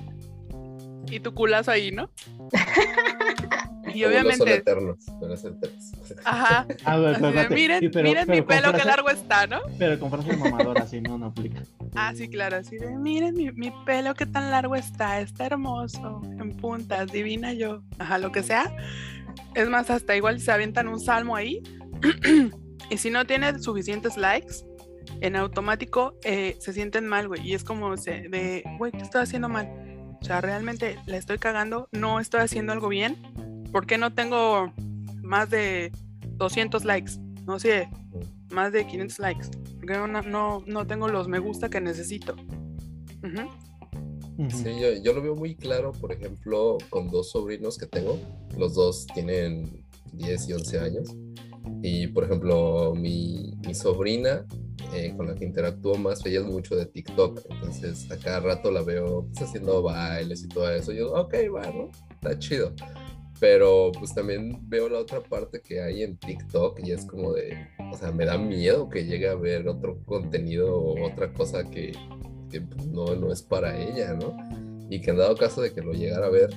Y 1.10 1.20
tu 1.20 1.34
culazo 1.34 1.70
ahí, 1.70 1.90
¿no? 1.92 2.10
Y 3.94 4.00
no 4.00 4.06
son 4.08 4.12
obviamente, 4.12 4.54
eternos, 4.54 4.96
pero 5.20 5.34
es 5.34 5.44
eternos. 5.44 5.92
ajá, 6.24 6.66
a 6.84 6.96
ver, 6.96 7.14
así 7.14 7.22
de, 7.36 7.48
miren, 7.50 7.78
sí, 7.80 7.88
pero- 7.90 8.08
miren 8.08 8.28
mi 8.28 8.42
pero 8.42 8.46
pelo, 8.72 8.72
qué 8.76 8.84
largo 8.84 9.08
está, 9.08 9.46
¿no? 9.46 9.60
Pero 9.78 10.00
con 10.00 10.10
frases 10.10 10.36
mamadoras, 10.36 10.90
sí, 10.90 11.00
no, 11.00 11.16
no 11.16 11.26
aplica. 11.26 11.62
Ah, 11.94 12.12
sí, 12.12 12.28
claro, 12.28 12.56
así 12.56 12.76
de, 12.76 12.88
miren 12.98 13.34
mi, 13.34 13.52
mi 13.52 13.70
pelo, 13.86 14.14
qué 14.14 14.26
tan 14.26 14.50
largo 14.50 14.74
está, 14.74 15.20
está 15.20 15.46
hermoso, 15.46 16.22
en 16.24 16.56
puntas, 16.56 17.12
divina 17.12 17.52
yo, 17.52 17.82
ajá, 18.00 18.18
lo 18.18 18.32
que 18.32 18.42
sea. 18.42 18.74
Es 19.54 19.68
más, 19.68 19.88
hasta 19.90 20.16
igual 20.16 20.40
se 20.40 20.50
avientan 20.50 20.88
un 20.88 20.98
salmo 20.98 21.36
ahí, 21.36 21.62
y 22.90 22.98
si 22.98 23.10
no 23.10 23.24
tiene 23.24 23.58
suficientes 23.58 24.16
likes, 24.16 24.64
en 25.20 25.36
automático 25.36 26.14
eh, 26.24 26.56
se 26.60 26.72
sienten 26.72 27.06
mal, 27.06 27.28
güey, 27.28 27.46
y 27.46 27.54
es 27.54 27.64
como 27.64 27.96
se, 27.96 28.28
de, 28.28 28.64
güey, 28.78 28.92
¿qué 28.92 28.98
estoy 28.98 29.22
haciendo 29.22 29.48
mal? 29.48 29.68
O 30.20 30.24
sea, 30.24 30.40
realmente 30.40 30.98
la 31.06 31.16
estoy 31.16 31.38
cagando, 31.38 31.88
no 31.92 32.20
estoy 32.20 32.40
haciendo 32.40 32.72
algo 32.72 32.88
bien, 32.88 33.16
¿por 33.72 33.86
qué 33.86 33.98
no 33.98 34.12
tengo 34.14 34.72
más 35.22 35.50
de 35.50 35.92
200 36.36 36.84
likes? 36.84 37.12
No 37.46 37.58
sé, 37.58 37.88
más 38.50 38.72
de 38.72 38.86
500 38.86 39.18
likes. 39.18 39.48
Porque 39.78 39.94
no, 39.94 40.06
no, 40.22 40.62
no 40.66 40.86
tengo 40.86 41.08
los 41.08 41.28
me 41.28 41.38
gusta 41.38 41.68
que 41.68 41.80
necesito. 41.80 42.34
Ujú. 43.22 43.50
Ujú. 44.38 44.50
Sí, 44.50 44.80
yo, 44.80 44.92
yo 45.02 45.12
lo 45.12 45.22
veo 45.22 45.36
muy 45.36 45.54
claro, 45.54 45.92
por 45.92 46.12
ejemplo, 46.12 46.78
con 46.90 47.10
dos 47.10 47.30
sobrinos 47.30 47.78
que 47.78 47.86
tengo. 47.86 48.18
Los 48.56 48.74
dos 48.74 49.06
tienen 49.12 49.84
10 50.12 50.48
y 50.48 50.52
11 50.54 50.78
años. 50.80 51.14
Y, 51.82 52.08
por 52.08 52.24
ejemplo, 52.24 52.94
mi, 52.94 53.58
sobrina, 53.72 54.46
eh, 54.94 55.12
con 55.16 55.26
la 55.26 55.34
que 55.34 55.44
interactúo 55.44 55.96
más, 55.96 56.24
ella 56.24 56.40
es 56.40 56.46
mucho 56.46 56.76
de 56.76 56.86
TikTok. 56.86 57.40
Entonces, 57.50 58.10
a 58.10 58.18
cada 58.18 58.40
rato 58.40 58.70
la 58.70 58.82
veo 58.82 59.26
pues, 59.26 59.42
haciendo 59.42 59.82
bailes 59.82 60.44
y 60.44 60.48
todo 60.48 60.70
eso. 60.70 60.92
Y 60.92 60.98
yo, 60.98 61.12
ok, 61.12 61.34
va, 61.54 61.70
¿no? 61.70 61.90
Está 62.10 62.38
chido. 62.38 62.72
Pero, 63.40 63.90
pues 63.98 64.14
también 64.14 64.58
veo 64.68 64.88
la 64.88 64.98
otra 64.98 65.22
parte 65.22 65.60
que 65.60 65.82
hay 65.82 66.02
en 66.02 66.16
TikTok 66.16 66.80
y 66.84 66.92
es 66.92 67.04
como 67.04 67.32
de, 67.32 67.68
o 67.92 67.96
sea, 67.96 68.12
me 68.12 68.24
da 68.24 68.38
miedo 68.38 68.88
que 68.88 69.04
llegue 69.04 69.28
a 69.28 69.34
ver 69.34 69.68
otro 69.68 69.98
contenido 70.04 70.74
o 70.74 71.04
otra 71.04 71.32
cosa 71.32 71.68
que, 71.68 71.92
que 72.50 72.60
pues, 72.60 72.86
no, 72.86 73.14
no 73.16 73.32
es 73.32 73.42
para 73.42 73.76
ella, 73.76 74.14
¿no? 74.14 74.36
Y 74.88 75.00
que 75.00 75.10
en 75.10 75.18
dado 75.18 75.36
caso 75.36 75.60
de 75.60 75.72
que 75.72 75.82
lo 75.82 75.92
llegara 75.92 76.26
a 76.26 76.30
ver, 76.30 76.50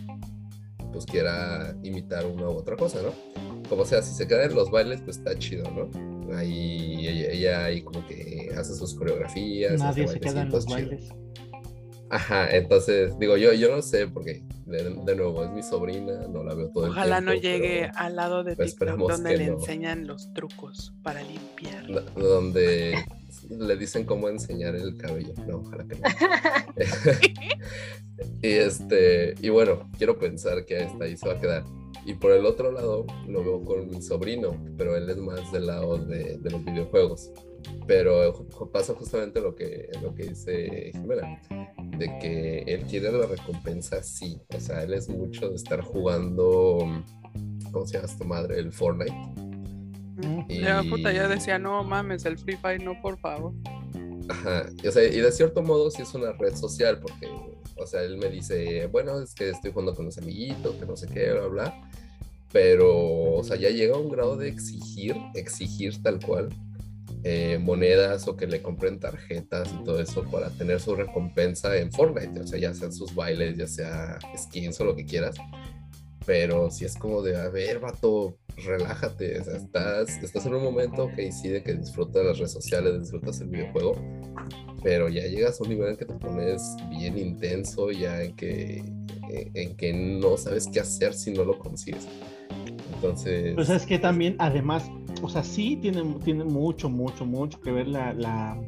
pues 0.91 1.05
quiera 1.05 1.75
imitar 1.83 2.25
una 2.25 2.49
u 2.49 2.53
otra 2.53 2.75
cosa, 2.75 3.01
¿no? 3.01 3.46
Como 3.69 3.85
sea, 3.85 4.01
si 4.01 4.13
se 4.13 4.27
queda 4.27 4.45
en 4.45 4.55
los 4.55 4.69
bailes, 4.71 5.01
pues 5.01 5.17
está 5.17 5.37
chido, 5.37 5.63
¿no? 5.71 6.35
Ahí 6.35 7.07
ella, 7.07 7.31
ella 7.31 7.65
ahí 7.65 7.81
como 7.81 8.05
que 8.07 8.49
hace 8.57 8.75
sus 8.75 8.93
coreografías. 8.95 9.79
Nadie 9.79 10.07
se 10.07 10.19
queda 10.19 10.41
en 10.41 10.49
los 10.49 10.65
bailes. 10.65 11.09
Ajá, 12.09 12.49
entonces, 12.55 13.17
digo, 13.19 13.35
yo, 13.35 13.51
yo 13.51 13.69
no 13.75 13.81
sé, 13.81 14.07
porque 14.07 14.41
de, 14.65 14.95
de 15.05 15.15
nuevo 15.15 15.43
es 15.43 15.51
mi 15.51 15.61
sobrina, 15.61 16.25
no 16.29 16.41
la 16.43 16.53
veo 16.53 16.69
todo 16.71 16.85
el 16.85 16.91
Ojalá 16.91 17.19
no 17.19 17.31
tiempo, 17.31 17.47
llegue 17.47 17.79
pero 17.81 17.93
al 17.97 18.15
lado 18.15 18.43
de 18.45 18.55
pues 18.55 18.75
TikTok 18.77 18.97
donde 18.97 19.37
le 19.37 19.47
no. 19.47 19.53
enseñan 19.55 20.07
los 20.07 20.33
trucos 20.33 20.93
para 21.03 21.21
limpiar. 21.23 21.85
do- 21.87 22.01
donde 22.15 22.95
le 23.49 23.75
dicen 23.75 24.05
cómo 24.05 24.29
enseñar 24.29 24.75
el 24.77 24.95
cabello. 24.97 25.33
No, 25.47 25.57
ojalá 25.57 25.85
que 25.85 25.95
no. 25.95 26.01
y 28.41 28.47
este, 28.51 29.35
y 29.41 29.49
bueno, 29.49 29.89
quiero 29.97 30.17
pensar 30.17 30.65
que 30.65 30.77
hasta 30.77 31.03
ahí 31.03 31.17
se 31.17 31.27
va 31.27 31.33
a 31.33 31.39
quedar. 31.41 31.63
Y 32.07 32.13
por 32.13 32.31
el 32.31 32.45
otro 32.45 32.71
lado, 32.71 33.05
lo 33.27 33.43
veo 33.43 33.61
con 33.65 33.89
mi 33.89 34.01
sobrino, 34.01 34.55
pero 34.77 34.95
él 34.95 35.09
es 35.09 35.17
más 35.17 35.51
del 35.51 35.67
lado 35.67 35.97
de, 35.97 36.37
de 36.37 36.49
los 36.49 36.63
videojuegos. 36.63 37.31
Pero 37.85 38.47
pasa 38.71 38.93
justamente 38.93 39.41
lo 39.41 39.53
que, 39.55 39.89
lo 40.01 40.15
que 40.15 40.23
dice 40.23 40.91
Jimena, 40.93 41.41
de 41.97 42.17
que 42.19 42.59
él 42.65 42.83
quiere 42.83 43.11
la 43.11 43.25
recompensa, 43.25 44.01
sí. 44.03 44.39
O 44.55 44.59
sea, 44.59 44.83
él 44.83 44.93
es 44.93 45.09
mucho 45.09 45.49
de 45.49 45.55
estar 45.55 45.81
jugando, 45.81 46.79
¿cómo 47.73 47.85
se 47.85 47.95
llama 47.95 48.07
esta 48.07 48.23
madre? 48.23 48.57
El 48.57 48.71
Fortnite. 48.71 49.13
Mm. 50.15 50.47
Ya, 50.47 50.83
puta, 50.89 51.11
ya 51.11 51.27
decía, 51.27 51.59
no 51.59 51.83
mames, 51.83 52.25
el 52.25 52.37
Free 52.37 52.55
Fire, 52.55 52.81
no, 52.81 52.99
por 53.01 53.19
favor. 53.19 53.51
Ajá, 54.29 54.69
y, 54.81 54.87
o 54.87 54.91
sea, 54.91 55.03
y 55.03 55.19
de 55.19 55.31
cierto 55.31 55.61
modo 55.61 55.91
sí 55.91 56.03
es 56.03 56.13
una 56.13 56.31
red 56.33 56.55
social, 56.55 56.99
porque, 57.01 57.27
o 57.79 57.87
sea, 57.87 58.01
él 58.01 58.17
me 58.17 58.29
dice, 58.29 58.87
bueno, 58.87 59.19
es 59.21 59.33
que 59.33 59.49
estoy 59.49 59.71
jugando 59.71 59.95
con 59.95 60.05
los 60.05 60.17
amiguitos, 60.17 60.75
que 60.75 60.85
no 60.85 60.95
sé 60.95 61.07
qué, 61.07 61.31
bla, 61.31 61.47
bla, 61.47 61.89
pero, 62.51 63.33
o 63.33 63.43
sea, 63.43 63.57
ya 63.57 63.69
llega 63.69 63.95
a 63.95 63.99
un 63.99 64.09
grado 64.09 64.37
de 64.37 64.47
exigir, 64.47 65.15
exigir 65.35 66.01
tal 66.01 66.19
cual, 66.19 66.49
eh, 67.23 67.57
monedas 67.59 68.27
o 68.27 68.37
que 68.37 68.47
le 68.47 68.61
compren 68.61 68.99
tarjetas 68.99 69.73
y 69.73 69.83
todo 69.83 69.99
eso 69.99 70.23
para 70.23 70.49
tener 70.49 70.79
su 70.79 70.95
recompensa 70.95 71.75
en 71.77 71.91
Fortnite, 71.91 72.39
o 72.39 72.47
sea, 72.47 72.59
ya 72.59 72.73
sean 72.73 72.93
sus 72.93 73.13
bailes, 73.13 73.57
ya 73.57 73.67
sea 73.67 74.19
skins 74.37 74.79
o 74.79 74.85
lo 74.85 74.95
que 74.95 75.05
quieras, 75.05 75.35
pero 76.27 76.69
si 76.69 76.83
es 76.83 76.97
como 76.97 77.21
de, 77.21 77.37
a 77.37 77.47
ver, 77.47 77.79
vato, 77.79 78.37
relájate, 78.65 79.39
o 79.39 79.43
sea, 79.45 79.55
estás, 79.55 80.09
estás 80.21 80.45
en 80.45 80.55
un 80.55 80.63
momento 80.63 81.09
que 81.15 81.31
sí 81.31 81.47
de 81.47 81.63
que 81.63 81.73
disfrutas 81.73 82.25
las 82.25 82.37
redes 82.37 82.51
sociales, 82.51 82.99
disfrutas 82.99 83.39
el 83.39 83.47
videojuego, 83.47 83.95
pero 84.83 85.07
ya 85.07 85.21
llegas 85.21 85.59
a 85.59 85.63
un 85.63 85.69
nivel 85.69 85.91
en 85.91 85.95
que 85.95 86.03
te 86.03 86.13
pones 86.15 86.61
bien 86.89 87.17
intenso, 87.17 87.91
ya 87.91 88.21
en 88.21 88.35
que, 88.35 88.79
en, 89.29 89.51
en 89.53 89.77
que 89.77 89.93
no 89.93 90.35
sabes 90.35 90.67
qué 90.67 90.81
hacer 90.81 91.13
si 91.13 91.31
no 91.31 91.45
lo 91.45 91.57
consigues. 91.57 92.05
Entonces, 92.95 93.55
Pues 93.55 93.69
es 93.69 93.85
que 93.85 93.97
también, 93.97 94.35
además, 94.37 94.91
o 95.21 95.29
sea, 95.29 95.43
sí 95.43 95.77
tiene, 95.81 96.03
tiene 96.25 96.43
mucho, 96.43 96.89
mucho, 96.89 97.25
mucho 97.25 97.61
que 97.61 97.71
ver 97.71 97.87
la, 97.87 98.13
la, 98.13 98.61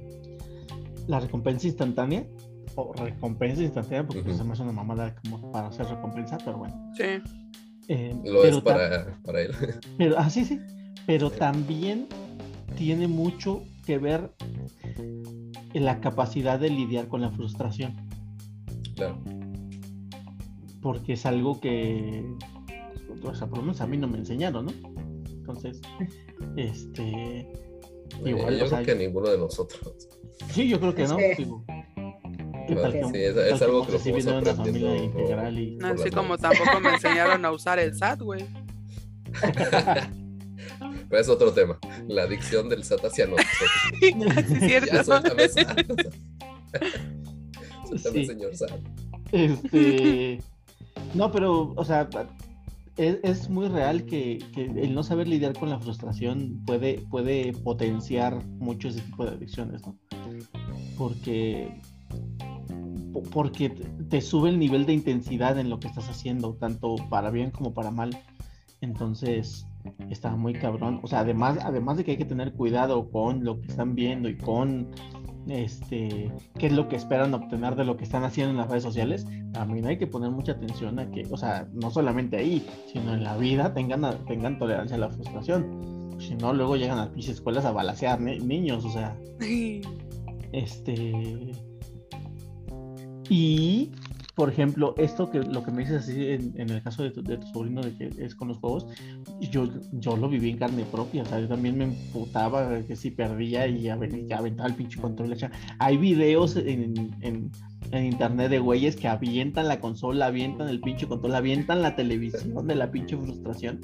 la 1.08 1.20
recompensa 1.20 1.68
instantánea. 1.68 2.26
O 2.76 2.94
recompensa 2.94 3.62
instantánea, 3.64 4.06
porque 4.06 4.22
pues, 4.22 4.36
Ujú. 4.36 4.44
se 4.44 4.48
me 4.48 4.54
hace 4.54 4.62
una 4.64 4.72
mamada 4.72 5.14
como 5.16 5.52
para 5.52 5.68
hacer 5.68 5.88
recompensa, 5.88 6.38
pero 6.38 6.60
bueno. 6.60 6.94
Sí. 6.96 7.49
Eh, 7.90 8.14
lo 8.24 8.42
pero 8.42 8.58
es 8.58 8.62
para, 8.62 9.20
para 9.24 9.42
él. 9.42 9.52
Pero, 9.98 10.18
ah, 10.18 10.30
sí, 10.30 10.46
sí. 10.46 10.60
Pero 11.08 11.32
también 11.32 12.08
tiene 12.78 13.08
mucho 13.08 13.64
que 13.86 13.98
ver 13.98 14.32
en 15.74 15.86
la 15.86 16.00
capacidad 16.00 16.60
de 16.60 16.70
lidiar 16.70 17.08
con 17.08 17.22
la 17.22 17.32
frustración. 17.32 17.96
claro. 18.96 19.18
Porque 20.82 21.14
es 21.14 21.26
algo 21.26 21.60
que, 21.60 22.24
o 23.24 23.36
sea, 23.36 23.48
por 23.48 23.58
lo 23.58 23.64
menos 23.64 23.82
a 23.82 23.88
mí 23.88 23.98
no 23.98 24.08
me 24.08 24.20
enseñaron, 24.20 24.68
¿no? 24.68 24.72
Entonces, 25.26 25.82
este. 26.56 27.52
Igual, 28.24 28.54
Eh, 28.54 28.60
yo 28.60 28.66
o 28.66 28.68
sea, 28.70 28.84
creo 28.84 28.96
que 28.98 29.04
ninguno 29.04 29.30
de 29.30 29.38
nosotros. 29.40 30.08
Sí, 30.52 30.70
yo 30.70 30.80
creo 30.80 30.96
que 30.96 31.08
no. 31.08 31.18
Sí. 31.18 31.24
digo, 31.38 31.66
¿qué 32.70 32.76
No, 32.76 32.82
tal 32.82 32.92
sí, 32.92 33.00
que- 33.12 33.28
es- 33.50 33.62
algo 33.62 33.86
que 33.86 33.92
lo 33.94 34.00
aprendiendo 34.38 34.96
y. 34.96 35.76
No, 35.78 35.88
así 35.88 36.10
como 36.12 36.38
tampoco 36.38 36.80
me 36.82 36.90
enseñaron 36.94 37.44
a 37.46 37.52
usar 37.52 37.80
el 37.80 37.96
SAT, 37.96 38.22
güey. 38.22 38.46
Pero 41.10 41.22
es 41.22 41.30
otro 41.30 41.52
tema. 41.54 41.80
La 42.08 42.24
adicción 42.24 42.70
del 42.70 42.84
SAT 42.84 43.06
hacia 43.06 43.26
nosotros. 43.28 43.70
Sí, 44.00 44.14
Ya, 44.18 44.44
cierto. 44.68 45.04
suéltame 45.04 45.50
SAT. 45.50 45.80
Suéltame, 47.88 48.20
Sí. 48.20 48.26
señor 48.26 48.56
SAT. 48.56 48.72
Este. 49.32 50.42
No, 51.16 51.32
pero, 51.32 51.74
o 51.76 51.86
sea, 51.86 52.08
es, 52.98 53.18
es 53.24 53.50
muy 53.50 53.68
real 53.68 54.06
que, 54.06 54.40
que 54.54 54.66
el 54.66 54.94
no 54.94 55.02
saber 55.04 55.28
lidiar 55.28 55.54
con 55.54 55.70
la 55.70 55.80
frustración 55.80 56.64
puede, 56.66 57.00
puede 57.10 57.54
potenciar 57.54 58.44
mucho 58.46 58.90
ese 58.90 59.02
tipo 59.02 59.26
de 59.26 59.32
adicciones, 59.32 59.82
¿no? 59.82 59.98
Porque, 60.98 61.80
po- 62.10 62.20
porque 63.32 63.70
te- 63.70 64.22
sube 64.22 64.50
el 64.50 64.60
nivel 64.60 64.86
de 64.86 64.94
intensidad 64.94 65.58
en 65.60 65.70
lo 65.70 65.80
que 65.80 65.88
estás 65.88 66.10
haciendo, 66.10 66.54
tanto 66.56 66.96
para 67.10 67.30
bien 67.32 67.52
como 67.52 67.74
para 67.74 67.92
mal. 67.92 68.18
Entonces, 68.82 69.68
está 70.10 70.36
muy 70.36 70.54
cabrón. 70.54 71.00
O 71.04 71.08
sea, 71.08 71.20
además, 71.20 71.58
además 71.64 71.98
de 71.98 72.04
que 72.06 72.12
hay 72.12 72.18
que 72.18 72.26
tener 72.26 72.54
cuidado 72.54 73.10
con 73.10 73.44
lo 73.44 73.60
que 73.60 73.68
están 73.68 73.94
viendo 73.96 74.30
y 74.30 74.38
con 74.38 74.88
este 75.48 76.32
qué 76.58 76.68
es 76.68 76.74
lo 76.74 76.88
que 76.90 76.96
esperan 76.96 77.34
obtener 77.34 77.76
de 77.76 77.84
lo 77.84 77.98
que 77.98 78.04
están 78.04 78.24
haciendo 78.24 78.52
en 78.52 78.58
las 78.58 78.70
redes 78.70 78.84
sociales, 78.84 79.26
también 79.52 79.86
hay 79.88 79.98
que 79.98 80.06
poner 80.08 80.30
mucha 80.32 80.52
atención 80.54 81.00
a 81.00 81.10
que, 81.12 81.26
o 81.32 81.38
sea, 81.38 81.68
no 81.74 81.90
solamente 81.92 82.38
ahí, 82.38 82.66
sino 82.92 83.14
en 83.16 83.24
la 83.24 83.36
vida 83.38 83.74
tengan, 83.74 84.02
tengan 84.28 84.60
tolerancia 84.60 84.96
a 84.96 85.00
la 85.00 85.10
frustración. 85.10 86.16
Si 86.20 86.36
no, 86.36 86.54
luego 86.54 86.76
llegan 86.76 87.00
a 87.00 87.06
las 87.16 87.28
escuelas 87.28 87.66
a 87.66 87.72
balasear 87.72 88.20
ni- 88.22 88.40
niños, 88.40 88.86
o 88.86 88.90
sea, 88.92 89.18
este. 90.52 91.52
Y, 93.30 93.92
por 94.36 94.50
ejemplo, 94.50 94.96
esto 94.98 95.30
que 95.30 95.40
lo 95.40 95.64
que 95.64 95.72
me 95.72 95.84
dices 95.84 96.04
así 96.04 96.28
en, 96.28 96.70
el 96.70 96.82
caso 96.82 97.04
de 97.04 97.12
tu, 97.12 97.22
de 97.22 97.38
tu 97.38 97.48
sobrino 97.48 97.82
de 97.82 97.96
que 97.96 98.24
es 98.24 98.36
con 98.36 98.48
los 98.48 98.58
juegos, 98.58 98.88
yo, 99.52 99.68
yo 99.94 100.18
lo 100.18 100.28
viví 100.28 100.50
en 100.50 100.58
carne 100.58 100.84
propia, 100.86 101.24
o 101.24 101.26
sea, 101.26 101.40
yo 101.40 101.48
también 101.48 101.78
me 101.78 101.86
emputaba 101.86 102.82
que 102.82 102.96
si 102.96 103.12
perdía 103.12 103.68
y 103.68 103.88
aventaba 103.90 104.48
el 104.68 104.76
pinche 104.76 105.00
control. 105.00 105.36
Hay 105.78 105.98
videos 105.98 106.56
en, 106.56 107.16
en, 107.22 107.52
en 107.92 108.06
internet 108.06 108.50
de 108.50 108.60
güeyes 108.60 108.96
que 108.96 109.08
avientan 109.08 109.68
la 109.68 109.80
consola, 109.80 110.28
avientan 110.28 110.70
el 110.70 110.82
pinche 110.82 111.08
control, 111.08 111.36
avientan 111.36 111.82
la 111.82 111.96
televisión 111.96 112.68
de 112.68 112.76
la 112.76 112.92
pinche 112.92 113.18
frustración. 113.18 113.80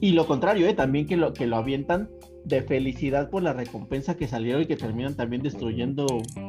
Y 0.00 0.12
lo 0.12 0.26
contrario, 0.26 0.66
¿eh? 0.66 0.74
también 0.74 1.06
que 1.06 1.16
lo, 1.16 1.32
que 1.32 1.46
lo 1.46 1.56
avientan 1.56 2.08
de 2.44 2.62
felicidad 2.62 3.30
por 3.30 3.42
la 3.42 3.52
recompensa 3.52 4.16
que 4.16 4.28
salieron 4.28 4.62
y 4.62 4.66
que 4.66 4.76
terminan 4.76 5.14
también 5.14 5.42
destruyendo 5.42 6.06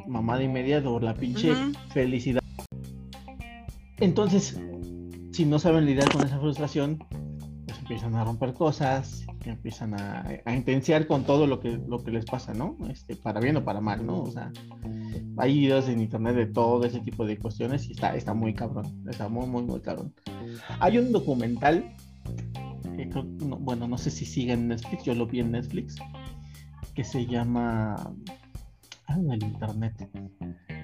mamada 0.08 0.44
y 0.44 0.48
media 0.48 0.84
por 0.84 1.04
la 1.04 1.14
pinche 1.14 1.54
Ujú. 1.54 1.72
felicidad. 1.94 2.42
Entonces, 4.00 4.60
si 5.32 5.46
no 5.46 5.58
saben 5.58 5.86
lidiar 5.86 6.12
con 6.12 6.26
esa 6.26 6.38
frustración, 6.40 6.98
pues 7.66 7.80
empiezan 7.80 8.16
a 8.16 8.26
romper 8.26 8.54
cosas, 8.54 9.26
empiezan 9.46 9.94
a, 9.94 10.28
a 10.44 10.56
intensiar 10.56 11.08
con 11.08 11.24
todo 11.24 11.48
lo 11.48 11.60
que, 11.60 11.78
lo 11.88 12.04
que 12.04 12.12
les 12.12 12.26
pasa, 12.26 12.54
¿no? 12.54 12.76
Este, 12.90 13.16
para 13.16 13.40
bien 13.40 13.56
o 13.58 13.64
para 13.64 13.80
mal, 13.80 14.06
¿no? 14.06 14.24
O 14.24 14.32
sea, 14.32 14.52
hay 15.38 15.60
videos 15.60 15.88
en 15.88 16.02
internet 16.02 16.36
de 16.36 16.46
todo 16.48 16.84
ese 16.86 17.00
tipo 17.00 17.26
de 17.26 17.38
cuestiones 17.38 17.88
y 17.88 17.94
está, 17.94 18.16
está 18.16 18.34
muy 18.34 18.54
cabrón, 18.54 19.04
está 19.10 19.30
muy, 19.30 19.48
muy, 19.48 19.64
muy 19.64 19.80
cabrón. 19.82 20.14
Hay 20.80 20.98
un 20.98 21.12
documental, 21.12 21.96
bueno, 23.24 23.88
no 23.88 23.98
sé 23.98 24.12
si 24.12 24.26
sigue 24.26 24.54
en 24.54 24.68
Netflix, 24.68 25.04
yo 25.04 25.14
lo 25.16 25.26
vi 25.26 25.40
en 25.40 25.52
Netflix, 25.52 25.96
que 26.94 27.04
se 27.04 27.26
llama... 27.26 27.96
Ah, 29.08 29.18
en 29.20 29.32
el 29.32 29.44
internet. 29.44 30.10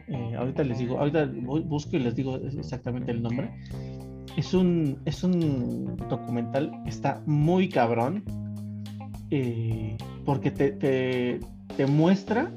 Eh, 0.07 0.35
ahorita 0.37 0.63
les 0.63 0.77
digo, 0.77 0.99
ahorita 0.99 1.25
bu- 1.25 1.63
busco 1.67 1.95
y 1.97 1.99
les 1.99 2.15
digo 2.15 2.35
exactamente 2.37 3.11
el 3.11 3.23
nombre. 3.23 3.49
Es 4.37 4.53
un, 4.53 4.99
es 5.05 5.23
un 5.23 5.97
documental 6.07 6.71
está 6.85 7.21
muy 7.25 7.67
cabrón 7.67 8.23
eh, 9.31 9.97
porque 10.25 10.51
te, 10.51 10.71
te, 10.71 11.39
te 11.75 11.87
muestra 11.87 12.51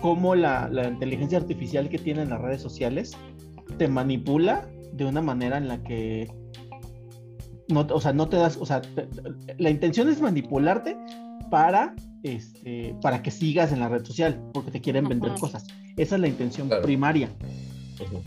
cómo 0.00 0.34
la, 0.34 0.68
la 0.68 0.88
inteligencia 0.88 1.38
artificial 1.38 1.88
que 1.88 1.98
tienen 1.98 2.30
las 2.30 2.40
redes 2.40 2.62
sociales 2.62 3.16
te 3.76 3.86
manipula 3.86 4.66
de 4.94 5.04
una 5.04 5.20
manera 5.20 5.58
en 5.58 5.68
la 5.68 5.82
que 5.82 6.28
no, 7.68 7.86
o 7.90 8.00
sea, 8.00 8.12
no 8.12 8.28
te 8.28 8.36
das, 8.36 8.56
o 8.60 8.66
sea, 8.66 8.80
te- 8.82 9.08
la 9.58 9.70
intención 9.70 10.08
es 10.08 10.20
manipularte 10.20 10.96
para 11.50 11.94
este, 12.24 12.94
para 13.00 13.22
que 13.22 13.30
sigas 13.30 13.72
en 13.72 13.80
la 13.80 13.88
red 13.88 14.04
social, 14.04 14.42
porque 14.52 14.70
te 14.72 14.80
quieren 14.80 15.08
vender 15.08 15.32
cosas. 15.38 15.66
Esa 15.96 16.16
es 16.16 16.20
la 16.20 16.28
intención 16.28 16.66
Claro. 16.68 16.82
primaria. 16.82 17.30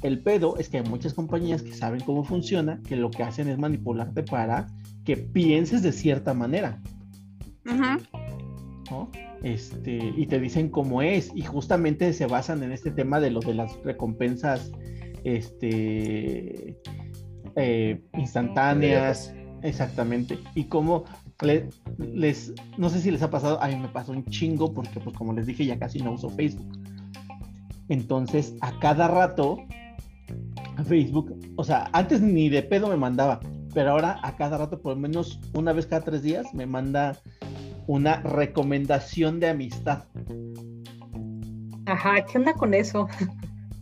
El 0.02 0.20
pedo 0.20 0.58
es 0.58 0.70
que 0.70 0.78
hay 0.78 0.84
muchas 0.90 1.14
compañías 1.14 1.62
que 1.62 1.74
saben 1.74 2.02
cómo 2.02 2.24
funciona, 2.24 2.82
que 2.88 2.96
lo 2.96 3.12
que 3.12 3.24
hacen 3.24 3.48
es 3.50 3.58
manipularte 3.58 4.24
para 4.24 4.68
que 5.06 5.18
pienses 5.18 5.82
de 5.84 5.92
cierta 5.92 6.34
manera. 6.34 6.82
¿no? 8.90 9.10
Este, 9.44 10.14
y 10.18 10.26
te 10.28 10.40
dicen 10.40 10.70
cómo 10.70 11.02
es, 11.02 11.32
y 11.36 11.42
justamente 11.42 12.12
se 12.14 12.28
basan 12.28 12.64
en 12.64 12.72
este 12.72 12.92
tema 12.92 13.20
de 13.20 13.32
lo 13.32 13.40
de 13.40 13.54
las 13.54 13.72
recompensas 13.84 14.72
este, 15.24 16.78
eh, 17.56 18.02
instantáneas, 18.18 19.34
Exactamente. 19.64 20.40
Y 20.56 20.64
como 20.64 21.04
le- 21.42 21.70
les, 22.00 22.52
no 22.78 22.90
sé 22.90 23.00
si 23.00 23.12
les 23.12 23.22
ha 23.22 23.30
pasado, 23.30 23.62
a 23.62 23.68
mí 23.68 23.76
me 23.76 23.90
pasó 23.90 24.12
un 24.12 24.26
chingo 24.26 24.74
porque 24.74 25.00
pues 25.00 25.16
como 25.16 25.34
les 25.34 25.46
dije 25.46 25.66
ya 25.68 25.78
casi 25.78 26.00
no 26.00 26.14
uso 26.14 26.30
Facebook. 26.32 26.80
Entonces 27.90 28.56
a 28.62 28.80
cada 28.80 29.08
rato 29.08 29.60
Facebook, 30.88 31.38
o 31.58 31.64
sea, 31.64 31.90
antes 31.94 32.22
ni 32.22 32.50
de 32.50 32.64
pedo 32.64 32.88
me 32.88 32.98
mandaba, 32.98 33.40
pero 33.74 33.92
ahora 33.92 34.20
a 34.24 34.36
cada 34.36 34.58
rato, 34.58 34.82
por 34.82 34.96
lo 34.96 35.00
menos 35.00 35.40
una 35.54 35.74
vez 35.74 35.86
cada 35.86 36.02
tres 36.02 36.24
días, 36.24 36.52
me 36.54 36.66
manda 36.66 37.18
una 37.86 38.16
recomendación 38.22 39.40
de 39.40 39.50
amistad. 39.50 40.06
Ajá, 41.86 42.26
¿qué 42.26 42.38
onda 42.38 42.54
con 42.54 42.74
eso? 42.74 43.08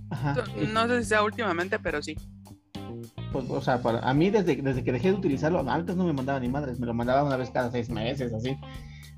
Ajá. 0.10 0.36
No 0.74 0.88
sé 0.88 1.04
si 1.04 1.10
sea 1.10 1.24
últimamente, 1.24 1.78
pero 1.80 2.02
sí. 2.02 2.18
Pues, 3.32 3.46
o 3.50 3.62
sea, 3.62 3.82
para, 3.82 4.00
a 4.00 4.14
mí 4.14 4.30
desde, 4.32 4.56
desde 4.56 4.84
que 4.84 4.92
dejé 4.92 5.10
de 5.12 5.18
utilizarlo, 5.18 5.60
antes 5.70 5.96
no 5.96 6.04
me 6.06 6.14
mandaba 6.14 6.40
ni 6.40 6.48
madres, 6.50 6.80
me 6.80 6.88
lo 6.88 6.94
mandaba 6.94 7.24
una 7.24 7.38
vez 7.38 7.50
cada 7.52 7.70
seis 7.72 7.90
meses, 7.90 8.34
así. 8.34 8.58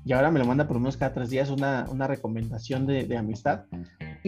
Y 0.04 0.12
ahora 0.12 0.30
me 0.30 0.38
lo 0.38 0.44
manda 0.44 0.66
por 0.66 0.74
lo 0.76 0.80
menos 0.80 0.96
cada 0.96 1.14
tres 1.14 1.30
días 1.30 1.48
una, 1.50 1.86
una 1.90 2.06
recomendación 2.06 2.86
de, 2.86 3.04
de 3.04 3.16
amistad 3.16 3.62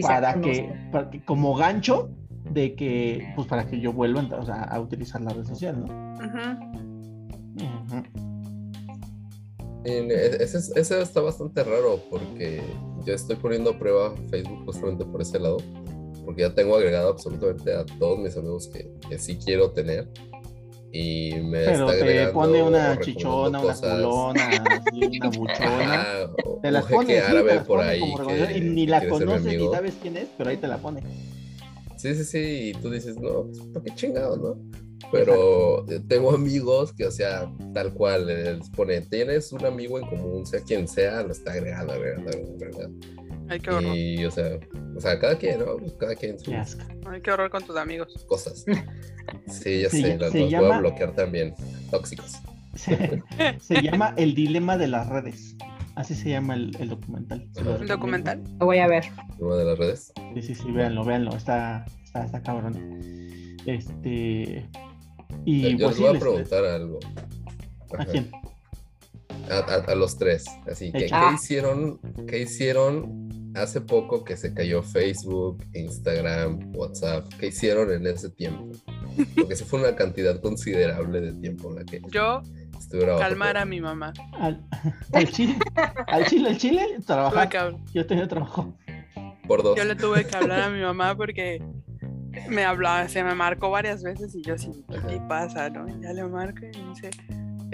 para 0.07 0.33
que, 0.41 0.73
para 0.91 1.09
que- 1.09 1.23
como 1.25 1.53
gancho 1.55 2.09
de 2.51 2.75
que, 2.75 3.31
pues 3.35 3.47
para 3.47 3.65
que 3.67 3.79
yo 3.79 3.91
vuelva 3.93 4.21
a 4.21 4.23
entrar, 4.23 4.41
o 4.41 4.45
sea, 4.45 4.63
a 4.63 4.79
utilizar 4.79 5.21
la 5.21 5.33
red 5.33 5.43
social, 5.45 5.83
¿no? 5.85 5.87
En- 9.83 10.09
e- 10.11 10.43
Ese, 10.43 10.57
es- 10.57 10.71
ese 10.75 11.01
está 11.01 11.21
bastante 11.21 11.63
raro 11.63 11.99
porque 12.09 12.61
yo 13.05 13.13
estoy 13.13 13.35
poniendo 13.35 13.71
a 13.71 13.77
prueba 13.79 14.13
Facebook 14.31 14.63
justamente 14.65 15.05
por 15.05 15.21
ese 15.21 15.39
lado, 15.39 15.57
porque 16.25 16.41
ya 16.41 16.53
tengo 16.53 16.75
agregado 16.75 17.09
absolutamente 17.09 17.73
a 17.73 17.85
todos 17.85 18.19
mis 18.19 18.35
amigos 18.35 18.67
que, 18.67 18.89
que 19.07 19.17
sí 19.19 19.37
quiero 19.37 19.71
tener 19.71 20.09
y 20.91 21.33
me 21.41 21.65
Pero 21.65 21.91
está 21.91 22.05
te 22.05 22.27
pone 22.27 22.63
una 22.63 22.99
chichona, 22.99 23.59
una 23.59 23.61
cosas. 23.73 23.95
culona, 23.97 24.63
así, 24.87 25.17
una 25.19 25.29
buchona. 25.29 26.29
O 26.45 26.59
Te 26.61 26.71
las 26.71 26.85
pone, 26.85 27.07
sí, 27.07 27.13
te 27.13 27.21
árabe 27.21 27.55
las 27.55 27.65
por 27.65 27.77
pone 27.79 27.89
ahí 27.89 27.99
como 27.99 28.27
que- 28.29 28.57
y 28.57 28.61
ni 28.61 28.87
la 28.87 29.07
conoces 29.07 29.57
ni 29.57 29.67
sabes 29.67 29.93
quién 30.01 30.17
es, 30.17 30.27
pero 30.37 30.49
ahí 30.49 30.57
te 30.57 30.67
la 30.67 30.77
pone. 30.77 31.01
Sí, 31.97 32.13
sí, 32.15 32.23
sí, 32.23 32.69
y 32.69 32.73
tú 32.81 32.89
dices, 32.91 33.17
no, 33.17 33.43
pues, 33.45 33.59
¿por 33.73 33.83
qué 33.83 33.95
chingado, 33.95 34.37
no? 34.37 34.57
Pero 35.11 35.85
eh, 35.89 36.01
tengo 36.07 36.31
amigos 36.33 36.93
que, 36.93 37.05
o 37.05 37.11
sea, 37.11 37.51
tal 37.73 37.93
cual, 37.93 38.29
eh, 38.29 38.55
les 38.55 38.69
pone, 38.69 39.01
tienes 39.01 39.51
un 39.51 39.65
amigo 39.65 39.99
en 39.99 40.05
común, 40.07 40.45
sea 40.45 40.61
quien 40.61 40.87
sea, 40.87 41.23
lo 41.23 41.31
está 41.31 41.51
agregando, 41.53 41.93
agregando, 41.93 42.29
agregando. 42.31 43.07
Ay, 43.49 43.59
qué 43.59 43.69
horror. 43.69 43.95
Y, 43.95 44.25
o 44.25 44.31
sea, 44.31 44.59
o 44.95 44.99
sea, 45.01 45.19
cada 45.19 45.37
quien, 45.37 45.59
¿no? 45.59 45.77
Pues, 45.77 45.93
Cada 45.99 46.15
quien 46.15 46.37
sus 46.39 46.49
Qué 46.49 46.55
asco. 46.55 46.83
Ay, 47.09 47.21
qué 47.21 47.31
horror 47.31 47.49
con 47.49 47.63
tus 47.63 47.75
amigos. 47.77 48.25
cosas. 48.27 48.65
Sí, 49.47 49.81
ya 49.81 49.89
Se- 49.89 50.01
sé, 50.01 50.17
los, 50.19 50.31
se 50.31 50.39
los 50.41 50.51
voy 50.61 50.71
a 50.71 50.77
bloquear 50.77 51.15
también. 51.15 51.55
Tóxicos. 51.89 52.33
Se, 52.75 53.23
se 53.59 53.81
llama 53.81 54.13
El 54.17 54.35
Dilema 54.35 54.77
de 54.77 54.87
las 54.87 55.07
Redes. 55.09 55.55
Así 55.95 56.13
se 56.13 56.29
llama 56.29 56.53
el, 56.53 56.75
el 56.79 56.89
documental. 56.89 57.47
Se 57.53 57.63
lo 57.63 57.71
Ajá. 57.71 57.81
¿El 57.81 57.87
recomiendo. 57.89 57.95
documental? 57.95 58.57
Lo 58.59 58.65
voy 58.67 58.77
a 58.79 58.87
ver. 58.87 59.05
Una 59.39 59.55
de 59.55 59.65
las 59.65 59.79
redes. 59.79 60.13
Sí, 60.35 60.41
sí, 60.43 60.53
sí, 60.55 60.71
véanlo, 60.71 61.03
véanlo. 61.03 61.35
Está, 61.35 61.85
está, 62.03 62.23
está 62.25 62.43
cabrón. 62.43 62.75
Este. 63.65 64.69
Y 65.45 65.65
Eh, 65.65 65.75
Yo 65.77 65.87
pues 65.87 65.89
les 65.89 65.95
sí, 65.95 66.01
voy 66.01 66.09
a 66.09 66.13
les- 66.13 66.21
preguntar 66.21 66.65
algo. 66.65 66.99
¿A 67.97 68.05
quién? 68.05 68.31
A, 69.49 69.57
a- 69.57 69.91
a 69.91 69.95
los 69.95 70.17
tres. 70.17 70.45
Así 70.69 70.91
que. 70.91 71.05
¿qué 71.05 71.09
Ah. 71.11 71.31
hicieron? 71.33 71.99
¿Qué 72.27 72.41
hicieron 72.41 73.24
hace 73.55 73.81
poco 73.81 74.23
que 74.23 74.37
se 74.37 74.53
cayó 74.53 74.83
Facebook, 74.83 75.63
Instagram, 75.73 76.75
WhatsApp? 76.75 77.27
¿Qué 77.39 77.47
hicieron 77.47 77.91
en 77.91 78.05
ese 78.07 78.29
tiempo? 78.29 78.71
Porque 79.35 79.55
se 79.55 79.65
fue 79.65 79.79
una 79.79 79.95
cantidad 79.95 80.39
considerable 80.41 81.21
de 81.21 81.33
tiempo 81.33 81.69
en 81.69 81.75
la 81.77 81.85
que 81.85 82.01
Yo, 82.09 82.41
bajo 82.41 83.19
calmar 83.19 83.53
todo. 83.53 83.63
a 83.63 83.65
mi 83.65 83.81
mamá. 83.81 84.13
Al, 84.33 84.65
al 85.13 85.31
Chile. 85.31 85.57
Al 86.07 86.25
Chile, 86.25 86.49
al 86.49 86.57
Chile, 86.57 86.87
trabajar. 87.05 87.75
Yo 87.93 88.05
tenía 88.05 88.27
trabajo. 88.27 88.77
Por 89.47 89.61
dos. 89.63 89.77
yo 89.77 89.83
le 89.83 89.95
tuve 89.95 90.25
que 90.25 90.35
hablar 90.35 90.61
a 90.61 90.69
mi 90.69 90.81
mamá 90.81 91.15
porque 91.15 91.61
me 92.49 92.65
hablaba, 92.65 93.07
se 93.07 93.23
me 93.23 93.35
marcó 93.35 93.69
varias 93.69 94.03
veces 94.03 94.33
y 94.35 94.41
yo 94.41 94.55
así, 94.55 94.71
¿qué 95.07 95.21
pasa? 95.27 95.69
¿no? 95.69 95.87
Ya 96.01 96.13
le 96.13 96.23
marco 96.25 96.65
y 96.65 96.77
me 96.81 96.89
dice, 96.89 97.11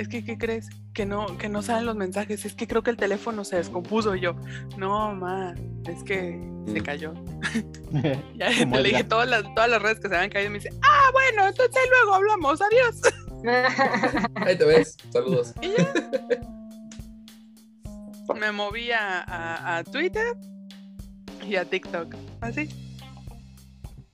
es 0.02 0.08
que, 0.08 0.24
¿qué 0.24 0.38
crees? 0.38 0.68
Que 0.94 1.06
no, 1.06 1.38
que 1.38 1.48
no 1.50 1.62
salen 1.62 1.86
los 1.86 1.96
mensajes, 1.96 2.46
es 2.46 2.54
que 2.54 2.68
creo 2.68 2.84
que 2.84 2.92
el 2.92 2.98
teléfono 2.98 3.44
se 3.46 3.56
descompuso. 3.58 4.16
Y 4.16 4.22
yo, 4.22 4.36
no, 4.78 5.14
mamá, 5.14 5.56
es 5.88 6.04
que 6.04 6.40
se 6.68 6.80
Mm. 6.80 6.84
cayó. 6.84 7.14
Ya 8.36 8.48
Como 8.60 8.78
le 8.78 8.90
dije 8.90 9.04
todas 9.04 9.28
las, 9.30 9.44
todas 9.54 9.70
las 9.70 9.82
redes 9.82 10.00
que 10.00 10.08
se 10.10 10.16
habían 10.16 10.30
caído 10.30 10.50
y 10.50 10.54
me 10.54 10.60
dice, 10.60 10.70
ah, 10.82 11.10
bueno, 11.12 11.48
entonces 11.48 11.82
luego 11.90 12.16
hablamos, 12.16 12.60
adiós. 12.62 13.02
Ahí 14.46 14.58
te 14.58 14.66
ves. 14.66 14.96
Saludos. 15.12 15.54
Y 15.62 15.70
ya. 15.78 15.94
Me 18.40 18.52
moví 18.52 18.92
a, 18.92 19.22
a- 19.24 19.78
a 19.78 19.84
Twitter 19.84 20.36
y 21.46 21.56
a 21.58 21.66
TikTok. 21.66 22.16
Así. 22.40 22.70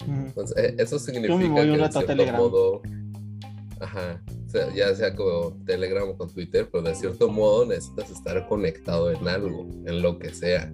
Ujú. 0.01 0.11
Entonces, 0.11 0.57
eh, 0.57 0.75
eso 0.79 0.97
significa 0.97 1.33
voy 1.35 1.69
un 1.69 1.77
que 1.77 1.83
a 1.83 1.89
Telegram. 1.89 2.35
modo, 2.37 2.81
ajá, 3.79 4.19
o 4.47 4.49
sea, 4.49 4.73
ya 4.73 4.95
sea 4.95 5.13
como 5.13 5.53
Telegram 5.65 6.07
o 6.09 6.17
con 6.17 6.33
Twitter, 6.33 6.69
pero 6.71 6.83
de 6.83 6.95
cierto 6.95 7.27
modo 7.29 7.65
necesitas 7.65 8.09
estar 8.11 8.47
conectado 8.47 9.11
en 9.11 9.27
algo, 9.27 9.67
en 9.85 10.01
lo 10.01 10.17
que 10.17 10.29
sea. 10.33 10.71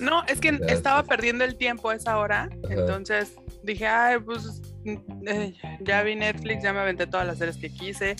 No, 0.00 0.24
es 0.26 0.40
que 0.40 0.50
Ya, 0.58 0.66
estaba 0.66 1.02
sí. 1.02 1.08
perdiendo 1.08 1.44
el 1.44 1.56
tiempo 1.56 1.90
a 1.90 1.94
esa 1.94 2.18
hora. 2.18 2.48
Ajá. 2.64 2.74
Entonces 2.74 3.34
dije, 3.62 3.86
ay, 3.86 4.18
pues 4.18 4.60
mm, 4.84 5.28
eh, 5.28 5.54
ya 5.80 6.02
vi 6.02 6.16
Netflix, 6.16 6.62
ya 6.64 6.72
me 6.72 6.80
aventé 6.80 7.06
todas 7.06 7.24
las 7.26 7.38
series 7.38 7.56
que 7.56 7.70
quise. 7.72 8.16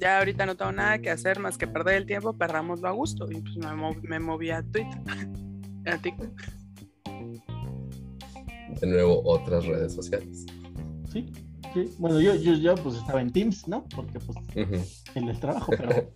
Ya 0.00 0.18
ahorita 0.18 0.44
no 0.46 0.56
tengo 0.56 0.72
nada 0.72 0.98
que 0.98 1.10
hacer 1.10 1.38
más 1.38 1.56
que 1.56 1.68
perder 1.68 1.96
el 1.96 2.06
tiempo, 2.06 2.32
perdámoslo 2.32 2.88
a 2.88 2.92
gusto. 2.92 3.30
Y 3.30 3.40
pues 3.42 3.56
me, 3.58 3.66
mov- 3.66 4.00
me 4.02 4.18
moví 4.18 4.50
a 4.50 4.62
Twitter, 4.62 4.98
a 5.86 5.98
TikTok. 5.98 6.32
De 8.80 8.86
nuevo, 8.86 9.20
otras 9.24 9.66
redes 9.66 9.94
sociales. 9.94 10.46
Sí, 11.12 11.30
sí. 11.72 11.94
Bueno, 11.98 12.20
yo, 12.20 12.34
yo, 12.34 12.54
yo 12.54 12.74
pues 12.76 12.96
estaba 12.96 13.20
en 13.20 13.32
Teams, 13.32 13.68
¿no? 13.68 13.84
Porque 13.94 14.18
pues 14.20 14.38
Ujú. 14.56 14.84
en 15.14 15.28
el 15.28 15.38
trabajo, 15.38 15.72
pero 15.76 16.12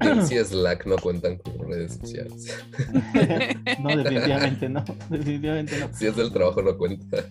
Teams 0.00 0.32
y 0.32 0.38
Slack 0.38 0.86
no 0.86 0.96
cuentan 0.96 1.38
como 1.38 1.64
redes 1.64 1.94
sociales. 1.94 2.58
no, 3.80 3.96
definitivamente 3.96 4.68
no. 4.68 4.84
Definitivamente 5.10 5.78
no. 5.78 5.88
Si 5.94 6.06
es 6.06 6.16
del 6.16 6.32
trabajo, 6.32 6.62
no 6.62 6.76
cuenta. 6.76 7.24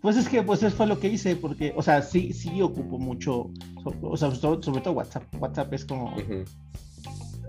Pues 0.00 0.16
es 0.16 0.28
que 0.28 0.42
pues 0.42 0.62
eso 0.62 0.76
fue 0.76 0.86
lo 0.86 1.00
que 1.00 1.08
hice, 1.08 1.34
porque, 1.34 1.72
o 1.76 1.82
sea, 1.82 2.02
sí, 2.02 2.32
sí 2.34 2.60
ocupo 2.60 2.98
mucho, 2.98 3.50
o 4.02 4.16
sea, 4.18 4.34
sobre, 4.34 4.62
sobre 4.62 4.82
todo 4.82 4.94
WhatsApp. 4.94 5.24
WhatsApp 5.40 5.72
es 5.72 5.86
como 5.86 6.14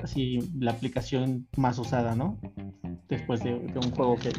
así 0.01 0.39
la 0.57 0.71
aplicación 0.71 1.47
más 1.57 1.77
usada, 1.79 2.15
¿no? 2.15 2.37
Después 3.09 3.43
de, 3.43 3.59
de 3.59 3.79
un 3.79 3.91
juego 3.91 4.15
que, 4.15 4.31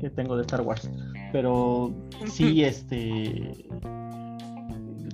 que 0.00 0.08
tengo 0.08 0.36
de 0.36 0.42
Star 0.42 0.62
Wars. 0.62 0.88
Pero 1.32 1.92
sí, 2.26 2.62
este, 2.64 3.66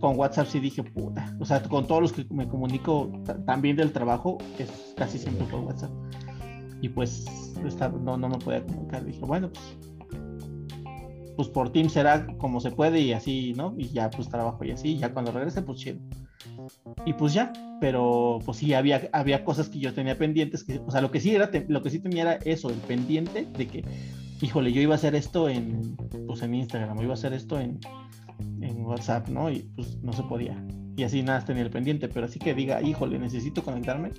con 0.00 0.18
WhatsApp 0.18 0.46
sí 0.48 0.60
dije, 0.60 0.82
puta, 0.82 1.34
o 1.40 1.44
sea, 1.44 1.62
con 1.62 1.86
todos 1.86 2.02
los 2.02 2.12
que 2.12 2.26
me 2.30 2.48
comunico 2.48 3.10
ta- 3.24 3.42
también 3.44 3.76
del 3.76 3.92
trabajo, 3.92 4.38
es 4.58 4.94
casi 4.96 5.18
siempre 5.18 5.46
por 5.46 5.60
WhatsApp. 5.60 5.90
Y 6.80 6.88
pues 6.88 7.24
esta- 7.66 7.88
no, 7.88 8.16
no 8.16 8.28
me 8.28 8.38
podía 8.38 8.64
comunicar. 8.64 9.04
Dije, 9.04 9.20
bueno, 9.20 9.50
pues, 9.50 9.76
pues 11.36 11.48
por 11.48 11.70
Teams 11.70 11.92
será 11.92 12.26
como 12.38 12.60
se 12.60 12.70
puede 12.72 13.00
y 13.00 13.12
así, 13.12 13.52
¿no? 13.56 13.74
Y 13.78 13.88
ya 13.90 14.10
pues 14.10 14.28
trabajo 14.28 14.64
y 14.64 14.72
así, 14.72 14.96
ya 14.98 15.12
cuando 15.12 15.30
regrese, 15.32 15.62
pues 15.62 15.78
chido. 15.78 15.98
Y 17.06 17.12
pues 17.14 17.32
ya, 17.32 17.52
pero 17.80 18.38
pues 18.44 18.58
sí, 18.58 18.74
había, 18.74 19.08
había 19.12 19.44
cosas 19.44 19.68
que 19.68 19.78
yo 19.78 19.94
tenía 19.94 20.18
pendientes, 20.18 20.64
que, 20.64 20.80
o 20.84 20.90
sea, 20.90 21.00
lo 21.00 21.10
que 21.10 21.20
sí 21.20 21.34
era, 21.34 21.50
lo 21.68 21.82
que 21.82 21.90
sí 21.90 22.00
tenía 22.00 22.22
era 22.22 22.32
eso, 22.44 22.70
el 22.70 22.76
pendiente 22.76 23.46
de 23.56 23.66
que, 23.68 23.84
híjole, 24.40 24.72
yo 24.72 24.80
iba 24.80 24.94
a 24.94 24.96
hacer 24.96 25.14
esto 25.14 25.48
en, 25.48 25.96
pues 26.26 26.42
en 26.42 26.54
Instagram, 26.54 26.98
o 26.98 27.02
iba 27.02 27.12
a 27.12 27.14
hacer 27.14 27.32
esto 27.32 27.58
en, 27.58 27.78
en 28.60 28.84
WhatsApp, 28.84 29.28
¿no? 29.28 29.50
Y 29.50 29.60
pues 29.74 29.96
no 30.02 30.12
se 30.12 30.22
podía. 30.24 30.62
Y 30.96 31.04
así 31.04 31.22
nada 31.22 31.44
tenía 31.44 31.62
el 31.62 31.70
pendiente, 31.70 32.08
pero 32.08 32.26
así 32.26 32.38
que 32.38 32.54
diga, 32.54 32.82
híjole, 32.82 33.18
necesito 33.18 33.62
conectarme. 33.62 34.10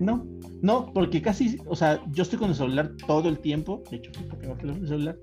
No, 0.00 0.26
no, 0.62 0.92
porque 0.92 1.22
casi, 1.22 1.58
o 1.66 1.76
sea, 1.76 2.02
yo 2.10 2.22
estoy 2.22 2.38
con 2.38 2.50
el 2.50 2.56
celular 2.56 2.92
todo 3.06 3.28
el 3.28 3.38
tiempo, 3.38 3.82
de 3.90 3.98
hecho, 3.98 4.10
tengo 4.40 4.56
el 4.60 4.88
celular, 4.88 5.16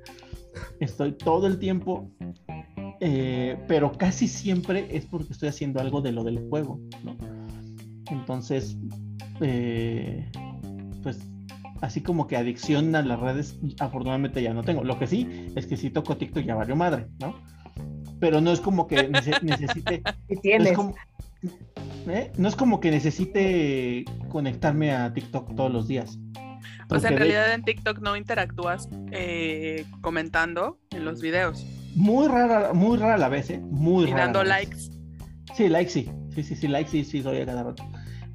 estoy 0.79 1.13
todo 1.13 1.47
el 1.47 1.59
tiempo, 1.59 2.09
eh, 2.99 3.57
pero 3.67 3.91
casi 3.91 4.27
siempre 4.27 4.87
es 4.95 5.05
porque 5.05 5.33
estoy 5.33 5.49
haciendo 5.49 5.79
algo 5.79 6.01
de 6.01 6.11
lo 6.11 6.23
del 6.23 6.47
juego, 6.49 6.79
¿no? 7.03 7.15
Entonces, 8.09 8.77
eh, 9.41 10.29
pues 11.01 11.19
así 11.83 12.01
como 12.01 12.27
que 12.27 12.37
adicción 12.37 12.95
a 12.95 13.01
las 13.01 13.19
redes, 13.19 13.59
afortunadamente 13.79 14.41
ya 14.41 14.53
no 14.53 14.63
tengo. 14.63 14.83
Lo 14.83 14.97
que 14.97 15.05
sí 15.05 15.51
es 15.55 15.67
que 15.67 15.77
si 15.77 15.89
toco 15.89 16.15
TikTok 16.17 16.43
ya 16.45 16.55
valió 16.55 16.75
madre, 16.75 17.07
¿no? 17.19 17.35
Pero 18.19 18.39
no 18.41 18.51
es 18.51 18.61
como 18.61 18.87
que 18.87 19.09
nece- 19.11 19.39
necesite 19.43 20.01
¿Qué 20.27 20.35
no 20.35 20.41
tienes? 20.41 20.67
es, 20.71 20.75
como, 20.77 20.95
¿eh? 22.07 22.31
no 22.37 22.47
es 22.47 22.55
como 22.55 22.79
que 22.79 22.89
necesite 22.89 24.05
conectarme 24.29 24.91
a 24.93 25.13
TikTok 25.13 25.55
todos 25.55 25.71
los 25.71 25.87
días. 25.87 26.17
O 26.89 26.99
sea, 26.99 27.09
en 27.09 27.15
de- 27.15 27.19
realidad 27.19 27.53
en 27.53 27.63
TikTok 27.63 27.99
no 27.99 28.15
interactúas 28.15 28.87
eh, 29.11 29.85
comentando 30.01 30.79
en 30.91 31.05
los 31.05 31.21
videos 31.21 31.65
muy 31.95 32.27
rara, 32.27 32.73
muy 32.73 32.97
rara 32.97 33.17
la 33.17 33.29
vez, 33.29 33.49
¿eh? 33.51 33.59
Muy 33.59 34.05
y 34.05 34.11
rara. 34.11 34.23
dando 34.23 34.43
la 34.43 34.57
vez. 34.57 34.69
likes. 34.69 35.53
Sí, 35.55 35.69
like 35.69 35.89
sí. 35.91 36.09
Sí, 36.33 36.41
sí, 36.43 36.55
sí, 36.55 36.67
like, 36.67 36.89
sí, 36.89 37.03
sí, 37.03 37.19
doy 37.21 37.37
a 37.41 37.45
cada 37.45 37.61
rato. 37.61 37.83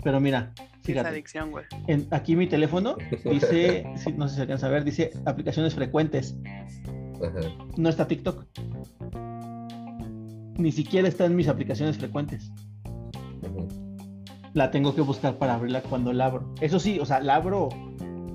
Pero 0.05 0.21
mira, 0.21 0.53
Es 0.93 0.95
fíjate, 0.95 1.09
adicción, 1.11 1.51
güey. 1.51 1.65
en- 1.87 2.07
aquí 2.11 2.37
mi 2.37 2.47
teléfono 2.47 2.97
dice, 3.25 3.85
no 4.17 4.29
sé 4.29 4.35
si 4.37 4.41
alcanza 4.41 4.67
a 4.67 4.71
ver, 4.71 4.85
dice 4.85 5.11
aplicaciones 5.27 5.75
frecuentes. 5.75 6.37
Ajá. 7.23 7.41
No 7.77 7.89
está 7.89 8.07
TikTok. 8.07 8.45
Ni 10.57 10.73
siquiera 10.73 11.07
está 11.09 11.25
en 11.27 11.37
mis 11.37 11.49
aplicaciones 11.49 11.99
frecuentes. 11.99 12.51
La 14.55 14.71
tengo 14.71 14.95
que 14.95 15.03
buscar 15.03 15.37
para 15.39 15.55
abrirla 15.55 15.83
cuando 15.83 16.13
la 16.13 16.27
abro. 16.27 16.53
Eso 16.61 16.81
sí, 16.81 16.99
o 16.99 17.05
sea, 17.05 17.21
la 17.21 17.37
abro, 17.37 17.69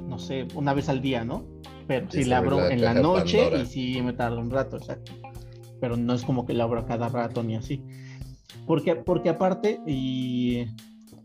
no 0.07 0.17
sé, 0.19 0.47
una 0.55 0.73
vez 0.73 0.87
al 0.87 1.01
día, 1.01 1.25
¿no? 1.25 1.45
Pero 1.87 2.09
Sí, 2.09 2.23
sí 2.23 2.29
la 2.29 2.39
se 2.39 2.45
abro 2.45 2.57
la 2.61 2.69
en 2.73 2.81
la 2.81 2.93
noche 2.93 3.39
Pandora. 3.39 3.63
y 3.63 3.65
sí 3.65 4.01
me 4.01 4.13
tarda 4.13 4.37
un 4.37 4.49
rato, 4.51 4.77
exacto. 4.77 5.11
Pero 5.81 5.97
no 5.97 6.13
es 6.13 6.23
como 6.23 6.45
que 6.45 6.53
la 6.53 6.63
abro 6.63 6.79
a 6.79 6.85
cada 6.85 7.09
rato 7.09 7.43
ni 7.43 7.55
así. 7.55 7.83
Porque, 8.65 8.95
porque 8.95 9.27
aparte, 9.29 9.81
y 9.85 10.65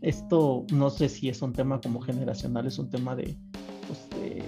esto 0.01 0.65
no 0.71 0.89
sé 0.89 1.09
si 1.09 1.29
es 1.29 1.41
un 1.41 1.53
tema 1.53 1.81
como 1.81 2.01
generacional, 2.01 2.67
es 2.67 2.79
un 2.79 2.89
tema 2.89 3.15
de, 3.15 3.35
pues, 3.87 4.09
de, 4.21 4.43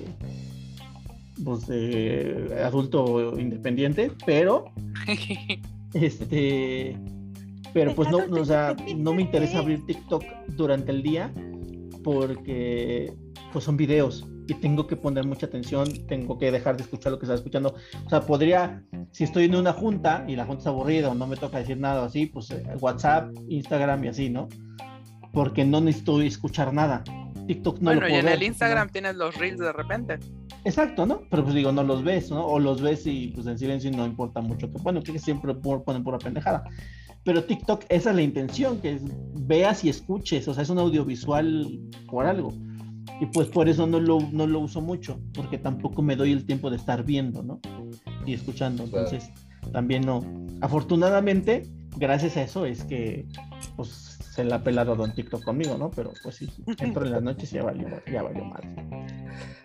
pues, 1.43 1.67
de 1.67 2.61
adulto 2.63 3.39
independiente, 3.39 4.11
pero 4.25 4.65
este, 5.93 6.97
pero 7.73 7.95
pues 7.95 8.09
no, 8.09 8.27
no, 8.27 8.41
o 8.41 8.45
sea, 8.45 8.75
no 8.95 9.13
me 9.13 9.21
interesa 9.21 9.59
abrir 9.59 9.85
TikTok 9.85 10.23
durante 10.55 10.91
el 10.91 11.01
día 11.03 11.33
porque 12.03 13.13
pues 13.51 13.65
son 13.65 13.77
videos 13.77 14.25
y 14.47 14.55
tengo 14.55 14.87
que 14.87 14.95
poner 14.95 15.25
mucha 15.25 15.45
atención, 15.45 15.87
tengo 16.07 16.37
que 16.37 16.51
dejar 16.51 16.75
de 16.75 16.83
escuchar 16.83 17.11
lo 17.11 17.19
que 17.19 17.25
estaba 17.25 17.37
escuchando. 17.37 17.75
O 18.05 18.09
sea, 18.09 18.21
podría, 18.21 18.83
si 19.11 19.23
estoy 19.23 19.45
en 19.45 19.55
una 19.55 19.71
junta 19.71 20.25
y 20.27 20.35
la 20.35 20.45
junta 20.45 20.61
es 20.61 20.67
aburrida 20.67 21.09
o 21.09 21.15
no 21.15 21.27
me 21.27 21.37
toca 21.37 21.59
decir 21.59 21.77
nada 21.77 22.03
así, 22.05 22.25
pues 22.25 22.51
eh, 22.51 22.63
WhatsApp, 22.79 23.31
Instagram 23.47 24.03
y 24.03 24.07
así, 24.09 24.29
¿no? 24.29 24.49
Porque 25.33 25.65
no 25.65 25.81
necesito 25.81 26.21
escuchar 26.21 26.73
nada. 26.73 27.03
TikTok 27.47 27.79
no 27.79 27.91
lo 27.93 27.99
bueno, 27.99 28.07
y 28.07 28.09
puedo 28.11 28.19
en 28.19 28.25
ver, 28.25 28.35
el 28.35 28.43
Instagram 28.43 28.87
¿no? 28.87 28.91
tienes 28.91 29.15
los 29.15 29.35
reels 29.37 29.59
de 29.59 29.73
repente. 29.73 30.19
Exacto, 30.63 31.05
¿no? 31.05 31.21
Pero 31.29 31.43
pues 31.43 31.55
digo, 31.55 31.71
no 31.71 31.83
los 31.83 32.03
ves, 32.03 32.29
¿no? 32.29 32.45
O 32.45 32.59
los 32.59 32.81
ves 32.81 33.05
y 33.07 33.29
pues 33.33 33.47
en 33.47 33.57
silencio 33.57 33.89
y 33.89 33.95
no 33.95 34.05
importa 34.05 34.41
mucho. 34.41 34.71
Que 34.71 34.77
bueno, 34.81 35.01
que 35.01 35.17
siempre 35.17 35.53
ponen 35.55 36.03
pura 36.03 36.17
pendejada. 36.19 36.63
Pero 37.23 37.43
TikTok, 37.43 37.83
esa 37.89 38.09
es 38.11 38.15
la 38.15 38.21
intención, 38.21 38.79
que 38.79 38.93
es- 38.93 39.03
veas 39.47 39.83
y 39.83 39.89
escuches, 39.89 40.47
o 40.47 40.53
sea, 40.53 40.63
es 40.63 40.69
un 40.69 40.79
audiovisual 40.79 41.79
por 42.09 42.25
algo. 42.25 42.53
Y 43.19 43.25
pues 43.27 43.47
por 43.47 43.69
eso 43.69 43.85
no 43.85 43.99
lo, 43.99 44.19
no 44.31 44.47
lo 44.47 44.59
uso 44.59 44.81
mucho, 44.81 45.19
porque 45.33 45.57
tampoco 45.57 46.01
me 46.01 46.15
doy 46.15 46.31
el 46.31 46.45
tiempo 46.45 46.69
de 46.71 46.77
estar 46.77 47.03
viendo, 47.03 47.43
¿no? 47.43 47.59
Y 48.25 48.33
escuchando. 48.33 48.85
Claro. 48.85 49.05
Entonces, 49.07 49.31
también 49.71 50.01
no. 50.03 50.21
Afortunadamente, 50.61 51.63
gracias 51.97 52.37
a 52.37 52.43
eso 52.43 52.65
es 52.65 52.83
que 52.85 53.27
pues 53.75 54.10
se 54.33 54.43
la 54.45 54.55
ha 54.57 54.63
pelado 54.63 54.95
Don 54.95 55.13
TikTok 55.13 55.43
conmigo, 55.43 55.77
¿no? 55.77 55.91
Pero 55.91 56.11
pues 56.23 56.35
sí, 56.35 56.49
entro 56.79 57.05
en 57.05 57.11
las 57.11 57.21
noches 57.21 57.51
y 57.51 57.55
ya 57.57 57.63
valió, 57.63 57.87
ya 58.11 58.23
valió 58.23 58.45
mal. 58.45 58.61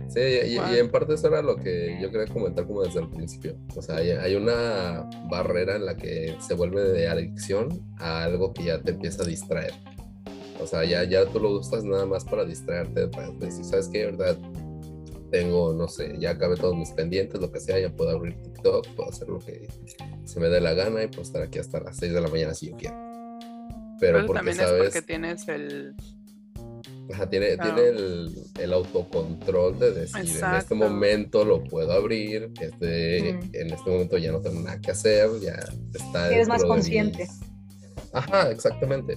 Sí, 0.09 0.21
y, 0.21 0.55
y- 0.59 0.75
y 0.75 0.79
en 0.79 0.91
parte 0.91 1.15
eso 1.15 1.29
era 1.29 1.43
lo 1.43 1.57
que 1.57 1.99
yo 2.01 2.11
quería 2.11 2.33
comentar 2.33 2.67
como 2.67 2.83
desde 2.83 3.01
el 3.01 3.09
principio. 3.09 3.57
O 3.77 3.83
sea, 3.83 3.97
hay, 3.97 4.11
hay 4.11 4.35
una 4.35 5.09
barrera 5.31 5.77
en 5.77 5.87
la 5.87 5.97
que 5.97 6.37
se 6.41 6.55
vuelve 6.55 6.83
de 6.83 7.09
adicción 7.09 7.69
a 7.99 8.25
algo 8.25 8.53
que 8.53 8.65
ya 8.65 8.81
te 8.81 8.91
empieza 8.93 9.23
a 9.23 9.27
distraer. 9.27 9.73
O 10.61 10.67
sea, 10.67 10.85
ya, 10.85 11.05
ya 11.05 11.27
tú 11.27 11.39
lo 11.41 11.51
usas 11.51 11.85
nada 11.85 12.07
más 12.07 12.25
para 12.25 12.45
distraerte, 12.45 13.09
para 13.09 13.31
decir, 13.33 13.65
¿sabes 13.65 13.89
qué? 13.89 14.07
¿Verdad? 14.07 14.37
Tengo, 15.31 15.75
no 15.75 15.87
sé, 15.89 16.15
ya 16.19 16.31
acabé 16.31 16.57
todos 16.57 16.77
mis 16.77 16.91
pendientes, 16.93 17.41
lo 17.41 17.51
que 17.51 17.61
sea, 17.61 17.79
ya 17.79 17.91
puedo 17.91 18.11
abrir 18.11 18.41
TikTok, 18.43 18.87
puedo 18.95 19.11
hacer 19.11 19.29
lo 19.29 19.39
que 19.41 19.67
se 20.25 20.41
me 20.41 20.49
dé 20.49 20.61
la 20.61 20.73
gana 20.73 21.03
y 21.03 21.09
puedo 21.09 21.23
estar 21.23 21.43
aquí 21.43 21.59
hasta 21.59 21.81
las 21.81 21.97
6 21.97 22.13
de 22.13 22.21
la 22.21 22.29
mañana 22.29 22.55
si 22.55 22.71
yo 22.71 22.77
quiero. 22.77 22.97
Pero 24.01 24.27
porque 24.27 24.39
también 24.39 24.57
sabes... 24.57 24.73
es 24.73 24.85
porque 24.95 25.03
tienes 25.03 25.49
el. 25.49 25.95
Ajá, 27.13 27.29
tiene, 27.31 27.57
tiene 27.57 27.83
el, 27.89 28.35
el 28.59 28.73
autocontrol 28.73 29.79
de 29.79 29.93
decir, 29.93 30.17
en 30.45 30.55
este 30.57 30.75
momento 30.75 31.45
lo 31.45 31.63
puedo 31.63 31.93
abrir, 31.93 32.51
este, 32.61 33.33
Mm. 33.35 33.51
en 33.53 33.73
este 33.73 33.91
momento 33.91 34.19
ya 34.19 34.33
no 34.33 34.41
tengo 34.41 34.61
nada 34.61 34.81
que 34.81 34.91
hacer, 34.91 35.29
ya 35.41 35.55
está 35.95 36.33
Eres 36.33 36.49
más 36.49 36.65
consciente. 36.65 37.21
mis- 37.29 38.11
Ajá, 38.13 38.51
exactamente. 38.51 39.17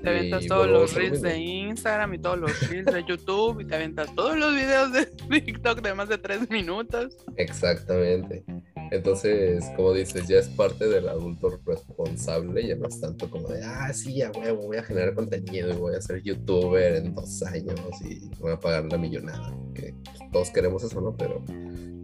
Te 0.00 0.08
avientas 0.08 0.44
Y 0.44 0.48
todos 0.48 0.68
los 0.68 0.92
a 0.92 0.94
lo 0.94 1.00
reels 1.00 1.22
de. 1.22 1.38
Instagram 1.38 2.14
y 2.14 2.18
todos 2.18 2.38
los 2.38 2.68
reels 2.68 2.86
de 2.86 3.04
YouTube 3.04 3.60
y 3.60 3.66
te 3.66 3.74
avientas 3.74 4.14
todos 4.14 4.36
los 4.36 4.54
videos 4.54 4.92
de 4.92 5.06
TikTok 5.40 5.80
de 5.82 5.94
más 5.94 6.08
de 6.08 6.18
tres 6.18 6.48
minutos. 6.50 7.16
Exactamente. 7.36 8.44
Entonces, 8.90 9.64
como 9.74 9.94
dices, 9.94 10.28
ya 10.28 10.36
es 10.36 10.48
parte 10.48 10.86
del 10.86 11.08
adulto 11.08 11.58
responsable, 11.64 12.66
ya 12.66 12.76
no 12.76 12.88
es 12.88 13.00
tanto 13.00 13.30
como 13.30 13.48
de, 13.48 13.64
ah, 13.64 13.90
sí, 13.94 14.16
ya 14.16 14.30
huevo, 14.30 14.66
voy 14.66 14.76
a 14.76 14.82
generar 14.82 15.14
contenido 15.14 15.70
y 15.70 15.76
voy 15.76 15.94
a 15.94 16.00
ser 16.02 16.22
youtuber 16.22 16.96
en 16.96 17.14
dos 17.14 17.42
años 17.42 17.80
y 18.04 18.28
voy 18.38 18.52
a 18.52 18.60
pagar 18.60 18.84
la 18.84 18.98
millonada. 18.98 19.56
Que 19.74 19.94
pues, 20.04 20.30
todos 20.30 20.50
queremos 20.50 20.84
eso, 20.84 21.00
¿no? 21.00 21.16
Pero, 21.16 21.42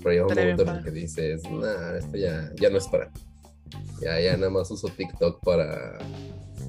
pero 0.03 0.11
llega 0.11 0.27
un 0.27 0.35
momento 0.35 0.63
en 0.63 0.69
el 0.69 0.83
que 0.83 0.91
dices, 0.91 1.43
nah, 1.51 1.95
esto 1.97 2.17
ya, 2.17 2.51
ya 2.59 2.71
no 2.71 2.79
es 2.79 2.89
para 2.89 3.11
mí. 3.11 3.21
Ya, 4.01 4.19
ya 4.21 4.37
nada 4.39 4.51
más 4.51 4.71
uso 4.71 4.89
TikTok 4.89 5.45
para, 5.45 5.99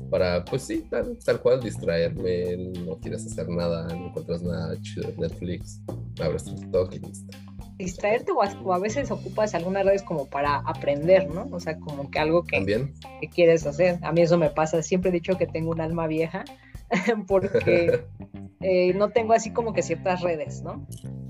para 0.09 0.43
pues 0.45 0.63
sí, 0.63 0.85
tal, 0.89 1.17
tal 1.23 1.39
cual, 1.41 1.61
distraerme, 1.61 2.57
no 2.85 2.97
quieres 2.99 3.25
hacer 3.25 3.47
nada, 3.49 3.87
no 3.87 4.07
encuentras 4.07 4.41
nada 4.41 4.75
chido 4.81 5.09
en 5.09 5.17
Netflix, 5.17 5.81
abres 6.21 6.45
TikTok 6.45 6.93
y 6.93 6.99
listo. 6.99 7.37
Distraerte 7.77 8.33
o 8.33 8.43
a, 8.43 8.51
o 8.61 8.73
a 8.73 8.79
veces 8.79 9.09
ocupas 9.09 9.55
algunas 9.55 9.85
redes 9.85 10.03
como 10.03 10.25
para 10.25 10.57
aprender, 10.57 11.29
¿no? 11.29 11.47
O 11.51 11.61
sea, 11.61 11.79
como 11.79 12.11
que 12.11 12.19
algo 12.19 12.43
que, 12.43 12.57
También. 12.57 12.93
que 13.21 13.29
quieres 13.29 13.65
hacer. 13.65 13.99
A 14.01 14.11
mí 14.11 14.21
eso 14.21 14.37
me 14.37 14.49
pasa. 14.49 14.83
Siempre 14.83 15.11
he 15.11 15.13
dicho 15.13 15.37
que 15.37 15.47
tengo 15.47 15.71
un 15.71 15.79
alma 15.79 16.05
vieja 16.05 16.43
porque 17.27 18.03
eh, 18.59 18.93
no 18.95 19.11
tengo 19.11 19.31
así 19.31 19.51
como 19.51 19.71
que 19.71 19.81
ciertas 19.81 20.19
redes, 20.19 20.61
¿no? 20.61 20.85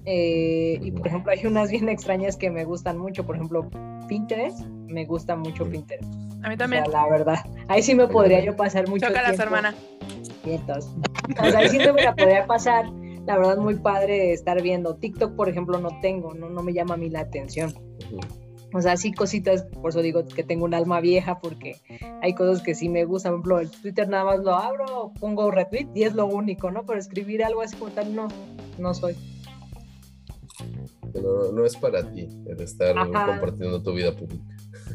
Eh, 0.06 0.80
y 0.82 0.92
por 0.92 1.06
ejemplo, 1.06 1.32
hay 1.32 1.46
unas 1.46 1.70
bien 1.70 1.88
extrañas 1.88 2.36
que 2.36 2.50
me 2.50 2.65
gustan 2.65 2.98
mucho. 2.98 3.28
Por 3.28 3.36
ejemplo, 3.36 3.70
Pinterest. 4.08 4.60
Me 4.88 5.06
gusta 5.06 5.36
mucho. 5.36 5.70
Pinterest. 5.70 6.12
A 6.43 6.49
mí 6.49 6.56
O 6.56 6.58
también. 6.58 6.86
sea, 6.86 6.93
la 7.04 7.10
verdad. 7.10 7.39
Ahí 7.67 7.82
sí 7.84 7.95
me 7.95 8.08
podría 8.08 8.43
yo 8.43 8.56
pasar 8.56 8.88
mucho 8.88 9.08
Chócalas, 9.08 9.36
tiempo. 9.36 9.43
hermana. 9.43 9.75
Quietos. 10.43 10.86
O 11.41 11.49
sea, 11.49 11.60
ahí 11.60 11.69
sí 11.69 11.78
me 11.80 11.91
la 12.02 12.15
podría 12.15 12.45
pasar. 12.47 12.86
La 13.25 13.38
verdad, 13.38 13.58
muy 13.58 13.75
padre 13.75 14.32
estar 14.34 14.62
viendo. 14.62 14.95
TikTok, 14.95 15.36
por 15.36 15.49
ejemplo, 15.49 15.80
no 15.80 15.89
tengo, 16.02 16.34
no, 16.34 16.49
no 16.49 16.63
me 16.63 16.73
llama 16.73 16.95
a 16.95 16.97
mí 16.97 17.10
la 17.10 17.19
atención. 17.21 17.73
O 18.73 18.82
sea, 18.82 18.97
sí 18.97 19.12
cositas, 19.12 19.63
por 19.63 19.89
eso 19.89 20.02
digo 20.02 20.25
que 20.28 20.43
tengo 20.43 20.63
un 20.65 20.73
alma 20.75 20.99
vieja, 21.02 21.39
porque 21.39 21.75
hay 22.21 22.34
cosas 22.36 22.62
que 22.63 22.73
sí 22.75 22.88
me 22.88 23.04
gustan. 23.04 23.32
Por 23.32 23.39
ejemplo, 23.39 23.60
el 23.60 23.82
Twitter 23.82 24.08
nada 24.08 24.23
más 24.25 24.39
lo 24.39 24.54
abro, 24.56 25.12
pongo 25.19 25.52
retweet 25.52 25.88
y 25.95 26.04
es 26.04 26.13
lo 26.13 26.25
único, 26.28 26.71
¿no? 26.71 26.86
Pero 26.86 26.99
escribir 26.99 27.43
algo 27.43 27.62
así 27.62 27.75
como 27.75 27.91
tal, 27.91 28.15
no, 28.15 28.28
no 28.78 28.93
soy. 28.93 29.15
no, 31.21 31.52
no 31.52 31.65
es 31.65 31.75
para 31.78 32.10
ti 32.12 32.28
el 32.47 32.62
estar 32.62 32.97
Ajá. 32.97 33.25
compartiendo 33.25 33.82
tu 33.82 33.93
vida 33.93 34.12
pública. 34.15 34.43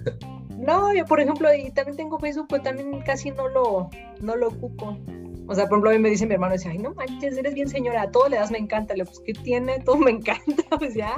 No, 0.64 0.94
yo 0.94 1.04
por 1.04 1.20
ejemplo, 1.20 1.52
y 1.54 1.70
también 1.70 1.96
tengo 1.96 2.18
Facebook, 2.18 2.46
pero 2.48 2.62
también 2.62 3.00
casi 3.02 3.30
no 3.30 3.48
lo, 3.48 3.90
no 4.20 4.36
lo 4.36 4.48
ocupo. 4.48 4.98
O 5.46 5.54
sea, 5.54 5.64
por 5.68 5.76
ejemplo, 5.76 5.90
a 5.90 5.92
mí 5.92 5.98
me 5.98 6.08
dice 6.08 6.26
mi 6.26 6.34
hermano, 6.34 6.54
dice, 6.54 6.70
ay, 6.70 6.78
no 6.78 6.94
manches, 6.94 7.36
eres 7.36 7.52
bien 7.52 7.68
señora, 7.68 8.02
a 8.02 8.10
todo 8.10 8.28
le 8.28 8.36
das 8.36 8.50
me 8.50 8.58
encanta. 8.58 8.94
Le 8.94 9.02
digo, 9.04 9.12
pues, 9.12 9.22
¿qué 9.26 9.42
tiene? 9.42 9.78
Todo 9.80 9.96
me 9.96 10.10
encanta, 10.10 10.62
pues 10.78 10.94
ya. 10.94 11.14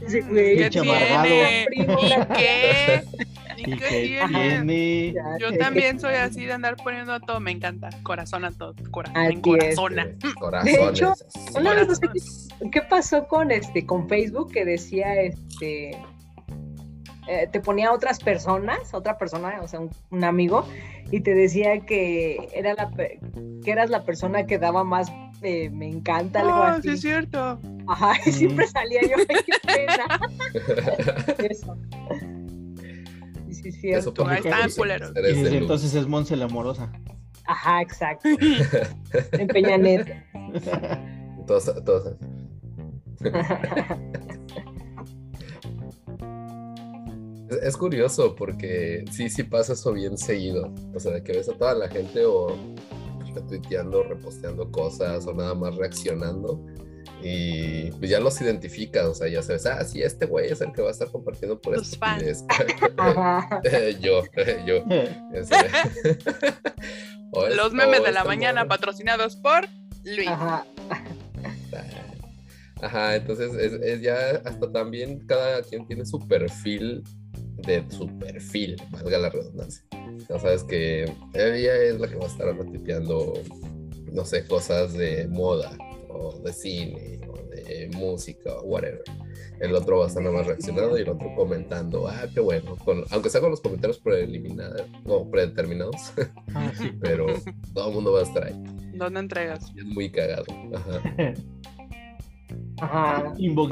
Dice, 0.00 0.20
güey, 0.22 0.58
¿Qué 0.58 0.70
tiene? 0.70 1.64
prima, 1.68 1.96
¿Y 2.00 2.06
una 2.06 2.28
qué? 2.28 3.04
¿Y 3.56 3.76
qué 3.76 4.26
tiene? 4.28 5.12
Ya, 5.14 5.38
Yo 5.40 5.56
también 5.56 5.98
soy 5.98 6.14
así 6.14 6.44
de 6.44 6.52
andar 6.52 6.76
poniendo 6.76 7.14
a 7.14 7.20
todo, 7.20 7.40
me 7.40 7.50
encanta. 7.50 7.88
Corazón 8.02 8.44
a 8.44 8.50
todo, 8.50 8.74
corazón, 8.90 9.40
corazona. 9.40 10.04
De 10.64 10.88
hecho. 10.88 11.14
Una 11.58 11.74
vez 11.74 11.88
no 11.88 11.94
sé 11.94 12.08
qué, 12.12 12.70
qué 12.70 12.82
pasó 12.82 13.26
con 13.26 13.50
este 13.50 13.86
con 13.86 14.06
Facebook 14.08 14.52
que 14.52 14.64
decía 14.66 15.14
este 15.22 15.98
eh, 17.28 17.48
te 17.50 17.60
ponía 17.60 17.88
a 17.88 17.92
otras 17.92 18.18
personas, 18.20 18.92
otra 18.94 19.16
persona, 19.18 19.60
o 19.62 19.68
sea, 19.68 19.80
un, 19.80 19.90
un 20.10 20.24
amigo, 20.24 20.66
y 21.10 21.20
te 21.20 21.34
decía 21.34 21.80
que 21.80 22.48
era 22.54 22.74
la 22.74 22.90
que 22.90 23.70
eras 23.70 23.90
la 23.90 24.04
persona 24.04 24.44
que 24.46 24.58
daba 24.58 24.82
más 24.84 25.10
eh, 25.42 25.70
me 25.70 25.88
encanta, 25.88 26.40
algo 26.40 26.52
Ah, 26.52 26.72
así. 26.74 26.82
sí 26.88 26.94
es 26.94 27.00
cierto. 27.00 27.58
Ajá, 27.88 28.12
y 28.24 28.30
Mm. 28.30 28.32
siempre 28.32 28.66
salía 28.68 29.00
yo, 29.02 29.16
ay, 29.28 29.36
qué 29.44 29.52
pena. 29.66 30.06
Eso. 31.50 31.76
Sí, 33.48 33.54
sí, 33.54 33.72
sí. 33.72 33.90
Eso 33.90 34.12
desde 34.12 35.58
entonces 35.58 35.94
es 35.94 36.06
Monse 36.06 36.36
la 36.36 36.44
amorosa. 36.46 36.90
Ajá, 37.44 37.82
exacto. 37.82 38.28
En 39.32 39.46
Peñanet. 39.48 40.14
Todos- 41.46 41.84
todos- 41.84 42.14
Es, 47.62 47.76
curioso 47.76 48.34
porque 48.34 49.04
sí, 49.10 49.28
sí 49.28 49.42
pasa 49.42 49.72
eso 49.74 49.92
bien 49.92 50.16
seguido. 50.16 50.72
O 50.94 51.00
sea, 51.00 51.12
de 51.12 51.22
que 51.22 51.32
ves 51.32 51.48
a 51.48 51.54
toda 51.54 51.74
la 51.74 51.88
gente 51.88 52.24
o 52.24 52.56
retuiteando, 53.34 54.02
reposteando 54.02 54.70
cosas 54.70 55.26
o 55.26 55.32
nada 55.32 55.54
más 55.54 55.74
reaccionando. 55.76 56.64
Y 57.22 57.90
pues 57.92 58.10
ya 58.10 58.18
los 58.18 58.40
identificas, 58.40 59.06
o 59.06 59.14
sea, 59.14 59.28
ya 59.28 59.42
sabes, 59.42 59.66
ah, 59.66 59.84
sí, 59.84 60.02
este 60.02 60.26
güey 60.26 60.50
es 60.50 60.60
el 60.60 60.72
que 60.72 60.82
va 60.82 60.88
a 60.88 60.90
estar 60.90 61.08
compartiendo 61.08 61.60
por 61.60 61.74
Tus 61.76 61.96
fans. 61.96 62.44
yo, 64.00 64.22
yo. 64.66 64.84
Los 67.54 67.72
memes 67.72 68.00
o 68.00 68.02
de 68.02 68.12
la 68.12 68.24
mañana 68.24 68.66
patrocinados 68.66 69.36
por 69.36 69.68
Luis. 70.04 70.28
Ajá. 70.28 70.66
Ajá, 72.82 73.14
entonces 73.14 73.54
es, 73.54 73.74
es 73.74 74.00
ya 74.00 74.42
hasta 74.44 74.72
también 74.72 75.24
cada 75.26 75.62
quien 75.62 75.86
tiene 75.86 76.04
su 76.04 76.18
perfil 76.26 77.04
de 77.66 77.84
su 77.90 78.06
perfil, 78.18 78.76
valga 78.90 79.18
la 79.18 79.30
redundancia. 79.30 79.84
Ya 80.28 80.38
sabes 80.38 80.64
que 80.64 81.04
ella 81.34 81.76
es 81.82 81.98
la 82.00 82.08
que 82.08 82.16
va 82.16 82.24
a 82.24 82.28
estar 82.28 82.46
ratipeando, 82.56 83.34
no 84.12 84.24
sé, 84.24 84.46
cosas 84.46 84.92
de 84.94 85.26
moda 85.28 85.76
o 86.08 86.38
de 86.40 86.52
cine 86.52 87.20
o 87.28 87.34
de 87.54 87.90
música 87.96 88.52
o 88.54 88.62
whatever. 88.64 89.02
El 89.60 89.74
otro 89.76 89.98
va 89.98 90.06
a 90.06 90.08
estar 90.08 90.22
nada 90.22 90.34
más 90.36 90.46
reaccionando 90.46 90.98
y 90.98 91.02
el 91.02 91.08
otro 91.08 91.32
comentando, 91.36 92.08
ah, 92.08 92.26
qué 92.34 92.40
bueno, 92.40 92.76
con- 92.84 93.04
aunque 93.10 93.30
sea 93.30 93.40
con 93.40 93.50
los 93.50 93.60
comentarios 93.60 93.98
preliminares 93.98 94.82
o 95.06 95.30
predeterminados, 95.30 96.12
Ah, 96.54 96.72
sí. 96.76 96.90
pero 97.00 97.26
todo 97.72 97.88
el 97.88 97.94
mundo 97.94 98.12
va 98.12 98.20
a 98.20 98.24
estar 98.24 98.44
ahí. 98.44 98.60
¿Dónde 98.94 99.20
entregas? 99.20 99.72
Es 99.76 99.84
muy 99.84 100.10
cagado. 100.10 100.44
Ajá. 100.74 101.02
Ajá. 102.80 103.32
Inbox. 103.38 103.70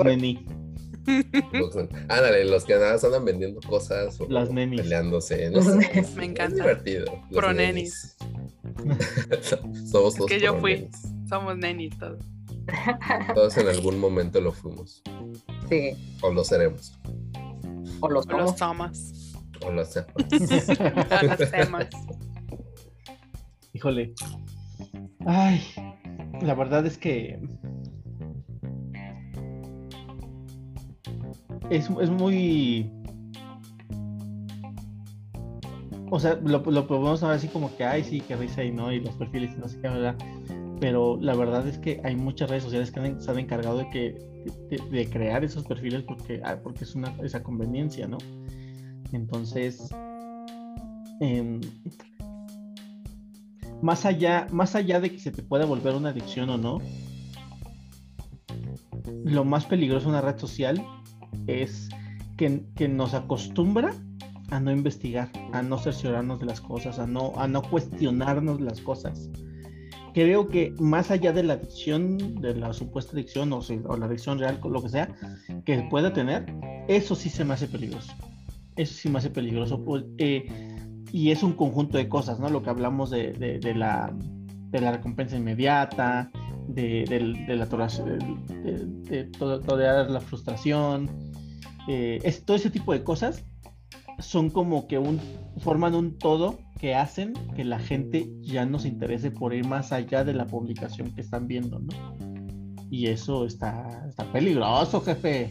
Ándale, 2.08 2.44
los 2.44 2.64
que 2.64 2.74
nada 2.74 2.94
andan 3.02 3.24
vendiendo 3.24 3.60
cosas 3.68 4.20
o 4.20 4.26
Las 4.28 4.50
nenis. 4.50 4.80
peleándose. 4.82 5.50
no 5.50 5.56
Los 5.58 5.66
sé, 5.66 5.76
nenis. 5.76 6.14
Me 6.16 6.24
Es 6.24 6.30
encanta. 6.30 6.54
divertido. 6.54 7.04
los 7.30 7.40
Pro 7.40 7.52
nenis. 7.52 8.16
Somos 9.90 10.14
todos 10.14 10.26
que 10.26 10.40
yo 10.40 10.58
fui. 10.58 10.74
nenis. 10.76 10.96
Somos 11.28 11.56
nenis 11.56 11.98
todos. 11.98 12.18
Todos 13.34 13.56
en 13.56 13.66
algún 13.68 13.98
momento 13.98 14.40
lo 14.40 14.52
fuimos. 14.52 15.02
Sí. 15.68 15.92
O 16.20 16.30
lo 16.32 16.44
seremos. 16.44 16.96
O 18.00 18.08
los 18.08 18.26
O 18.26 18.32
los 18.38 18.54
tomas. 18.54 19.32
O 19.66 19.70
lo 19.72 19.80
hacemos. 19.82 20.08
A 21.10 21.22
los 21.24 21.50
temas. 21.50 21.86
Híjole. 23.72 24.12
Ay, 25.26 25.62
la 26.42 26.54
verdad 26.54 26.86
es 26.86 26.96
que 26.96 27.40
es, 31.70 31.88
es 32.00 32.10
muy. 32.10 32.90
O 36.10 36.18
sea, 36.18 36.34
lo, 36.44 36.58
lo 36.58 36.86
podemos 36.88 37.20
ver 37.22 37.30
así 37.30 37.46
como 37.48 37.74
que, 37.76 37.84
ay, 37.84 38.02
sí, 38.02 38.20
que 38.20 38.34
risa 38.36 38.64
y 38.64 38.72
no, 38.72 38.92
y 38.92 39.00
los 39.00 39.14
perfiles 39.14 39.52
y 39.56 39.60
no 39.60 39.68
sé 39.68 39.76
qué, 39.80 39.88
¿verdad? 39.88 40.16
Pero 40.80 41.16
la 41.20 41.34
verdad 41.36 41.66
es 41.68 41.78
que 41.78 42.00
hay 42.04 42.16
muchas 42.16 42.50
redes 42.50 42.64
sociales 42.64 42.90
que 42.90 43.00
han- 43.00 43.20
se 43.22 43.30
han 43.30 43.38
encargado 43.38 43.78
de 43.78 43.90
que 43.90 44.30
de, 44.90 45.08
crear 45.10 45.44
esos 45.44 45.64
perfiles 45.64 46.02
porque, 46.02 46.40
ah, 46.44 46.56
porque 46.62 46.84
es 46.84 46.94
una 46.94 47.14
esa 47.22 47.42
conveniencia, 47.42 48.08
¿no? 48.08 48.18
Entonces, 49.12 49.88
em, 51.20 51.60
más 53.82 54.04
allá, 54.06 54.46
más 54.50 54.74
allá 54.74 54.98
de 55.00 55.10
que 55.12 55.18
se 55.18 55.30
te 55.30 55.42
pueda 55.42 55.66
volver 55.66 55.94
una 55.94 56.08
adicción 56.08 56.48
o 56.50 56.56
no, 56.58 56.78
lo 59.24 59.44
más 59.44 59.66
peligroso 59.66 60.06
de 60.06 60.18
una 60.18 60.20
red 60.22 60.38
social 60.38 60.82
es 61.46 61.88
que, 62.36 62.62
que 62.76 62.88
nos 62.88 63.14
acostumbra 63.14 63.94
a 64.50 64.58
no 64.60 64.72
investigar, 64.72 65.30
a 65.52 65.62
no 65.62 65.78
cerciorarnos 65.78 66.40
de 66.40 66.46
las 66.46 66.60
cosas, 66.60 66.98
a 66.98 67.06
no, 67.06 67.32
a 67.36 67.46
no 67.46 67.62
cuestionarnos 67.62 68.60
las 68.60 68.80
cosas. 68.80 69.30
Creo 70.12 70.48
que 70.48 70.74
más 70.80 71.12
allá 71.12 71.32
de 71.32 71.44
la 71.44 71.52
adicción, 71.52 72.18
de 72.40 72.56
la 72.56 72.72
supuesta 72.72 73.12
adicción 73.12 73.52
o, 73.52 73.60
la 73.96 74.06
adicción 74.06 74.40
real, 74.40 74.58
lo 74.64 74.82
que 74.82 74.88
sea, 74.88 75.08
que 75.64 75.86
pueda 75.88 76.12
tener, 76.12 76.46
eso 76.88 77.14
sí 77.14 77.30
se 77.30 77.44
me 77.44 77.54
hace 77.54 77.68
peligroso. 77.68 78.12
Eso 78.74 78.94
sí 78.94 79.08
me 79.08 79.18
hace 79.18 79.30
peligroso. 79.30 79.84
pues, 79.84 80.04
eh, 80.18 80.48
y 81.12 81.30
es 81.30 81.42
un 81.44 81.52
conjunto 81.52 81.96
de 81.98 82.08
cosas, 82.08 82.40
¿no? 82.40 82.48
Lo 82.48 82.62
que 82.62 82.70
hablamos 82.70 83.10
de- 83.10 83.32
de 83.34 83.74
la, 83.74 84.12
de 84.70 84.80
la 84.80 84.92
recompensa 84.92 85.36
inmediata, 85.36 86.30
de, 86.74 87.04
del- 87.08 87.46
de 87.46 87.56
la 87.56 87.66
de, 88.04 88.86
de 89.10 89.24
to- 89.24 89.60
tolerar 89.60 90.10
la 90.10 90.20
frustración, 90.20 91.08
eh, 91.88 92.18
es, 92.22 92.44
todo 92.44 92.56
ese 92.56 92.70
tipo 92.70 92.92
de 92.92 93.02
cosas 93.02 93.44
son 94.18 94.50
como 94.50 94.86
que 94.86 94.98
un 94.98 95.18
forman 95.58 95.94
un 95.94 96.18
todo 96.18 96.58
que 96.78 96.94
hacen 96.94 97.32
que 97.56 97.64
la 97.64 97.78
gente 97.78 98.30
ya 98.42 98.66
no 98.66 98.78
se 98.78 98.88
interese 98.88 99.30
por 99.30 99.54
ir 99.54 99.66
más 99.66 99.92
allá 99.92 100.24
de 100.24 100.34
la 100.34 100.46
publicación 100.46 101.14
que 101.14 101.20
están 101.22 101.46
viendo, 101.46 101.78
¿no? 101.78 101.88
Y 102.90 103.06
eso 103.06 103.46
está, 103.46 104.04
está 104.08 104.24
peligroso, 104.32 105.00
jefe. 105.00 105.50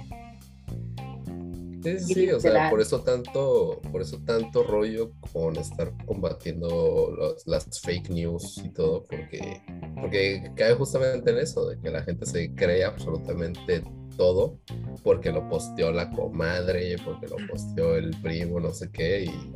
Sí, 1.84 2.00
sí, 2.00 2.14
sí, 2.14 2.30
o 2.32 2.40
sea, 2.40 2.70
por 2.70 2.82
eso 2.82 3.02
tanto, 3.02 3.80
por 3.92 4.02
eso 4.02 4.20
tanto 4.26 4.64
rollo 4.64 5.12
con 5.32 5.56
estar 5.58 5.94
combatiendo 6.06 7.12
los- 7.18 7.48
las 7.48 7.80
fake 7.82 8.10
news 8.10 8.58
y 8.64 8.70
todo, 8.70 9.06
porque, 9.06 9.62
porque 10.02 10.52
cae 10.56 10.74
justamente 10.74 11.32
en 11.32 11.38
eso, 11.38 11.68
de 11.70 11.80
que 11.80 11.90
la 11.90 12.02
gente 12.04 12.26
se 12.26 12.54
cree 12.54 12.84
absolutamente 12.84 13.84
todo 14.18 14.60
porque 15.04 15.32
lo 15.32 15.48
posteó 15.48 15.92
la 15.94 16.10
comadre, 16.12 16.98
porque 17.06 17.28
lo 17.28 17.38
posteó 17.50 17.96
el 17.96 18.12
primo, 18.22 18.60
no 18.60 18.74
sé 18.74 18.92
qué, 18.92 19.26
y 19.26 19.52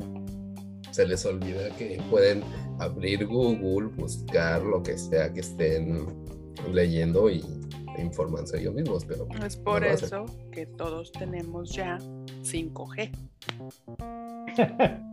se 0.92 1.06
les 1.06 1.26
olvida 1.26 1.68
que 1.76 2.00
pueden 2.10 2.42
abrir 2.78 3.26
Google, 3.26 3.88
buscar 3.96 4.62
lo 4.62 4.82
que 4.82 4.96
sea 4.96 5.30
que 5.32 5.40
estén 5.40 6.06
leyendo 6.72 7.28
y 7.28 7.42
informarse 8.02 8.58
ellos 8.60 8.74
mismos, 8.74 9.04
pero 9.04 9.26
Es 9.44 9.56
por 9.56 9.82
no 9.82 9.86
eso 9.88 10.26
que 10.52 10.66
todos 10.66 11.12
tenemos 11.12 11.70
ya 11.74 11.98
5G. 12.42 13.10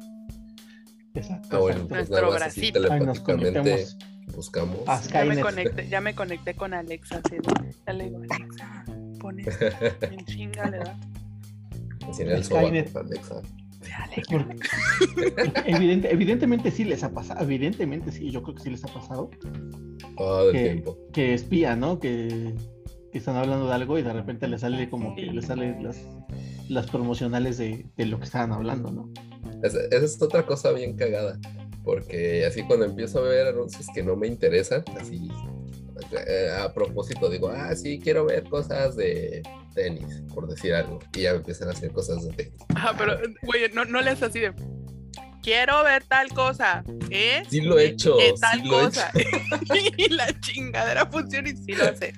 Exacto. 1.13 1.57
Ah, 1.57 1.59
bueno, 1.59 1.88
pues 1.88 2.09
Nuestro 2.09 2.27
así 2.34 2.38
bracito. 2.38 2.79
Ay, 2.91 2.99
nos 3.01 3.23
telepáticamente 3.23 3.71
conectamos 3.71 3.97
buscamos. 4.36 4.79
a 4.88 5.01
Ya 5.01 5.25
me, 5.25 5.41
conecté, 5.41 5.88
ya 5.89 6.01
me 6.01 6.15
conecté 6.15 6.53
con 6.53 6.73
Alexa. 6.73 7.21
así 7.23 7.36
de- 7.36 7.75
ya 7.86 7.93
le 7.93 8.03
digo, 8.05 8.21
Alexa, 8.29 8.86
pon 9.19 9.39
esto 9.41 9.65
en 10.05 10.25
chinga, 10.25 10.69
le 10.69 10.77
da. 10.79 10.97
Así 12.09 12.21
en 12.23 12.29
el 12.32 12.43
Skynet. 12.43 12.95
Alexa. 12.95 13.41
Sí, 13.82 13.91
Alexa. 13.91 14.32
Porque- 14.38 14.59
evidente- 15.71 16.11
evidentemente 16.11 16.71
sí 16.71 16.86
les 16.86 17.03
ha 17.03 17.11
pasado, 17.13 17.43
evidentemente 17.43 18.11
sí, 18.11 18.32
yo 18.32 18.41
creo 18.43 18.55
que 18.55 18.63
sí 18.63 18.69
les 18.69 18.84
ha 18.86 18.88
pasado, 18.88 19.29
Todo 20.15 20.49
el 20.49 20.55
que, 20.55 20.63
tiempo. 20.63 20.97
que 21.11 21.34
espía, 21.34 21.75
¿no? 21.75 21.99
Que, 21.99 22.55
que 23.12 23.18
están 23.18 23.36
hablando 23.36 23.68
de 23.68 23.74
algo 23.74 23.97
y 23.97 24.01
de 24.01 24.14
repente 24.14 24.47
les 24.47 24.62
sale 24.62 24.89
como 24.89 25.16
que 25.16 25.24
les 25.24 25.45
salen 25.45 25.84
las, 25.84 25.97
las 26.70 26.89
promocionales 26.89 27.57
de, 27.57 27.86
de 27.95 28.05
lo 28.05 28.18
que 28.18 28.26
estaban 28.26 28.51
hablando, 28.51 28.91
¿no? 28.91 29.12
Esa, 29.64 29.80
esa 29.91 30.05
es 30.05 30.22
otra 30.22 30.45
cosa 30.45 30.72
bien 30.72 30.95
cagada. 30.95 31.39
Porque 31.84 32.45
así 32.45 32.64
cuando 32.64 32.86
empiezo 32.86 33.20
a 33.20 33.24
ver 33.24 33.47
anuncios 33.47 33.88
que 33.93 34.03
no 34.03 34.16
me 34.16 34.28
interesan, 34.28 34.84
así 34.99 35.30
eh, 36.28 36.49
a 36.59 36.74
propósito 36.74 37.30
digo, 37.30 37.49
ah, 37.49 37.76
sí, 37.76 37.99
quiero 37.99 38.26
ver 38.26 38.43
cosas 38.43 38.95
de 38.95 39.41
tenis, 39.74 40.24
por 40.34 40.47
decir 40.47 40.74
algo. 40.74 40.99
Y 41.16 41.22
ya 41.22 41.32
me 41.32 41.38
empiezan 41.38 41.70
a 41.70 41.72
hacer 41.72 41.91
cosas 41.91 42.24
de 42.24 42.34
tenis. 42.34 42.59
Ah, 42.76 42.93
pero, 42.97 43.18
güey, 43.43 43.72
no, 43.74 43.86
no 43.86 44.01
le 44.01 44.12
haces 44.12 44.24
así 44.24 44.39
de. 44.39 44.53
Quiero 45.41 45.84
ver 45.84 46.03
tal 46.03 46.30
cosa. 46.30 46.84
¿eh? 47.09 47.43
Sí 47.49 47.62
lo 47.62 47.80
he 47.80 47.86
hecho, 47.86 48.20
Eh, 48.20 48.34
tal 48.39 48.62
sí 48.62 48.68
lo 48.68 48.80
he 48.80 48.84
cosa. 48.84 49.12
y 49.97 50.09
la 50.09 50.39
chingadera 50.39 51.07
funciona 51.07 51.49
y 51.49 51.57
sí 51.57 51.74
lo 51.74 51.86
hace. 51.86 52.14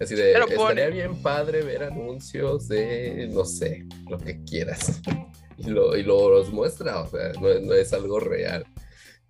Así 0.00 0.14
de, 0.14 0.32
Pero 0.32 0.46
estaría 0.48 0.88
bien 0.88 1.16
padre 1.22 1.62
ver 1.62 1.84
anuncios 1.84 2.68
de, 2.68 3.28
no 3.32 3.44
sé, 3.44 3.86
lo 4.08 4.18
que 4.18 4.42
quieras. 4.44 5.00
Y, 5.56 5.70
lo, 5.70 5.96
y 5.96 6.02
lo, 6.02 6.30
los 6.30 6.52
muestra, 6.52 7.00
o 7.02 7.06
sea, 7.06 7.30
no, 7.40 7.60
no 7.60 7.74
es 7.74 7.92
algo 7.92 8.18
real. 8.18 8.66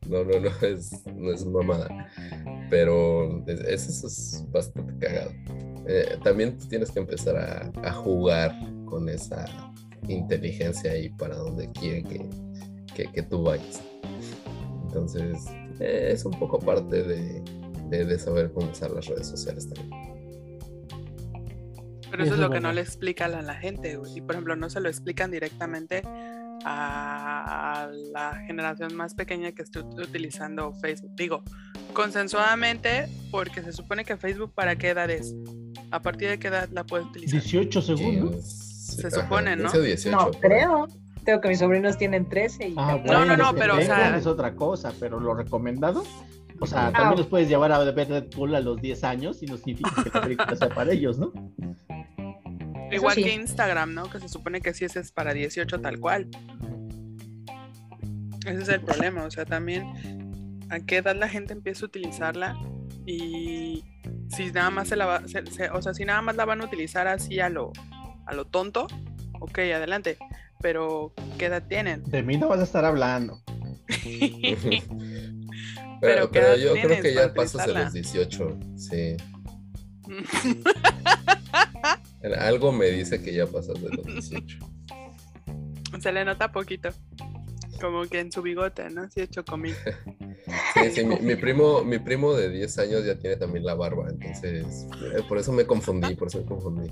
No, 0.09 0.25
no, 0.25 0.41
no 0.41 0.49
es, 0.67 0.91
no 1.15 1.31
es 1.31 1.45
mamada. 1.45 2.09
Pero 2.71 3.45
es- 3.47 3.61
eso 3.87 4.07
es 4.07 4.43
bastante 4.51 5.07
cagado. 5.07 5.31
Eh, 5.87 6.17
también 6.25 6.57
tienes 6.71 6.91
que 6.91 7.01
empezar 7.01 7.37
a, 7.37 7.71
a 7.87 7.93
jugar 7.93 8.59
con 8.87 9.11
esa 9.11 9.45
inteligencia 10.09 10.93
ahí 10.93 11.11
para 11.11 11.37
donde 11.37 11.71
quiere 11.73 12.03
que, 12.03 12.27
que, 12.95 13.13
que 13.13 13.23
tú 13.23 13.43
vayas. 13.43 13.83
Entonces, 14.87 15.37
eh, 15.79 16.09
es 16.13 16.25
un 16.25 16.33
poco 16.39 16.59
parte 16.59 17.03
de, 17.03 17.43
de, 17.91 18.05
de 18.07 18.19
saber 18.19 18.51
cómo 18.53 18.71
usar 18.71 18.91
las 18.93 19.07
redes 19.09 19.27
sociales 19.27 19.69
también. 19.69 20.14
Pero 22.15 22.25
eso 22.25 22.35
Eso 22.35 22.43
es 22.43 22.49
lo 22.49 22.55
que 22.55 22.61
no 22.61 22.73
le 22.73 22.81
explican 22.81 23.35
a 23.35 23.43
la 23.43 23.55
gente. 23.55 23.97
güey. 23.97 24.19
Y 24.19 24.21
por 24.21 24.33
ejemplo, 24.37 24.55
no 24.57 24.71
se 24.71 24.81
lo 24.81 24.89
explican 24.89 25.31
directamente 25.33 26.03
a 26.65 27.89
la 28.13 28.37
generación 28.47 28.95
más 28.95 29.15
pequeña 29.15 29.53
que 29.53 29.63
esté 29.63 29.81
ut- 29.81 30.01
utilizando 30.09 30.73
Facebook. 30.75 31.11
Digo, 31.17 31.43
consensuadamente, 31.93 33.09
porque 33.31 33.63
se 33.63 33.73
supone 33.73 34.05
que 34.05 34.17
Facebook 34.17 34.53
para 34.55 34.77
qué 34.77 34.91
edad 34.91 35.11
es. 35.11 35.35
¿A 35.91 36.01
partir 36.01 36.29
de 36.29 36.39
qué 36.39 36.49
edad 36.49 36.69
la 36.73 36.85
puedes 36.85 37.07
utilizar? 37.07 37.41
18 37.41 37.83
segundos. 37.83 38.45
Se 38.45 39.11
supone, 39.11 39.57
¿no? 39.57 39.71
18, 39.73 40.11
No, 40.17 40.31
creo. 40.41 40.87
Tengo 41.25 41.41
que 41.41 41.49
mis 41.49 41.59
sobrinos 41.59 41.97
tienen 41.99 42.29
13 42.29 42.69
y 42.69 42.75
Ah, 42.77 43.01
No, 43.05 43.25
no, 43.25 43.37
no, 43.37 43.55
pero, 43.55 43.77
o 43.77 43.81
sea- 43.81 44.17
es 44.17 44.27
otra 44.27 44.55
cosa, 44.55 44.93
pero 45.01 45.19
lo 45.19 45.35
recomendado, 45.35 46.05
o 46.61 46.67
sea, 46.67 46.89
Ah. 46.89 46.93
también 46.93 47.19
los 47.19 47.27
puedes 47.29 47.49
llevar 47.49 47.73
a 47.73 47.79
ver 47.79 48.09
Red 48.09 48.27
Bull 48.37 48.55
a 48.55 48.61
los 48.61 48.81
10 48.81 49.03
años 49.05 49.43
y 49.43 49.47
no 49.47 49.57
significa 49.57 49.91
que 50.05 50.11
la 50.13 50.21
película 50.21 50.55
sea 50.57 50.69
para 50.69 50.93
ellos, 50.93 51.19
¿no? 51.19 51.33
Igual 52.93 53.15
sí. 53.15 53.25
que 53.25 53.33
Instagram, 53.35 53.95
¿no? 53.95 54.09
Que 54.11 54.21
se 54.21 54.29
supone 54.29 54.61
que 54.61 54.73
sí 54.75 54.85
ese 54.85 55.01
es 55.01 55.11
para 55.13 55.33
18 55.35 55.81
tal 55.81 55.99
cual. 55.99 56.29
Ese 58.47 58.63
es 58.63 58.69
el 58.69 58.81
problema, 58.83 59.25
o 59.25 59.31
sea, 59.31 59.45
también 59.47 60.65
a 60.71 60.81
qué 60.81 60.99
edad 60.99 61.17
la 61.17 61.29
gente 61.29 61.53
empieza 61.55 61.85
a 61.85 61.89
utilizarla 61.89 62.57
y 63.07 63.85
si 64.29 64.51
nada 64.53 64.71
más 64.71 64.89
se 64.89 64.97
la 64.97 65.07
va, 65.07 65.27
se- 65.29 65.47
se- 65.47 65.71
o 65.71 65.81
sea, 65.83 65.95
si 65.95 66.05
nada 66.05 66.21
más 66.23 66.37
la 66.37 66.45
van 66.45 66.61
a 66.61 66.65
utilizar 66.65 67.07
así 67.09 67.41
a 67.41 67.49
lo, 67.49 67.73
a 68.27 68.35
lo 68.35 68.45
tonto, 68.47 68.87
ok, 69.41 69.59
adelante. 69.59 70.19
Pero, 70.61 71.13
¿qué 71.39 71.47
edad 71.47 71.63
tienen? 71.69 72.03
De 72.05 72.23
mí 72.23 72.37
no 72.39 72.49
vas 72.49 72.61
a 72.61 72.65
estar 72.65 72.85
hablando. 72.85 73.43
Pero, 76.01 76.31
Pero, 76.31 76.31
¿qué 76.31 76.41
pero 76.41 76.47
edad 76.55 76.57
yo 76.57 76.73
creo 76.75 77.03
que 77.03 77.15
ya 77.15 77.33
pasas 77.35 77.67
de 77.67 77.73
los 77.75 77.93
18, 77.93 78.59
sí. 78.77 79.17
Algo 82.39 82.73
me 82.73 82.87
dice 82.87 83.21
que 83.23 83.35
ya 83.35 83.47
pasas 83.47 83.81
de 83.83 83.89
los 83.91 84.05
18. 84.07 84.59
Se 86.01 86.13
le 86.13 86.25
nota 86.25 86.51
poquito. 86.51 86.89
Como 87.81 88.05
que 88.05 88.21
en 88.21 88.33
su 88.33 88.41
bigote, 88.41 88.89
¿no? 88.91 89.11
Sí, 89.11 89.21
hecho 89.21 89.45
comida. 89.45 89.77
Sí, 90.75 90.91
sí, 90.91 91.05
mi, 91.05 91.17
mi 91.21 91.35
primo, 91.37 91.83
mi 91.85 91.99
primo 91.99 92.33
de 92.35 92.49
10 92.51 92.79
años 92.79 93.05
ya 93.05 93.19
tiene 93.19 93.37
también 93.37 93.65
la 93.65 93.75
barba, 93.75 94.09
entonces 94.09 94.87
eh, 95.17 95.23
por 95.29 95.39
eso 95.39 95.53
me 95.53 95.67
confundí, 95.67 96.15
por 96.15 96.29
eso 96.29 96.39
me 96.39 96.45
confundí. 96.47 96.89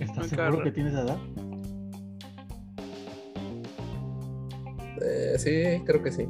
¿Estás 0.00 0.28
seguro 0.28 0.62
que 0.62 0.72
tienes 0.72 0.94
edad? 0.94 1.18
Eh, 5.04 5.34
sí, 5.38 5.82
creo 5.84 6.02
que 6.02 6.12
sí. 6.12 6.26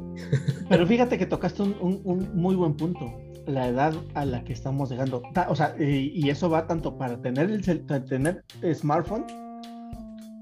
Pero 0.69 0.87
fíjate 0.87 1.17
que 1.17 1.25
tocaste 1.25 1.61
un, 1.61 1.75
un- 1.79 2.01
un 2.03 2.35
muy 2.35 2.55
buen 2.55 2.75
punto. 2.75 3.05
La 3.45 3.67
edad 3.67 3.93
a 4.13 4.25
la 4.25 4.43
que 4.43 4.53
estamos 4.53 4.89
llegando. 4.89 5.21
O 5.47 5.55
sea, 5.55 5.75
y, 5.79 6.11
y 6.13 6.29
eso 6.29 6.49
va 6.49 6.67
tanto 6.67 6.97
para 6.97 7.21
tener 7.21 7.49
el 7.49 7.81
para 7.81 8.05
tener 8.05 8.43
smartphone 8.73 9.25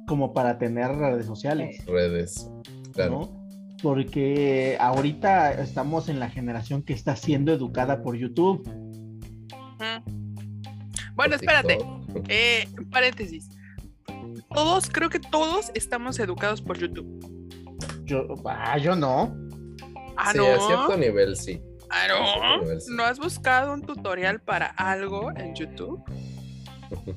como 0.08 0.34
para 0.34 0.58
tener 0.58 0.92
redes 0.92 1.26
sociales. 1.26 1.86
Redes, 1.86 2.50
claro. 2.94 3.12
¿no? 3.12 3.48
Porque 3.82 4.78
ahorita 4.80 5.54
estamos 5.54 6.10
en 6.10 6.20
la 6.20 6.30
generación 6.30 6.84
que 6.84 6.94
está 6.94 7.16
siendo 7.16 7.54
educada 7.54 8.04
por 8.04 8.16
YouTube. 8.16 8.62
Bueno, 11.16 11.36
espérate. 11.36 11.80
Eh, 12.28 12.68
paréntesis. 12.92 13.50
Todos, 14.54 14.90
creo 14.90 15.10
que 15.10 15.20
todos 15.20 15.72
estamos 15.74 16.20
educados 16.20 16.62
por 16.62 16.78
YouTube. 16.78 17.08
Yo, 18.04 18.28
ah, 18.46 18.78
yo 18.78 18.96
no. 18.96 19.34
Ah, 20.18 20.34
sí, 20.34 20.38
no. 20.38 20.46
a 20.46 20.60
cierto 20.60 20.98
nivel 20.98 21.38
sí. 21.38 21.62
No. 22.08 22.62
nivel, 22.62 22.82
sí. 22.82 22.94
¿No 22.96 23.04
has 23.04 23.20
buscado 23.20 23.74
un 23.74 23.82
tutorial 23.82 24.42
para 24.42 24.68
algo 24.68 25.32
en 25.36 25.56
YouTube? 25.56 26.04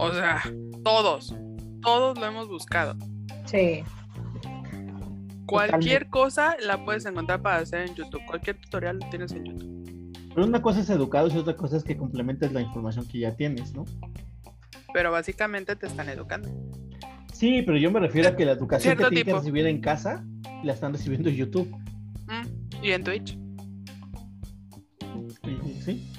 O 0.00 0.12
sea, 0.12 0.40
todos. 0.84 1.34
Todos 1.82 2.16
lo 2.18 2.26
hemos 2.26 2.46
buscado. 2.48 2.94
Sí. 3.46 3.82
Cualquier 5.46 6.08
cosa 6.08 6.56
la 6.60 6.84
puedes 6.84 7.04
encontrar 7.06 7.42
para 7.42 7.56
hacer 7.56 7.88
en 7.88 7.94
YouTube. 7.96 8.20
Cualquier 8.26 8.60
tutorial 8.60 8.98
lo 9.00 9.08
tienes 9.10 9.32
en 9.32 9.44
YouTube. 9.44 10.28
Pero 10.34 10.46
una 10.46 10.62
cosa 10.62 10.80
es 10.80 10.90
educados 10.90 11.34
y 11.34 11.38
otra 11.38 11.56
cosa 11.56 11.78
es 11.78 11.84
que 11.84 11.96
complementes 11.96 12.52
la 12.52 12.60
información 12.60 13.08
que 13.08 13.18
ya 13.20 13.34
tienes, 13.34 13.74
¿no? 13.74 13.86
Pero 14.92 15.10
básicamente 15.10 15.74
te 15.74 15.86
están 15.86 16.08
educando. 16.08 16.48
Sí, 17.32 17.62
pero 17.62 17.78
yo 17.78 17.90
me 17.90 17.98
refiero 17.98 18.28
a 18.28 18.36
que 18.36 18.44
la 18.44 18.52
educación 18.52 18.96
que 18.96 19.04
tienen 19.06 19.24
que 19.24 19.32
recibir 19.32 19.66
en 19.66 19.80
casa 19.80 20.24
la 20.62 20.74
están 20.74 20.92
recibiendo 20.92 21.28
en 21.28 21.34
YouTube. 21.36 21.68
Mm, 22.26 22.84
Y 22.84 22.92
en 22.92 23.02
Twitch. 23.02 23.38
Y- 25.88 25.92
Sí. 25.98 26.12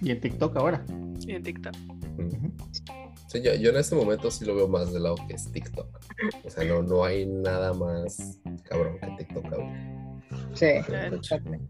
Y 0.00 0.10
en 0.12 0.20
TikTok 0.20 0.56
ahora. 0.56 0.84
Y 1.26 1.32
en 1.32 1.42
TikTok. 1.42 1.74
Sí, 3.26 3.42
yo, 3.42 3.54
yo 3.54 3.70
en 3.70 3.76
este 3.76 3.94
momento 3.94 4.30
sí 4.30 4.44
lo 4.44 4.54
veo 4.54 4.68
más 4.68 4.92
del 4.92 5.02
lado 5.02 5.16
que 5.26 5.34
es 5.34 5.50
TikTok. 5.52 5.86
O 6.44 6.50
sea, 6.50 6.64
no, 6.64 6.82
no 6.82 7.04
hay 7.04 7.26
nada 7.26 7.74
más 7.74 8.40
cabrón 8.64 8.96
que 9.00 9.24
TikTok 9.24 9.44
ahora. 9.52 10.20
Sí. 10.54 10.66
Totalmente. 10.86 11.68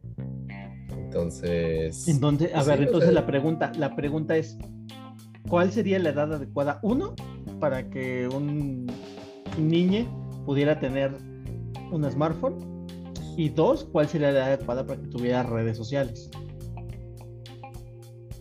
Entonces. 0.91 2.07
Entonces, 2.09 2.51
a 2.55 2.63
Sí, 2.63 2.69
ver, 2.71 2.81
o 2.81 2.83
entonces 2.83 3.11
sea- 3.11 3.21
la 3.21 3.27
pregunta, 3.27 3.73
la 3.77 3.97
pregunta 3.97 4.37
es, 4.37 4.59
¿cuál 5.49 5.73
sería 5.73 5.99
la 5.99 6.11
edad 6.11 6.33
adecuada? 6.33 6.79
Uno, 6.83 7.15
para 7.61 7.89
que 7.91 8.29
un 8.29 8.87
niño 9.59 10.07
pudiera 10.45 10.79
tener 10.79 11.17
un 11.91 12.09
smartphone. 12.11 12.87
Y 13.37 13.49
dos, 13.51 13.85
¿cuál 13.85 14.09
sería 14.09 14.33
la 14.33 14.39
edad 14.39 14.53
adecuada 14.53 14.87
para 14.87 15.01
que 15.01 15.07
tuviera 15.09 15.43
redes 15.45 15.77
sociales? 15.77 16.31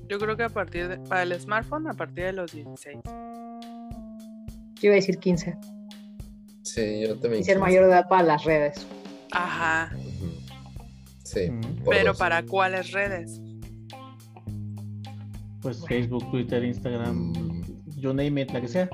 Yo 0.09 0.19
creo 0.19 0.37
que 0.37 0.43
a 0.43 0.49
partir 0.49 0.87
de, 0.87 0.97
para 0.99 1.23
el 1.23 1.39
smartphone, 1.39 1.87
a 1.87 1.93
partir 1.93 2.25
de 2.25 2.33
los 2.33 2.51
16. 2.53 2.99
Yo 3.05 3.11
iba 4.81 4.93
a 4.93 4.95
decir 4.95 5.17
15. 5.17 5.57
Sí, 6.63 7.01
yo 7.07 7.17
también. 7.19 7.41
Y 7.41 7.45
ser 7.45 7.59
mayor 7.59 7.85
de 7.85 7.91
edad 7.91 8.07
para 8.07 8.23
las 8.23 8.43
redes. 8.43 8.85
Ajá. 9.31 9.91
Sí. 11.23 11.49
Pero 11.89 12.09
dos. 12.09 12.17
para 12.17 12.43
cuáles 12.43 12.91
redes? 12.91 13.41
Pues 15.61 15.83
Facebook, 15.87 16.29
Twitter, 16.31 16.63
Instagram, 16.63 17.33
Mm. 17.33 17.63
you 17.97 18.13
name 18.13 18.41
it, 18.41 18.51
la 18.51 18.61
que 18.61 18.67
sea. 18.67 18.89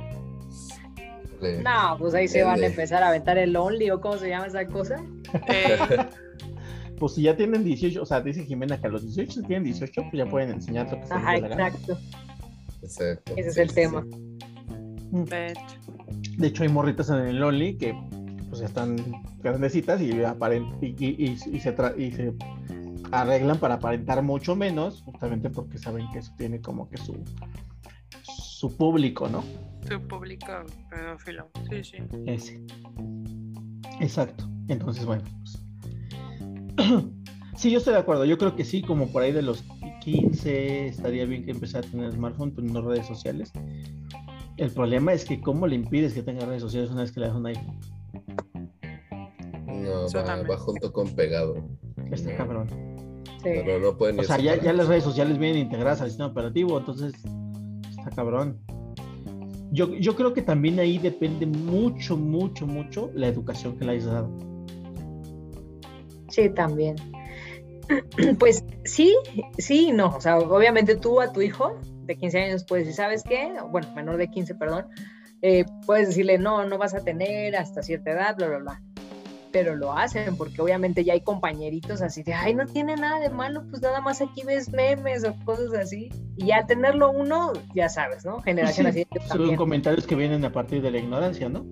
No, 1.62 1.98
pues 2.00 2.14
ahí 2.14 2.28
se 2.28 2.42
van 2.42 2.64
a 2.64 2.68
empezar 2.68 3.04
a 3.04 3.10
aventar 3.10 3.38
el 3.38 3.56
Only 3.56 3.92
o 3.92 4.00
cómo 4.00 4.18
se 4.18 4.30
llama 4.30 4.48
esa 4.48 4.66
cosa. 4.66 4.96
Eh, 5.50 5.78
Pues 7.00 7.14
si 7.14 7.24
ya 7.24 7.36
tienen 7.36 7.64
18, 7.64 8.02
o 8.02 8.06
sea, 8.06 8.22
dice 8.22 8.46
Jimena 8.46 8.80
que 8.80 8.88
a 8.88 8.90
los 8.90 9.04
18 9.04 9.42
si 9.42 9.48
tienen 9.48 9.64
18, 9.66 10.02
pues 10.04 10.14
ya 10.14 10.26
pueden 10.30 10.52
enseñar 10.52 10.90
lo 10.92 11.00
que 11.02 11.08
se 11.08 11.14
Ajá, 11.14 11.38
exacto. 11.38 11.98
Exacto. 12.82 13.34
Ese 13.38 13.50
es 13.50 13.58
el 13.58 13.70
sí, 13.70 13.76
tema. 13.76 14.02
Mm. 15.12 15.24
de 15.24 16.48
hecho. 16.48 16.64
Hay 16.64 16.70
morritas 16.70 17.10
en 17.10 17.18
el 17.18 17.40
Lonely 17.40 17.78
que 17.78 17.96
pues 18.50 18.62
están 18.62 18.96
grandecitas 19.42 20.00
y, 20.02 20.12
aparent- 20.12 20.78
y, 20.82 20.88
y- 21.04 21.26
y- 21.26 21.56
y 21.56 21.60
se 21.60 21.76
tra- 21.76 21.98
y 21.98 22.12
se 22.12 22.34
arreglan 23.12 23.58
para 23.58 23.76
aparentar 23.76 24.22
mucho 24.24 24.56
menos, 24.56 25.02
justamente 25.04 25.50
porque 25.50 25.78
saben 25.78 26.06
que 26.12 26.20
eso 26.20 26.32
tiene 26.38 26.62
como 26.62 26.88
que 26.90 26.98
su, 26.98 27.16
su 28.24 28.76
público, 28.78 29.28
¿no? 29.28 29.44
Tu 29.90 30.00
público 30.08 30.48
pedófilo. 30.90 31.50
Sí, 31.70 31.84
sí. 31.84 31.98
Ese. 32.26 32.62
Exacto. 34.00 34.48
Entonces, 34.68 35.06
bueno. 35.06 35.24
pues. 35.40 35.63
Sí, 37.56 37.70
yo 37.72 37.78
estoy 37.78 37.94
de 37.94 38.00
acuerdo. 38.00 38.26
Yo 38.26 38.38
creo 38.38 38.56
que 38.56 38.66
sí, 38.66 38.82
como 38.82 39.12
por 39.12 39.22
ahí 39.22 39.32
de 39.32 39.44
los 39.44 39.64
15 40.02 40.88
estaría 40.88 41.26
bien 41.26 41.46
que 41.46 41.52
empezara 41.52 41.88
a 41.88 41.92
tener 41.92 42.12
smartphone, 42.12 42.52
pero 42.52 42.68
no 42.68 42.82
redes 42.82 43.06
sociales. 43.06 43.52
El 44.58 44.72
problema 44.72 45.14
es 45.14 45.26
que 45.26 45.40
cómo 45.40 45.68
le 45.68 45.76
impides 45.76 46.14
que 46.14 46.24
tenga 46.24 46.46
redes 46.46 46.62
sociales 46.62 46.90
una 46.90 47.02
vez 47.02 47.12
que 47.12 47.20
le 47.20 47.28
das 47.28 47.36
un 47.36 47.46
iPhone. 47.46 47.80
No, 49.68 50.08
va, 50.14 50.58
junto 50.58 50.92
con 50.92 51.10
pegado. 51.16 51.56
Está 52.12 52.32
No, 52.32 52.38
cabrón. 52.38 52.68
Sí. 53.44 53.50
No, 53.66 53.80
no 53.80 53.98
pueden 53.98 54.20
O 54.20 54.24
sea, 54.24 54.40
ya, 54.40 54.56
las 54.74 54.88
redes 54.88 55.04
sociales 55.04 55.38
vienen 55.38 55.64
integradas 55.64 56.02
al 56.02 56.08
sistema 56.08 56.30
operativo, 56.30 56.78
entonces 56.78 57.14
está 57.90 58.10
cabrón. 58.16 58.60
Yo, 59.72 59.94
yo 59.96 60.16
creo 60.16 60.34
que 60.34 60.42
también 60.42 60.80
ahí 60.80 60.98
depende 60.98 61.46
mucho, 61.46 62.16
mucho, 62.16 62.68
mucho 62.68 63.10
la 63.16 63.28
educación 63.28 63.78
que 63.78 63.86
le 63.86 63.94
hayas 63.94 64.06
dado. 64.06 64.53
Sí, 66.34 66.50
también. 66.50 66.96
Pues 68.40 68.64
sí, 68.86 69.14
sí, 69.58 69.88
y 69.90 69.92
no. 69.92 70.16
O 70.16 70.22
sea, 70.22 70.38
obviamente 70.40 70.96
tú 70.96 71.20
a 71.20 71.32
tu 71.34 71.42
hijo 71.42 71.78
de 72.06 72.16
15 72.16 72.40
años 72.40 72.66
puedes 72.66 72.86
decir, 72.88 72.98
¿sabes 72.98 73.24
qué? 73.24 73.54
Bueno, 73.72 73.88
menor 73.94 74.18
de 74.18 74.30
15, 74.30 74.56
perdón. 74.56 74.88
eh, 75.42 75.66
puedes 75.86 76.08
decirle, 76.08 76.38
no, 76.38 76.66
no 76.66 76.78
vas 76.78 76.94
a 76.94 77.04
tener 77.04 77.56
hasta 77.58 77.84
cierta 77.84 78.12
edad, 78.12 78.36
bla, 78.38 78.48
bla, 78.48 78.58
bla. 78.60 78.82
Pero 79.52 79.76
lo 79.76 79.92
hacen 79.92 80.36
porque 80.38 80.62
obviamente 80.62 81.04
ya 81.04 81.14
hay 81.14 81.22
compañeritos 81.22 82.02
así 82.02 82.24
de, 82.24 82.34
ay, 82.34 82.56
no 82.56 82.66
tiene 82.66 82.96
nada 82.96 83.20
de 83.20 83.30
malo, 83.30 83.64
pues 83.70 83.82
nada 83.84 84.00
más 84.02 84.22
aquí 84.22 84.42
ves 84.46 84.70
memes 84.72 85.24
o 85.26 85.36
cosas 85.46 85.74
así. 85.74 86.10
Y 86.38 86.52
al 86.52 86.66
tenerlo 86.66 87.12
uno, 87.12 87.52
ya 87.76 87.90
sabes, 87.90 88.26
¿no? 88.26 88.42
Generación 88.42 88.92
Sí, 88.94 89.06
así. 89.12 89.28
son 89.28 89.56
comentarios 89.58 90.08
que 90.08 90.16
vienen 90.16 90.44
a 90.46 90.52
partir 90.54 90.82
de 90.82 90.90
la 90.90 90.98
ignorancia, 91.00 91.50
¿no? 91.50 91.66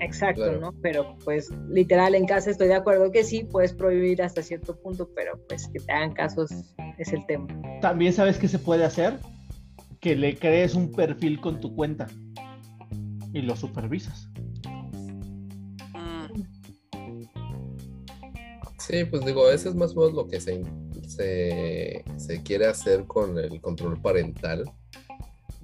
Exacto, 0.00 0.42
Claro. 0.42 0.60
¿no? 0.60 0.72
Pero 0.82 1.16
pues 1.24 1.50
literal 1.68 2.14
en 2.14 2.26
casa 2.26 2.50
estoy 2.50 2.68
de 2.68 2.74
acuerdo 2.74 3.10
que 3.12 3.22
sí, 3.24 3.44
puedes 3.44 3.72
prohibir 3.72 4.22
hasta 4.22 4.42
cierto 4.42 4.76
punto, 4.80 5.10
pero 5.14 5.38
pues 5.48 5.68
que 5.68 5.78
te 5.78 5.92
hagan 5.92 6.12
casos 6.12 6.50
es 6.98 7.12
el 7.12 7.24
tema. 7.26 7.46
También 7.80 8.12
sabes 8.12 8.38
qué 8.38 8.48
se 8.48 8.58
puede 8.58 8.84
hacer, 8.84 9.18
que 10.00 10.16
le 10.16 10.36
crees 10.36 10.74
un 10.74 10.90
perfil 10.92 11.40
con 11.40 11.60
tu 11.60 11.74
cuenta 11.74 12.06
y 13.32 13.42
lo 13.42 13.54
supervisas. 13.56 14.28
Mm, 15.94 16.42
Sí, 18.78 19.04
pues 19.04 19.24
digo, 19.24 19.48
eso 19.50 19.68
es 19.68 19.74
más 19.74 19.94
o 19.94 20.00
menos 20.00 20.14
lo 20.14 20.26
que 20.26 20.40
se, 20.40 20.64
se, 21.06 22.02
se 22.16 22.42
quiere 22.42 22.66
hacer 22.66 23.04
con 23.04 23.38
el 23.38 23.60
control 23.60 24.00
parental 24.00 24.64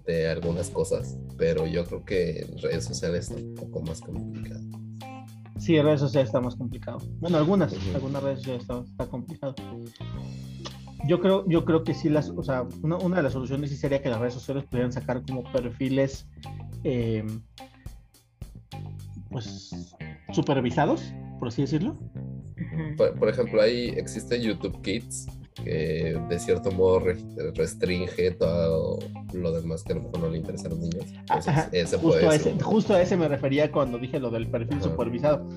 de 0.06 0.28
algunas 0.28 0.70
cosas, 0.70 1.16
pero 1.36 1.66
yo 1.66 1.84
creo 1.84 2.04
que 2.04 2.40
en 2.40 2.58
redes 2.58 2.84
sociales 2.84 3.30
está 3.30 3.42
un 3.42 3.54
poco 3.54 3.82
más 3.82 4.00
complicado. 4.00 4.60
Sí, 5.58 5.80
redes 5.80 6.00
sociales 6.00 6.28
está 6.28 6.40
más 6.40 6.54
complicado. 6.54 6.98
Bueno, 7.18 7.38
algunas, 7.38 7.74
algunas 7.94 8.22
redes 8.22 8.38
sociales 8.38 8.62
está, 8.62 8.84
está 8.88 9.06
complicado. 9.06 9.54
Yo 11.08 11.20
creo, 11.20 11.44
yo 11.48 11.64
creo 11.64 11.84
que 11.84 11.94
sí 11.94 12.08
las, 12.08 12.30
o 12.30 12.42
sea, 12.42 12.66
una, 12.82 12.96
una 12.98 13.16
de 13.16 13.22
las 13.22 13.32
soluciones 13.32 13.70
sí 13.70 13.76
sería 13.76 14.02
que 14.02 14.08
las 14.08 14.20
redes 14.20 14.34
sociales 14.34 14.64
pudieran 14.64 14.92
sacar 14.92 15.22
como 15.26 15.44
perfiles 15.52 16.28
eh, 16.84 17.24
pues 19.30 19.70
supervisados, 20.32 21.12
por 21.38 21.48
así 21.48 21.62
decirlo, 21.62 21.96
por, 22.96 23.18
por 23.18 23.28
ejemplo, 23.28 23.60
ahí 23.60 23.88
existe 23.96 24.40
YouTube 24.40 24.80
Kids, 24.82 25.26
que 25.64 26.18
de 26.28 26.38
cierto 26.38 26.70
modo 26.70 27.00
re- 27.00 27.16
restringe 27.54 28.30
todo 28.32 28.98
lo 29.32 29.52
demás 29.52 29.82
que 29.82 29.92
a 29.92 29.96
lo 29.96 30.02
mejor 30.02 30.20
no 30.20 30.28
le 30.30 30.38
interesa 30.38 30.66
a 30.66 30.70
los 30.70 30.78
niños. 30.78 31.04
Entonces, 31.12 31.48
Ajá, 31.48 31.68
ese 31.72 31.96
justo, 31.96 32.08
puede 32.20 32.26
a 32.26 32.30
ser 32.32 32.40
ese, 32.40 32.52
uno. 32.52 32.64
justo 32.64 32.94
a 32.94 33.02
ese 33.02 33.16
me 33.16 33.28
refería 33.28 33.72
cuando 33.72 33.98
dije 33.98 34.20
lo 34.20 34.30
del 34.30 34.48
perfil 34.50 34.78
Ajá. 34.78 34.84
supervisado. 34.84 35.48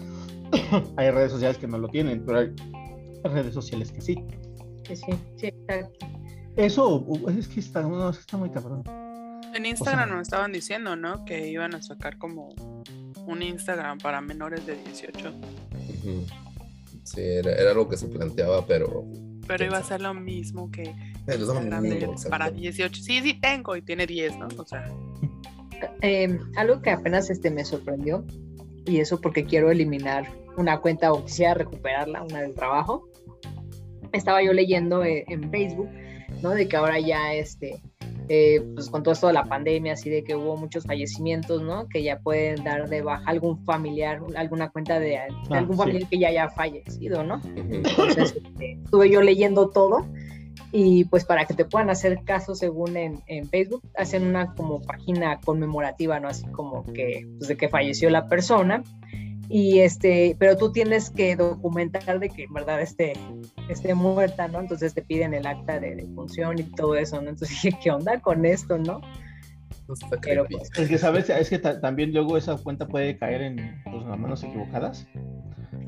hay 0.97 1.11
redes 1.11 1.31
sociales 1.31 1.57
que 1.57 1.67
no 1.67 1.77
lo 1.77 1.89
tienen, 1.89 2.23
pero 2.25 2.39
hay 2.39 2.53
redes 3.23 3.53
sociales 3.53 3.91
que 3.91 4.01
sí. 4.01 4.15
Sí, 4.87 4.95
sí, 4.95 5.11
sí, 5.35 5.47
exacto. 5.47 6.07
Eso 6.55 6.99
u- 7.05 7.29
es 7.29 7.47
que 7.47 7.59
está, 7.59 7.81
no, 7.83 8.09
está 8.09 8.37
muy 8.37 8.49
cabrón. 8.49 8.83
En 9.53 9.65
Instagram 9.65 10.09
nos 10.09 10.21
estaban 10.23 10.51
diciendo, 10.51 10.95
¿no? 10.95 11.25
Que 11.25 11.47
iban 11.49 11.73
a 11.75 11.81
sacar 11.81 12.17
como 12.17 12.49
un 13.27 13.41
Instagram 13.41 13.97
para 13.99 14.21
menores 14.21 14.65
de 14.65 14.75
18. 14.75 15.29
Ujú. 15.29 16.25
Sí, 17.03 17.21
era, 17.21 17.51
era 17.53 17.71
algo 17.71 17.87
que 17.89 17.97
se 17.97 18.07
planteaba, 18.07 18.65
pero 18.65 19.05
Pero 19.49 19.65
iba 19.65 19.79
a 19.79 19.83
ser 19.83 19.99
lo 19.99 20.13
mismo 20.13 20.69
que 20.69 20.83
eh, 20.83 20.95
exacto. 21.25 22.29
para 22.29 22.51
18. 22.51 23.01
Sí, 23.01 23.19
sí, 23.23 23.33
tengo 23.33 23.75
y 23.75 23.81
tiene 23.81 24.05
10, 24.05 24.37
¿no? 24.37 24.47
O 24.55 24.63
sea, 24.65 24.85
Eh, 26.03 26.37
algo 26.55 26.83
que 26.83 26.91
apenas 26.91 27.31
este 27.31 27.49
me 27.49 27.65
sorprendió, 27.65 28.23
y 28.85 28.99
eso 28.99 29.19
porque 29.19 29.45
quiero 29.45 29.71
eliminar 29.71 30.27
una 30.55 30.79
cuenta 30.79 31.11
o 31.11 31.25
quisiera 31.25 31.55
recuperarla, 31.55 32.21
una 32.21 32.41
del 32.41 32.53
trabajo. 32.53 33.09
Estaba 34.11 34.43
yo 34.43 34.53
leyendo 34.53 35.03
eh, 35.03 35.25
en 35.27 35.49
Facebook, 35.49 35.89
¿no? 36.43 36.51
De 36.51 36.67
que 36.67 36.77
ahora 36.77 36.99
ya 36.99 37.33
este, 37.33 37.81
eh, 38.29 38.61
pues 38.75 38.89
con 38.89 39.01
todo 39.01 39.13
esto 39.13 39.27
de 39.27 39.33
la 39.33 39.43
pandemia, 39.43 39.93
así 39.93 40.09
de 40.09 40.23
que 40.23 40.35
hubo 40.35 40.55
muchos 40.55 40.85
fallecimientos, 40.85 41.61
¿no? 41.63 41.87
Que 41.89 42.03
ya 42.03 42.19
pueden 42.19 42.63
dar 42.63 42.87
de 42.87 43.01
baja 43.01 43.23
algún 43.25 43.65
familiar, 43.65 44.21
alguna 44.35 44.69
cuenta 44.69 44.99
de, 44.99 45.09
de 45.09 45.17
Ah, 45.49 45.57
algún 45.57 45.75
sí. 45.75 45.81
familiar 45.81 46.09
que 46.09 46.19
ya 46.19 46.27
haya 46.29 46.49
fallecido, 46.49 47.23
¿no? 47.23 47.41
Entonces, 47.55 48.35
este, 48.35 48.73
estuve 48.83 49.09
yo 49.09 49.21
leyendo 49.21 49.69
todo 49.69 50.05
y 50.71 51.05
pues 51.05 51.25
para 51.25 51.45
que 51.45 51.55
te 51.55 51.65
puedan 51.65 51.89
hacer 51.89 52.19
caso 52.23 52.53
según 52.53 52.95
en, 52.95 53.19
en 53.25 53.49
Facebook, 53.49 53.81
hacen 53.97 54.23
una 54.27 54.53
como 54.53 54.79
página 54.81 55.39
conmemorativa, 55.39 56.19
¿no? 56.19 56.27
Así 56.27 56.45
como 56.51 56.83
que, 56.93 57.27
pues 57.39 57.47
de 57.47 57.57
que 57.57 57.67
falleció 57.69 58.09
la 58.11 58.27
persona. 58.27 58.83
Y 59.51 59.79
este, 59.79 60.35
pero 60.37 60.55
tú 60.57 60.71
tienes 60.71 61.09
que 61.09 61.35
documentar 61.35 62.19
de 62.19 62.29
que 62.29 62.43
en 62.43 62.53
verdad 62.53 62.81
esté, 62.81 63.13
esté 63.67 63.95
muerta, 63.95 64.47
¿no? 64.47 64.59
Entonces 64.59 64.93
te 64.93 65.01
piden 65.01 65.33
el 65.33 65.47
acta 65.47 65.79
de 65.79 65.95
defunción 65.95 66.59
y 66.59 66.63
todo 66.63 66.95
eso, 66.95 67.15
¿no? 67.21 67.29
Entonces 67.31 67.49
dije, 67.61 67.77
¿qué 67.81 67.89
onda 67.91 68.19
con 68.21 68.45
esto, 68.45 68.77
no? 68.77 69.01
Pero, 70.21 70.45
pues, 70.47 70.69
Es 70.77 70.87
que 70.87 70.97
sabes, 70.99 71.29
es 71.31 71.49
que 71.49 71.57
ta- 71.57 71.81
también 71.81 72.13
luego 72.13 72.37
esa 72.37 72.55
cuenta 72.57 72.87
puede 72.87 73.17
caer 73.17 73.41
en, 73.41 73.81
pues, 73.85 74.03
en 74.03 74.09
las 74.09 74.19
manos 74.19 74.43
equivocadas. 74.43 75.07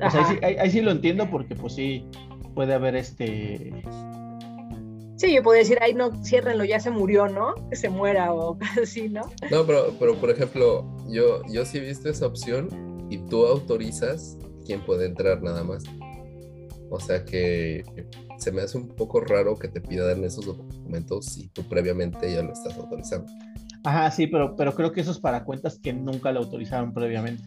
Ahí, 0.00 0.24
sí, 0.28 0.38
ahí- 0.42 0.56
ahí 0.58 0.70
sí 0.72 0.80
lo 0.80 0.90
entiendo 0.90 1.30
porque 1.30 1.54
pues 1.54 1.74
sí 1.76 2.04
puede 2.56 2.74
haber 2.74 2.96
este 2.96 3.72
Sí, 5.16 5.32
yo 5.34 5.42
podría 5.44 5.60
decir, 5.62 5.78
ay, 5.80 5.94
no, 5.94 6.10
ciérrenlo, 6.24 6.64
ya 6.64 6.80
se 6.80 6.90
murió, 6.90 7.28
¿no? 7.28 7.54
Que 7.70 7.76
se 7.76 7.88
muera 7.88 8.34
o 8.34 8.58
así, 8.82 9.08
¿no? 9.08 9.22
No, 9.52 9.64
pero, 9.64 9.94
pero 10.00 10.16
por 10.16 10.30
ejemplo, 10.30 10.84
yo, 11.08 11.42
yo 11.48 11.64
sí 11.64 11.78
he 11.78 11.80
visto 11.80 12.08
esa 12.10 12.26
opción 12.26 12.68
y 13.12 13.18
tú 13.28 13.46
autorizas 13.46 14.36
quién 14.64 14.80
puede 14.80 15.06
entrar 15.06 15.42
nada 15.42 15.64
más. 15.64 15.84
O 16.90 17.00
sea 17.00 17.24
que 17.24 17.84
se 18.38 18.52
me 18.52 18.62
hace 18.62 18.78
un 18.78 18.88
poco 18.88 19.20
raro 19.20 19.58
que 19.58 19.68
te 19.68 19.80
pidan 19.80 20.24
esos 20.24 20.46
documentos 20.46 21.26
si 21.26 21.48
tú 21.48 21.62
previamente 21.68 22.32
ya 22.32 22.42
lo 22.42 22.52
estás 22.52 22.76
autorizando. 22.76 23.30
Ajá, 23.84 24.10
sí, 24.10 24.26
pero, 24.26 24.54
pero 24.56 24.74
creo 24.74 24.92
que 24.92 25.00
eso 25.00 25.10
es 25.10 25.18
para 25.18 25.44
cuentas 25.44 25.78
que 25.78 25.92
nunca 25.92 26.30
lo 26.32 26.40
autorizaron 26.40 26.92
previamente. 26.92 27.42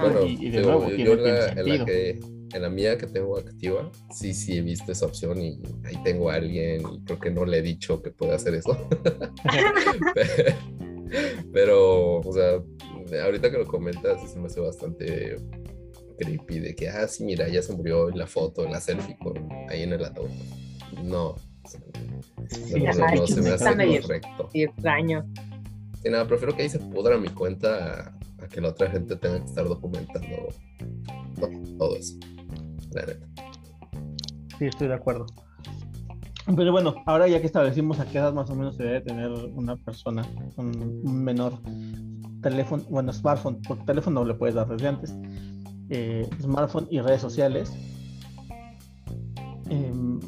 Bueno, 0.00 0.24
y- 0.24 0.46
y 0.46 0.50
de 0.50 0.58
digo, 0.60 0.72
nuevo, 0.72 0.90
yo, 0.96 1.14
la, 1.16 1.48
en 1.48 1.68
la 1.68 1.84
que, 1.84 2.20
en 2.54 2.62
la 2.62 2.70
mía 2.70 2.96
que 2.98 3.06
tengo 3.06 3.38
activa, 3.38 3.90
sí, 4.10 4.34
sí 4.34 4.56
he 4.56 4.62
visto 4.62 4.90
esa 4.92 5.06
opción 5.06 5.40
y 5.40 5.60
ahí 5.84 5.96
tengo 6.02 6.30
a 6.30 6.34
alguien 6.34 6.82
y 6.92 7.00
creo 7.04 7.18
que 7.18 7.30
no 7.30 7.44
le 7.44 7.58
he 7.58 7.62
dicho 7.62 8.02
que 8.02 8.10
puede 8.10 8.34
hacer 8.34 8.54
eso. 8.54 8.76
Pero, 11.52 12.20
o 12.20 12.32
sea, 12.32 12.60
ahorita 13.12 13.50
que 13.50 13.58
lo 13.58 13.66
comentas, 13.66 14.20
sí 14.20 14.28
se 14.28 14.38
me 14.38 14.46
hace 14.46 14.60
bastante 14.60 15.36
creepy 16.18 16.58
de 16.60 16.74
que, 16.74 16.88
ah, 16.88 17.06
sí, 17.08 17.24
mira, 17.24 17.48
ya 17.48 17.62
se 17.62 17.72
murió 17.74 18.08
en 18.08 18.18
la 18.18 18.26
foto, 18.26 18.64
en 18.64 18.72
la 18.72 18.80
selfie 18.80 19.16
con, 19.18 19.48
ahí 19.68 19.82
en 19.82 19.92
el 19.92 20.04
ataúd. 20.04 20.28
No, 21.04 21.36
Sí, 22.50 22.80
no, 22.82 22.90
ajá, 22.90 22.98
no, 22.98 23.06
no 23.06 23.12
es 23.12 23.20
que 23.20 23.34
se 23.34 23.42
me 23.42 23.50
hace 23.50 23.74
medio- 23.76 24.02
correcto. 24.02 24.48
Y 24.54 24.62
extraño. 24.64 25.24
Sí, 26.02 26.08
nada, 26.08 26.26
prefiero 26.26 26.56
que 26.56 26.62
ahí 26.62 26.68
se 26.70 26.78
pudra 26.78 27.18
mi 27.18 27.28
cuenta 27.28 28.14
a, 28.38 28.44
a 28.44 28.48
que 28.48 28.60
la 28.60 28.68
otra 28.68 28.90
gente 28.90 29.16
tenga 29.16 29.38
que 29.40 29.44
estar 29.44 29.66
documentando 29.68 30.48
to- 31.38 31.76
todo 31.78 31.96
eso. 31.96 32.14
La 32.92 33.04
neta. 33.04 33.26
Sí, 34.58 34.64
estoy 34.66 34.88
de 34.88 34.94
acuerdo. 34.94 35.26
Pero 36.56 36.72
bueno, 36.72 36.94
ahora 37.04 37.28
ya 37.28 37.40
que 37.40 37.46
establecimos 37.46 38.00
a 38.00 38.06
qué 38.10 38.16
edad 38.18 38.32
más 38.32 38.48
o 38.48 38.54
menos 38.54 38.76
se 38.76 38.82
debe 38.84 39.02
tener 39.02 39.30
una 39.30 39.76
persona, 39.76 40.26
un, 40.56 41.02
un 41.04 41.22
menor 41.22 41.52
teléfono, 42.42 42.82
bueno, 42.90 43.12
smartphone, 43.12 43.60
porque 43.66 43.84
teléfono 43.84 44.24
le 44.24 44.34
puedes 44.34 44.54
dar 44.54 44.68
desde 44.68 44.88
antes, 44.88 45.14
eh, 45.90 46.28
smartphone 46.40 46.86
y 46.90 47.00
redes 47.00 47.20
sociales. 47.20 47.72
Em, 49.70 50.18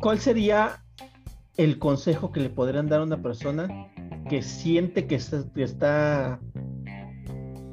¿Cuál 0.00 0.18
sería 0.20 0.82
el 1.56 1.78
consejo 1.78 2.30
que 2.30 2.40
le 2.40 2.50
podrían 2.50 2.86
dar 2.88 3.00
a 3.00 3.04
una 3.04 3.20
persona 3.20 3.68
que 4.28 4.42
siente 4.42 5.06
que 5.06 5.16
está, 5.16 5.42
que 5.54 5.62
está 5.64 6.40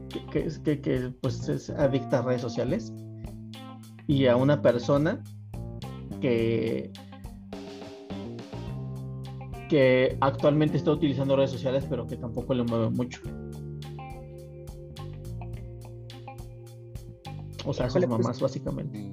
que, 0.09 0.25
que, 0.31 0.39
es- 0.45 0.59
que- 0.59 0.81
que, 0.81 1.13
pues 1.21 1.47
es 1.49 1.69
adicta 1.69 2.19
a 2.19 2.21
redes 2.23 2.41
sociales 2.41 2.91
y 4.07 4.25
a 4.27 4.35
una 4.37 4.61
persona 4.61 5.21
que 6.21 6.91
que 9.69 10.17
actualmente 10.21 10.77
está 10.77 10.91
utilizando 10.91 11.35
redes 11.35 11.51
sociales 11.51 11.85
pero 11.89 12.05
que 12.07 12.17
tampoco 12.17 12.53
le 12.53 12.63
mueve 12.63 12.89
mucho 12.89 13.21
o 17.65 17.73
sea 17.73 17.89
sus 17.89 18.05
pues- 18.05 18.07
mamás 18.09 18.39
básicamente 18.39 19.11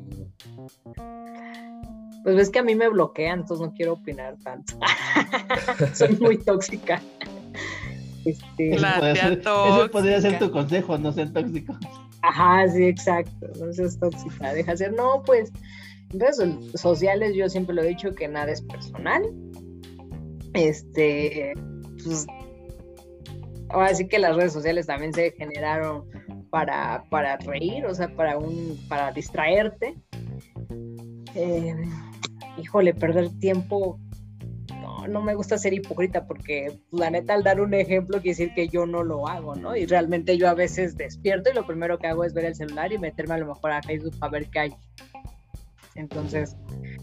Pues 2.24 2.36
ves 2.36 2.50
que 2.50 2.60
a 2.60 2.62
mí 2.62 2.76
me 2.76 2.88
bloquean, 2.88 3.40
entonces 3.40 3.66
no 3.66 3.74
quiero 3.74 3.94
opinar 3.94 4.36
tanto. 4.44 4.74
Soy 5.92 6.14
muy 6.20 6.38
tóxica. 6.38 7.02
Este, 8.24 8.70
ese 8.74 8.78
La 8.78 8.94
podría, 9.00 9.14
ser, 9.16 9.32
ese 9.32 9.88
podría 9.88 10.20
ser 10.20 10.30
tóxica. 10.32 10.46
tu 10.46 10.52
consejo 10.52 10.98
no 10.98 11.10
sean 11.12 11.32
tóxicos 11.32 11.76
Ajá, 12.22 12.68
sí, 12.68 12.84
exacto. 12.84 13.48
No 13.58 13.72
seas 13.72 13.98
tóxica. 13.98 14.54
Deja 14.54 14.76
ser. 14.76 14.92
No, 14.92 15.24
pues, 15.26 15.50
en 16.12 16.20
redes 16.20 16.36
so- 16.36 16.78
sociales 16.78 17.34
yo 17.34 17.48
siempre 17.48 17.74
lo 17.74 17.82
he 17.82 17.88
dicho 17.88 18.14
que 18.14 18.28
nada 18.28 18.52
es 18.52 18.62
personal. 18.62 19.22
Este, 20.54 21.54
pues, 22.04 22.26
ahora 23.70 23.94
sí 23.94 24.06
que 24.06 24.18
las 24.18 24.36
redes 24.36 24.52
sociales 24.52 24.86
también 24.86 25.12
se 25.12 25.32
generaron 25.32 26.04
para, 26.50 27.04
para 27.08 27.36
reír, 27.38 27.86
o 27.86 27.94
sea, 27.94 28.14
para 28.14 28.38
un, 28.38 28.78
para 28.88 29.12
distraerte. 29.12 29.96
Eh, 31.34 31.74
híjole, 32.58 32.94
perder 32.94 33.30
tiempo. 33.38 33.98
No, 34.82 35.08
no 35.08 35.22
me 35.22 35.34
gusta 35.34 35.56
ser 35.56 35.72
hipócrita 35.72 36.26
porque 36.26 36.78
la 36.90 37.10
neta 37.10 37.34
al 37.34 37.42
dar 37.42 37.60
un 37.60 37.72
ejemplo 37.72 38.20
quiere 38.20 38.36
decir 38.36 38.54
que 38.54 38.68
yo 38.68 38.84
no 38.84 39.02
lo 39.02 39.28
hago, 39.28 39.54
¿no? 39.54 39.74
Y 39.76 39.86
realmente 39.86 40.36
yo 40.36 40.48
a 40.48 40.54
veces 40.54 40.96
despierto 40.96 41.50
y 41.50 41.54
lo 41.54 41.66
primero 41.66 41.98
que 41.98 42.08
hago 42.08 42.24
es 42.24 42.34
ver 42.34 42.44
el 42.44 42.54
celular 42.54 42.92
y 42.92 42.98
meterme 42.98 43.34
a 43.34 43.38
lo 43.38 43.46
mejor 43.46 43.72
a 43.72 43.82
Facebook 43.82 44.18
para 44.18 44.32
ver 44.32 44.50
qué 44.50 44.58
hay. 44.58 44.74
Entonces, 45.94 46.56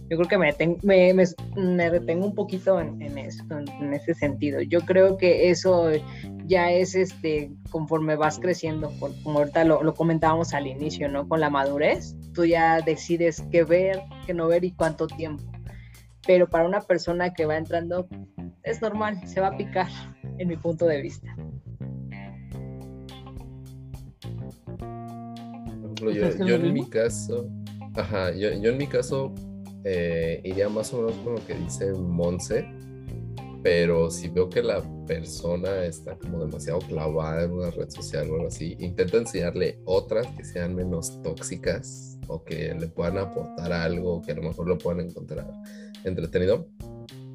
yo 0.09 0.17
creo 0.17 0.27
que 0.27 0.37
me, 0.37 1.89
retengo 1.89 2.25
un 2.25 2.33
poquito 2.33 2.79
en, 2.79 3.01
eso, 3.17 3.43
en, 3.49 3.93
ese 3.93 4.13
sentido. 4.15 4.61
Yo 4.61 4.81
creo 4.81 5.17
que 5.17 5.49
eso 5.49 5.91
ya 6.45 6.71
es 6.71 6.95
este 6.95 7.51
conforme 7.69 8.15
vas 8.15 8.39
creciendo, 8.39 8.91
como 9.23 9.39
ahorita 9.39 9.63
lo, 9.65 9.93
comentábamos 9.93 10.53
al 10.53 10.65
inicio, 10.65 11.07
¿no? 11.09 11.27
Con 11.27 11.39
la 11.39 11.51
madurez, 11.51 12.15
tú 12.33 12.45
ya 12.45 12.81
decides 12.81 13.43
qué 13.51 13.63
ver, 13.63 14.01
qué 14.25 14.33
no 14.33 14.47
ver 14.47 14.63
y 14.63 14.71
cuánto 14.71 15.05
tiempo. 15.05 15.43
Pero 16.25 16.49
para 16.49 16.67
una 16.67 16.81
persona 16.81 17.33
que 17.33 17.45
va 17.45 17.57
entrando, 17.57 18.07
es 18.63 18.81
normal, 18.81 19.19
se 19.27 19.41
va 19.41 19.47
a 19.47 19.57
picar, 19.57 19.87
en 20.37 20.47
mi 20.47 20.57
punto 20.57 20.85
de 20.85 21.01
vista. 21.01 21.35
Yo, 25.95 26.11
¿Crees 26.11 26.17
que 26.17 26.27
es 26.27 26.37
yo 26.39 26.57
lo 26.57 26.65
en 26.65 26.73
mi 26.73 26.89
caso, 26.89 27.47
ajá, 27.99 28.31
yo, 28.31 28.51
yo 28.53 28.71
en 28.71 28.77
mi 28.77 28.87
caso 28.87 29.33
eh, 29.83 30.41
iría 30.43 30.69
más 30.69 30.93
o 30.93 31.01
menos 31.01 31.13
con 31.23 31.35
lo 31.35 31.45
que 31.45 31.55
dice 31.55 31.91
Monse, 31.93 32.65
pero 33.61 34.09
si 34.09 34.29
veo 34.29 34.49
que 34.49 34.63
la 34.63 34.81
persona 35.05 35.83
está 35.83 36.17
como 36.17 36.45
demasiado 36.45 36.79
clavada 36.79 37.43
en 37.43 37.51
una 37.51 37.71
red 37.71 37.89
social 37.89 38.29
o 38.29 38.35
algo 38.35 38.47
así, 38.47 38.75
intento 38.79 39.17
enseñarle 39.17 39.79
otras 39.85 40.27
que 40.27 40.45
sean 40.45 40.75
menos 40.75 41.21
tóxicas 41.21 42.17
o 42.27 42.43
que 42.43 42.73
le 42.73 42.87
puedan 42.87 43.17
aportar 43.17 43.73
algo, 43.73 44.21
que 44.21 44.31
a 44.31 44.35
lo 44.35 44.43
mejor 44.43 44.67
lo 44.67 44.77
puedan 44.77 45.01
encontrar 45.01 45.51
entretenido. 46.03 46.67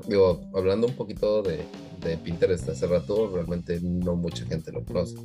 Digo, 0.08 0.40
hablando 0.54 0.86
un 0.86 0.94
poquito 0.94 1.42
de, 1.42 1.60
de 2.00 2.16
Pinterest 2.18 2.68
hace 2.68 2.86
rato, 2.86 3.30
realmente 3.34 3.80
no 3.82 4.16
mucha 4.16 4.44
gente 4.46 4.72
lo 4.72 4.84
conoce. 4.84 5.16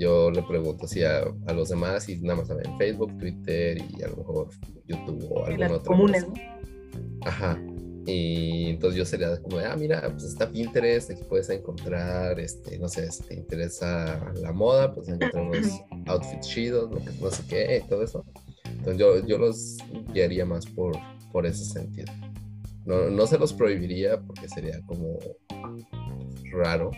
Yo 0.00 0.30
le 0.30 0.42
pregunto 0.42 0.86
así 0.86 1.04
a, 1.04 1.24
a 1.46 1.52
los 1.52 1.68
demás 1.68 2.08
y 2.08 2.16
nada 2.20 2.36
más 2.36 2.48
saben 2.48 2.76
Facebook, 2.78 3.16
Twitter 3.18 3.78
y 3.78 4.02
a 4.02 4.08
lo 4.08 4.16
mejor 4.16 4.48
YouTube 4.86 5.26
o 5.30 5.40
En 5.40 5.52
alguna 5.52 5.68
las 5.68 5.78
otra 5.78 5.92
comunes. 5.92 6.26
Ajá. 7.22 7.62
Y 8.06 8.70
entonces 8.70 8.98
yo 8.98 9.04
sería 9.04 9.36
como, 9.42 9.58
ah, 9.58 9.76
mira, 9.76 10.08
pues 10.10 10.24
está 10.24 10.50
Pinterest, 10.50 11.10
aquí 11.10 11.22
puedes 11.28 11.50
encontrar, 11.50 12.40
este, 12.40 12.78
no 12.78 12.88
sé, 12.88 13.10
si 13.12 13.22
te 13.24 13.34
interesa 13.34 14.32
la 14.36 14.52
moda, 14.52 14.92
pues 14.94 15.08
encontrar 15.08 15.44
unos 15.44 15.80
outfits 16.06 16.48
chidos, 16.48 16.90
no 16.90 17.30
sé 17.30 17.42
qué, 17.46 17.84
todo 17.86 18.02
eso. 18.02 18.24
Entonces 18.64 18.96
yo, 18.96 19.26
yo 19.26 19.36
los 19.36 19.76
guiaría 20.14 20.46
más 20.46 20.64
por, 20.64 20.96
por 21.30 21.44
ese 21.44 21.64
sentido. 21.64 22.10
No, 22.86 23.10
no 23.10 23.26
se 23.26 23.38
los 23.38 23.52
prohibiría 23.52 24.18
porque 24.18 24.48
sería 24.48 24.80
como 24.86 25.18
raro. 26.52 26.90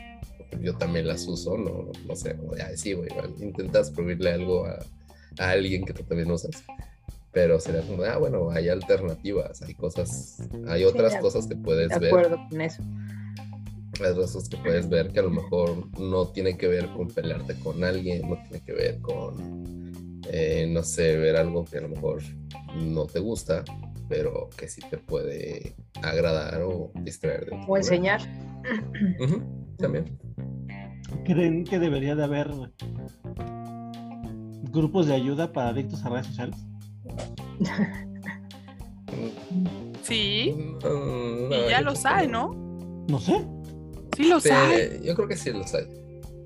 Yo 0.60 0.76
también 0.76 1.06
las 1.08 1.26
uso, 1.26 1.56
no, 1.56 1.90
no 2.06 2.16
sé, 2.16 2.36
como 2.36 2.54
de, 2.54 2.62
"Ay, 2.62 2.76
sí, 2.76 2.92
güey, 2.92 3.08
intentas 3.40 3.90
prohibirle 3.90 4.32
algo 4.32 4.66
a, 4.66 4.78
a 5.38 5.50
alguien 5.50 5.84
que 5.84 5.92
tú 5.92 6.02
también 6.04 6.30
usas 6.30 6.62
pero 7.34 7.58
sería 7.58 7.80
como, 7.80 8.02
de, 8.02 8.10
ah, 8.10 8.18
bueno, 8.18 8.50
hay 8.50 8.68
alternativas, 8.68 9.62
hay 9.62 9.72
cosas, 9.72 10.36
hay 10.68 10.84
otras 10.84 11.14
de- 11.14 11.20
cosas 11.20 11.46
que 11.46 11.56
puedes 11.56 11.88
De 11.88 11.98
ver, 11.98 12.08
acuerdo 12.08 12.36
con 12.50 12.60
eso. 12.60 12.82
hay 14.04 14.14
cosas 14.14 14.50
que 14.50 14.58
puedes 14.58 14.86
ver 14.90 15.10
que 15.12 15.20
a 15.20 15.22
lo 15.22 15.30
mejor 15.30 15.98
no 15.98 16.26
tiene 16.28 16.58
que 16.58 16.68
ver 16.68 16.90
con 16.92 17.08
pelearte 17.08 17.54
con 17.60 17.82
alguien, 17.84 18.28
no 18.28 18.36
tiene 18.42 18.62
que 18.62 18.72
ver 18.74 19.00
con, 19.00 20.20
eh, 20.28 20.66
no 20.68 20.82
sé, 20.82 21.16
ver 21.16 21.36
algo 21.36 21.64
que 21.64 21.78
a 21.78 21.80
lo 21.80 21.88
mejor 21.88 22.20
no 22.76 23.06
te 23.06 23.18
gusta, 23.20 23.64
pero 24.10 24.50
que 24.54 24.68
sí 24.68 24.82
te 24.90 24.98
puede 24.98 25.74
agradar 26.02 26.60
o 26.60 26.90
distraer. 26.96 27.46
de 27.46 27.56
O 27.66 27.76
enseñar. 27.78 28.20
También. 29.78 30.18
¿Creen 31.24 31.64
que 31.64 31.78
debería 31.78 32.14
de 32.14 32.24
haber 32.24 32.50
grupos 34.70 35.06
de 35.06 35.14
ayuda 35.14 35.52
para 35.52 35.68
adictos 35.68 36.04
a 36.04 36.08
redes 36.08 36.26
sociales? 36.26 36.56
Sí, 40.02 40.52
Mm, 40.84 41.48
no, 41.48 41.54
y 41.66 41.70
ya 41.70 41.80
los 41.80 42.04
hay, 42.04 42.26
no. 42.26 42.48
¿no? 42.54 43.06
No 43.08 43.18
sé. 43.20 43.44
Sí 44.16 44.28
los 44.28 44.44
hay. 44.46 45.00
yo 45.04 45.14
creo 45.14 45.28
que 45.28 45.36
sí 45.36 45.50
los 45.52 45.72
hay. 45.74 45.84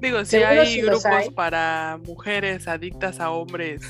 Digo, 0.01 0.25
si 0.27 0.37
hay 0.37 0.83
grupos 0.83 1.07
hay. 1.07 1.31
para 1.31 1.99
mujeres 2.07 2.69
adictas 2.69 3.19
a 3.19 3.31
hombres 3.31 3.81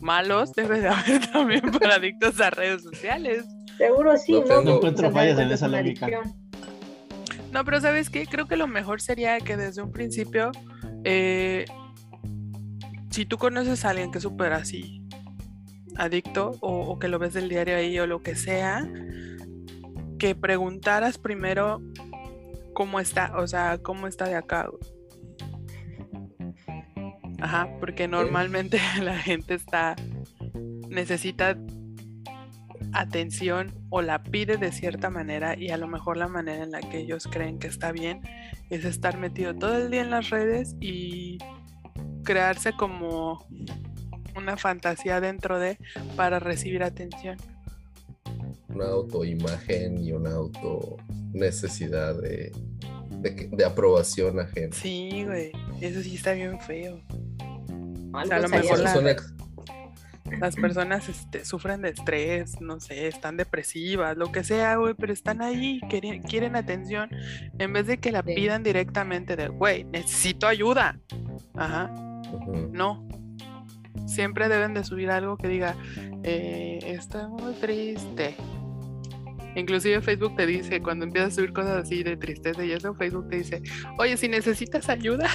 malos, 0.00 0.52
debe 0.52 0.80
de 0.80 0.88
haber 0.88 1.26
también 1.32 1.62
para 1.62 1.96
adictos 1.96 2.40
a 2.40 2.50
redes 2.50 2.82
sociales. 2.84 3.44
Seguro 3.76 4.16
sí, 4.16 4.32
No 4.32 4.40
¿no? 4.40 4.46
Pues, 4.62 4.76
encuentro 4.76 5.10
fallas 5.10 5.38
en 5.38 5.50
esa 5.50 5.68
lógica. 5.68 6.06
adicción. 6.06 6.36
No, 7.52 7.64
pero 7.64 7.80
¿sabes 7.80 8.10
qué? 8.10 8.26
Creo 8.26 8.46
que 8.46 8.56
lo 8.56 8.66
mejor 8.66 9.00
sería 9.00 9.38
que 9.40 9.56
desde 9.56 9.82
un 9.82 9.92
principio, 9.92 10.52
eh, 11.04 11.64
si 13.10 13.24
tú 13.24 13.38
conoces 13.38 13.84
a 13.84 13.90
alguien 13.90 14.10
que 14.10 14.18
es 14.18 14.24
súper 14.24 14.52
así, 14.52 15.02
adicto, 15.96 16.52
o, 16.60 16.80
o 16.82 16.98
que 16.98 17.08
lo 17.08 17.18
ves 17.18 17.34
del 17.34 17.48
diario 17.48 17.76
ahí, 17.76 17.98
o 17.98 18.06
lo 18.06 18.22
que 18.22 18.36
sea, 18.36 18.86
que 20.18 20.34
preguntaras 20.34 21.18
primero 21.18 21.80
cómo 22.74 23.00
está, 23.00 23.36
o 23.36 23.46
sea, 23.46 23.78
cómo 23.78 24.06
está 24.06 24.26
de 24.26 24.36
acá. 24.36 24.68
Ajá, 27.40 27.68
porque 27.80 28.08
normalmente 28.08 28.80
la 29.02 29.18
gente 29.18 29.54
está, 29.54 29.96
necesita 30.88 31.56
atención 32.92 33.74
o 33.90 34.02
la 34.02 34.22
pide 34.22 34.56
de 34.56 34.72
cierta 34.72 35.10
manera 35.10 35.58
y 35.58 35.70
a 35.70 35.76
lo 35.76 35.86
mejor 35.88 36.16
la 36.16 36.28
manera 36.28 36.62
en 36.64 36.70
la 36.70 36.80
que 36.80 36.98
ellos 36.98 37.28
creen 37.30 37.58
que 37.58 37.66
está 37.66 37.92
bien 37.92 38.20
es 38.70 38.84
estar 38.84 39.18
metido 39.18 39.54
todo 39.54 39.76
el 39.76 39.90
día 39.90 40.02
en 40.02 40.10
las 40.10 40.30
redes 40.30 40.74
y 40.80 41.38
crearse 42.24 42.72
como 42.72 43.46
una 44.36 44.56
fantasía 44.56 45.20
dentro 45.20 45.58
de 45.58 45.78
para 46.16 46.38
recibir 46.38 46.82
atención. 46.82 47.36
una 48.68 48.86
autoimagen 48.86 49.98
y 49.98 50.12
una 50.12 50.30
auto 50.32 50.96
necesidad 51.32 52.14
de, 52.20 52.52
de, 53.10 53.48
de 53.52 53.64
aprobación 53.64 54.38
ajena. 54.40 54.74
Sí, 54.76 55.24
güey, 55.24 55.50
eso 55.80 56.00
sí 56.02 56.14
está 56.16 56.32
bien 56.32 56.60
feo. 56.60 57.00
A 58.12 58.24
lo 58.24 58.48
mejor 58.48 58.78
la- 58.78 58.92
es 58.92 58.96
una 58.98 59.10
ex- 59.10 59.34
Las 60.40 60.56
personas 60.56 61.08
este, 61.08 61.44
sufren 61.44 61.82
de 61.82 61.90
estrés, 61.90 62.60
no 62.60 62.78
sé, 62.80 63.08
están 63.08 63.36
depresivas, 63.36 64.16
lo 64.16 64.30
que 64.30 64.44
sea, 64.44 64.76
güey, 64.76 64.94
pero 64.94 65.12
están 65.12 65.42
ahí, 65.42 65.80
quieren, 65.88 66.22
quieren 66.22 66.56
atención, 66.56 67.10
en 67.58 67.72
vez 67.72 67.86
de 67.86 67.98
que 67.98 68.12
la 68.12 68.22
Sí. 68.22 68.34
pidan 68.34 68.62
directamente 68.62 69.36
de, 69.36 69.48
güey, 69.48 69.84
necesito 69.84 70.46
ayuda. 70.46 70.98
Ajá, 71.54 71.90
no. 72.72 73.06
Siempre 74.06 74.48
deben 74.48 74.74
de 74.74 74.84
subir 74.84 75.10
algo 75.10 75.36
que 75.36 75.48
diga, 75.48 75.74
eh, 76.22 76.78
estoy 76.84 77.26
muy 77.28 77.52
triste. 77.54 78.36
Inclusive 79.54 80.00
Facebook 80.02 80.36
te 80.36 80.46
dice, 80.46 80.80
cuando 80.80 81.04
empiezas 81.04 81.32
a 81.32 81.36
subir 81.36 81.52
cosas 81.52 81.76
así 81.84 82.02
de 82.02 82.16
tristeza 82.16 82.64
y 82.64 82.72
eso, 82.72 82.94
Facebook 82.94 83.28
te 83.28 83.36
dice, 83.36 83.62
oye, 83.98 84.16
si 84.16 84.28
necesitas 84.28 84.88
ayuda, 84.88 85.28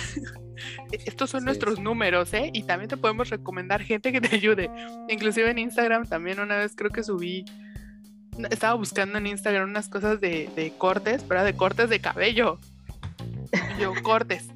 estos 0.91 1.29
son 1.29 1.41
Sí, 1.41 1.45
nuestros 1.45 1.75
sí. 1.75 1.81
números, 1.81 2.33
¿eh? 2.33 2.49
Y 2.53 2.63
también 2.63 2.89
te 2.89 2.97
podemos 2.97 3.29
recomendar 3.29 3.81
gente 3.81 4.11
que 4.11 4.21
te 4.21 4.35
ayude. 4.35 4.69
Inclusive 5.09 5.49
en 5.49 5.57
Instagram 5.59 6.07
también 6.07 6.39
una 6.39 6.57
vez 6.57 6.73
creo 6.75 6.91
que 6.91 7.03
subí, 7.03 7.45
estaba 8.49 8.73
buscando 8.75 9.17
en 9.17 9.27
Instagram 9.27 9.69
unas 9.69 9.89
cosas 9.89 10.19
de, 10.21 10.49
de 10.55 10.73
cortes, 10.77 11.23
pero 11.27 11.43
de 11.43 11.53
cortes 11.55 11.89
de 11.89 11.99
cabello. 11.99 12.59
Y 13.77 13.81
yo, 13.81 13.93
cortes, 14.01 14.47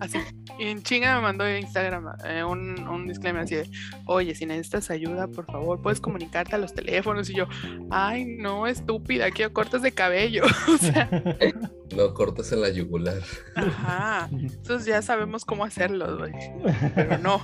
así. 0.00 0.18
Y 0.58 0.66
en 0.68 0.82
chinga 0.82 1.16
me 1.16 1.22
mandó 1.22 1.48
Instagram 1.50 2.06
eh, 2.24 2.44
un, 2.44 2.78
un 2.86 3.08
disclaimer 3.08 3.42
así 3.42 3.56
de, 3.56 3.68
oye, 4.06 4.34
si 4.36 4.46
necesitas 4.46 4.88
ayuda, 4.90 5.26
por 5.26 5.46
favor, 5.46 5.82
puedes 5.82 6.00
comunicarte 6.00 6.54
a 6.54 6.58
los 6.58 6.72
teléfonos. 6.74 7.28
Y 7.28 7.34
yo, 7.34 7.46
ay, 7.90 8.24
no, 8.38 8.66
estúpida, 8.68 9.30
quiero 9.32 9.52
cortes 9.52 9.82
de 9.82 9.90
cabello. 9.92 10.44
o 10.72 10.78
sea, 10.78 11.10
No 11.96 12.14
cortes 12.14 12.50
en 12.52 12.60
la 12.60 12.70
yugular. 12.70 13.20
ajá. 13.56 14.28
Entonces 14.32 14.86
ya 14.86 15.02
sabemos 15.02 15.44
cómo 15.44 15.64
hacerlo, 15.64 16.18
güey. 16.18 16.32
Pero 16.94 17.18
no. 17.18 17.40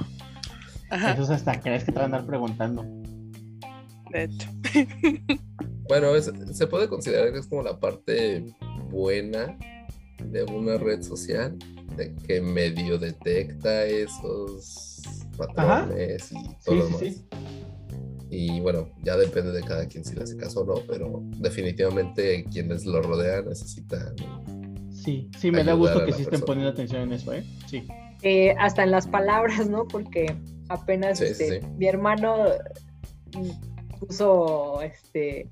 Ajá, 0.91 1.13
Eso 1.13 1.23
es 1.25 1.31
hasta 1.31 1.61
crees 1.61 1.85
que 1.85 1.93
te 1.93 1.99
van 2.01 2.15
a 2.15 2.17
andar 2.19 2.27
preguntando. 2.27 2.85
de 4.13 4.25
hecho. 4.25 4.49
Bueno, 5.89 6.15
es- 6.15 6.31
se 6.53 6.67
puede 6.67 6.89
considerar 6.89 7.33
que 7.33 7.39
es 7.41 7.47
como 7.49 7.63
la 7.63 7.79
parte 7.79 8.45
buena 8.91 9.57
de 10.23 10.45
una 10.45 10.79
red 10.79 11.03
social, 11.03 11.57
de 11.97 12.15
que 12.27 12.41
medio 12.41 12.99
detecta 12.99 13.85
esos 13.85 15.01
patrones 15.37 16.31
y 16.33 16.35
todo 16.35 16.55
Sí, 16.59 16.75
lo 16.75 16.87
sí, 16.87 17.05
demás. 17.05 17.15
sí. 17.17 17.27
Y 18.33 18.61
bueno, 18.61 18.89
ya 19.03 19.17
depende 19.17 19.51
de 19.51 19.61
cada 19.63 19.87
quien 19.87 20.05
si 20.05 20.15
le 20.15 20.23
hace 20.23 20.37
caso 20.37 20.61
o 20.61 20.65
no, 20.65 20.75
pero 20.87 21.21
definitivamente 21.39 22.45
quienes 22.45 22.85
lo 22.87 23.03
rodean 23.03 23.47
necesitan. 23.49 24.15
Sí, 24.93 25.29
sí, 25.39 25.51
me 25.51 25.65
da 25.65 25.73
gusto 25.73 26.05
que 26.05 26.13
sí 26.13 26.23
estén 26.23 26.43
poniendo 26.43 26.71
atención 26.71 27.03
en 27.03 27.13
eso, 27.15 27.33
¿eh? 27.33 27.45
Sí. 27.67 27.89
Eh, 28.23 28.55
hasta 28.59 28.85
en 28.85 28.91
las 28.93 29.07
palabras, 29.09 29.69
¿no? 29.69 29.89
Porque 29.89 30.37
apenas 30.69 31.19
Sí, 31.19 31.25
este, 31.25 31.61
sí. 31.61 31.67
mi 31.79 31.87
hermano 31.89 32.45
puso 33.99 34.81
este 34.83 35.51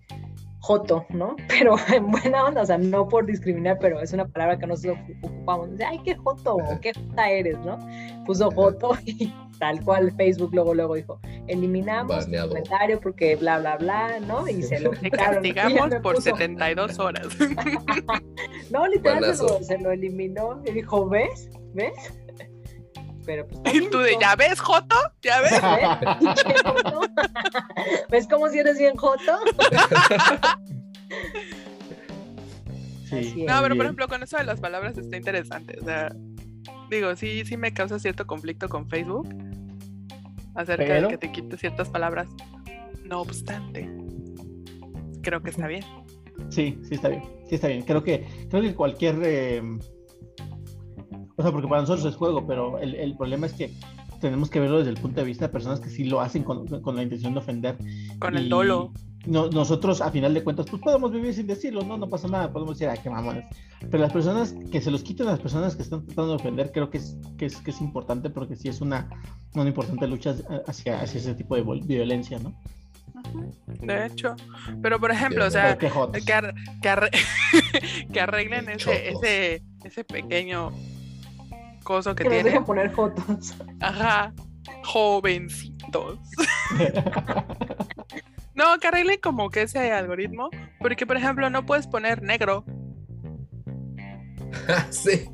joto, 0.60 1.06
¿no? 1.10 1.36
Pero 1.48 1.76
en 1.94 2.10
buena 2.10 2.44
onda, 2.44 2.62
o 2.62 2.66
sea, 2.66 2.78
no 2.78 3.08
por 3.08 3.26
discriminar, 3.26 3.78
pero 3.80 4.00
es 4.00 4.12
una 4.12 4.26
palabra 4.26 4.58
que 4.58 4.66
nosotros 4.66 4.98
ocupamos. 5.22 5.70
Dice, 5.70 5.84
ay, 5.84 6.00
qué 6.04 6.14
joto, 6.16 6.56
o 6.56 6.80
qué 6.80 6.92
jota 6.94 7.30
eres, 7.30 7.58
¿no? 7.60 7.78
Puso 8.26 8.50
joto 8.50 8.96
y 9.04 9.32
tal 9.58 9.82
cual 9.84 10.12
Facebook 10.16 10.50
luego 10.52 10.74
luego 10.74 10.94
dijo, 10.94 11.20
eliminamos 11.46 12.24
Baneado. 12.24 12.48
comentario 12.48 13.00
porque 13.00 13.36
bla 13.36 13.58
bla 13.58 13.76
bla, 13.76 14.20
¿no? 14.20 14.46
Y 14.48 14.62
se 14.62 14.80
lo 14.80 14.90
castigamos 15.10 15.94
por 16.02 16.16
puso- 16.16 16.22
72 16.22 16.98
horas. 16.98 17.26
No, 18.70 18.86
literal 18.86 19.34
se 19.34 19.42
lo, 19.42 19.62
se 19.62 19.78
lo 19.78 19.92
eliminó 19.92 20.60
y 20.66 20.72
dijo, 20.72 21.08
¿ves? 21.08 21.48
¿Ves? 21.74 21.92
Pero 23.28 23.46
pues 23.46 23.74
y 23.74 23.90
tú 23.90 23.98
de, 23.98 24.16
¿ya 24.18 24.34
ves, 24.36 24.58
Joto? 24.58 24.96
¿Ya 25.20 25.42
ves? 25.42 25.50
¿Ves? 25.62 26.16
Pinche 26.18 26.54
joto. 26.64 27.00
¿Ves 28.08 28.26
cómo 28.26 28.48
si 28.48 28.58
eres 28.58 28.78
bien 28.78 28.96
joto? 28.96 29.20
Sí. 33.08 33.44
No, 33.46 33.62
pero 33.62 33.74
por 33.74 33.86
ejemplo, 33.86 34.06
con 34.06 34.22
eso 34.22 34.36
de 34.36 34.44
las 34.44 34.60
palabras 34.60 34.98
está 34.98 35.16
interesante. 35.16 35.78
O 35.80 35.84
sea, 35.84 36.14
digo, 36.90 37.16
sí, 37.16 37.42
sí 37.46 37.56
me 37.56 37.72
causa 37.72 37.98
cierto 37.98 38.26
conflicto 38.26 38.68
con 38.68 38.86
Facebook 38.88 39.26
acerca 40.54 40.84
Pero- 40.84 41.08
de 41.08 41.14
que 41.14 41.18
te 41.18 41.32
quite 41.32 41.56
ciertas 41.56 41.88
palabras. 41.88 42.28
No 43.04 43.22
obstante, 43.22 43.88
creo 45.22 45.42
que 45.42 45.48
está 45.50 45.66
bien. 45.66 45.84
Sí, 46.50 46.78
sí 46.86 46.96
está 46.96 47.08
bien, 47.08 47.22
sí 47.48 47.54
está 47.54 47.68
bien. 47.68 47.80
Creo 47.82 48.02
que, 48.04 48.26
creo 48.50 48.60
que 48.62 48.74
cualquier, 48.74 49.16
eh, 49.24 49.62
o 51.38 51.42
sea, 51.42 51.50
porque 51.52 51.68
para 51.68 51.80
nosotros 51.80 52.04
es 52.04 52.16
juego, 52.16 52.46
pero 52.46 52.78
el, 52.78 52.94
el 52.96 53.16
problema 53.16 53.46
es 53.46 53.52
que 53.54 53.72
tenemos 54.20 54.50
que 54.50 54.58
verlo 54.60 54.78
desde 54.78 54.90
el 54.90 54.96
punto 54.98 55.20
de 55.20 55.26
vista 55.26 55.46
de 55.46 55.52
personas 55.52 55.78
que 55.80 55.88
sí 55.88 56.04
lo 56.04 56.20
hacen 56.20 56.42
con, 56.42 56.66
con 56.82 56.96
la 56.96 57.02
intención 57.04 57.32
de 57.34 57.38
ofender. 57.38 57.76
Con 58.18 58.36
el 58.36 58.48
dolo. 58.48 58.92
no, 59.26 59.48
nosotros 59.48 60.00
a 60.00 60.10
final 60.10 60.34
de 60.34 60.42
cuentas 60.42 60.66
pues 60.68 60.82
podemos 60.82 61.12
vivir 61.12 61.32
sin 61.32 61.46
decirlo, 61.46 61.82
no, 61.84 61.96
no 61.96 62.08
pasa 62.08 62.26
nada, 62.28 62.52
podemos 62.52 62.76
decir, 62.78 62.90
ay, 62.90 62.98
qué 63.02 63.08
mamones. 63.10 63.44
Pero 63.90 63.98
las 63.98 64.12
personas 64.12 64.54
que 64.72 64.80
se 64.80 64.90
los 64.90 65.02
quiten 65.04 65.28
a 65.28 65.30
las 65.32 65.40
personas 65.40 65.76
que 65.76 65.82
están 65.82 66.04
tratando 66.04 66.30
de 66.30 66.36
ofender, 66.36 66.72
creo 66.72 66.90
que 66.90 66.98
es, 66.98 67.16
que 67.38 67.46
es, 67.46 67.56
que 67.58 67.70
es 67.70 67.80
importante 67.80 68.28
porque 68.30 68.56
sí 68.56 68.68
es 68.68 68.80
una, 68.80 69.08
una 69.54 69.68
importante 69.68 70.08
lucha 70.08 70.34
hacia, 70.66 71.00
hacia 71.00 71.20
ese 71.20 71.34
tipo 71.34 71.54
de 71.54 71.62
violencia, 71.62 72.40
¿no? 72.40 72.52
De 73.80 74.06
hecho, 74.06 74.34
pero 74.82 74.98
por 75.00 75.10
ejemplo, 75.10 75.46
o 75.46 75.50
sea, 75.50 75.76
que, 75.78 76.32
ar- 76.32 76.54
que 76.82 76.88
arre- 76.88 77.10
que 78.12 78.20
arreglen 78.20 78.68
ese, 78.68 79.10
ese, 79.10 79.62
ese 79.84 80.04
pequeño 80.04 80.72
coso 81.88 82.14
que 82.14 82.24
Que 82.24 82.28
nos 82.28 82.32
tienen. 82.34 82.52
dejen 82.52 82.64
poner 82.66 82.90
fotos. 82.90 83.54
Ajá, 83.80 84.34
jovencitos. 84.84 86.18
No, 88.54 88.76
que 88.80 88.88
arreglen 88.88 89.20
como 89.22 89.50
que 89.50 89.62
ese 89.62 89.92
algoritmo, 89.92 90.50
porque 90.80 91.06
por 91.06 91.16
ejemplo 91.16 91.48
no 91.48 91.64
puedes 91.64 91.86
poner 91.86 92.22
negro. 92.24 92.64
sí. 94.90 95.30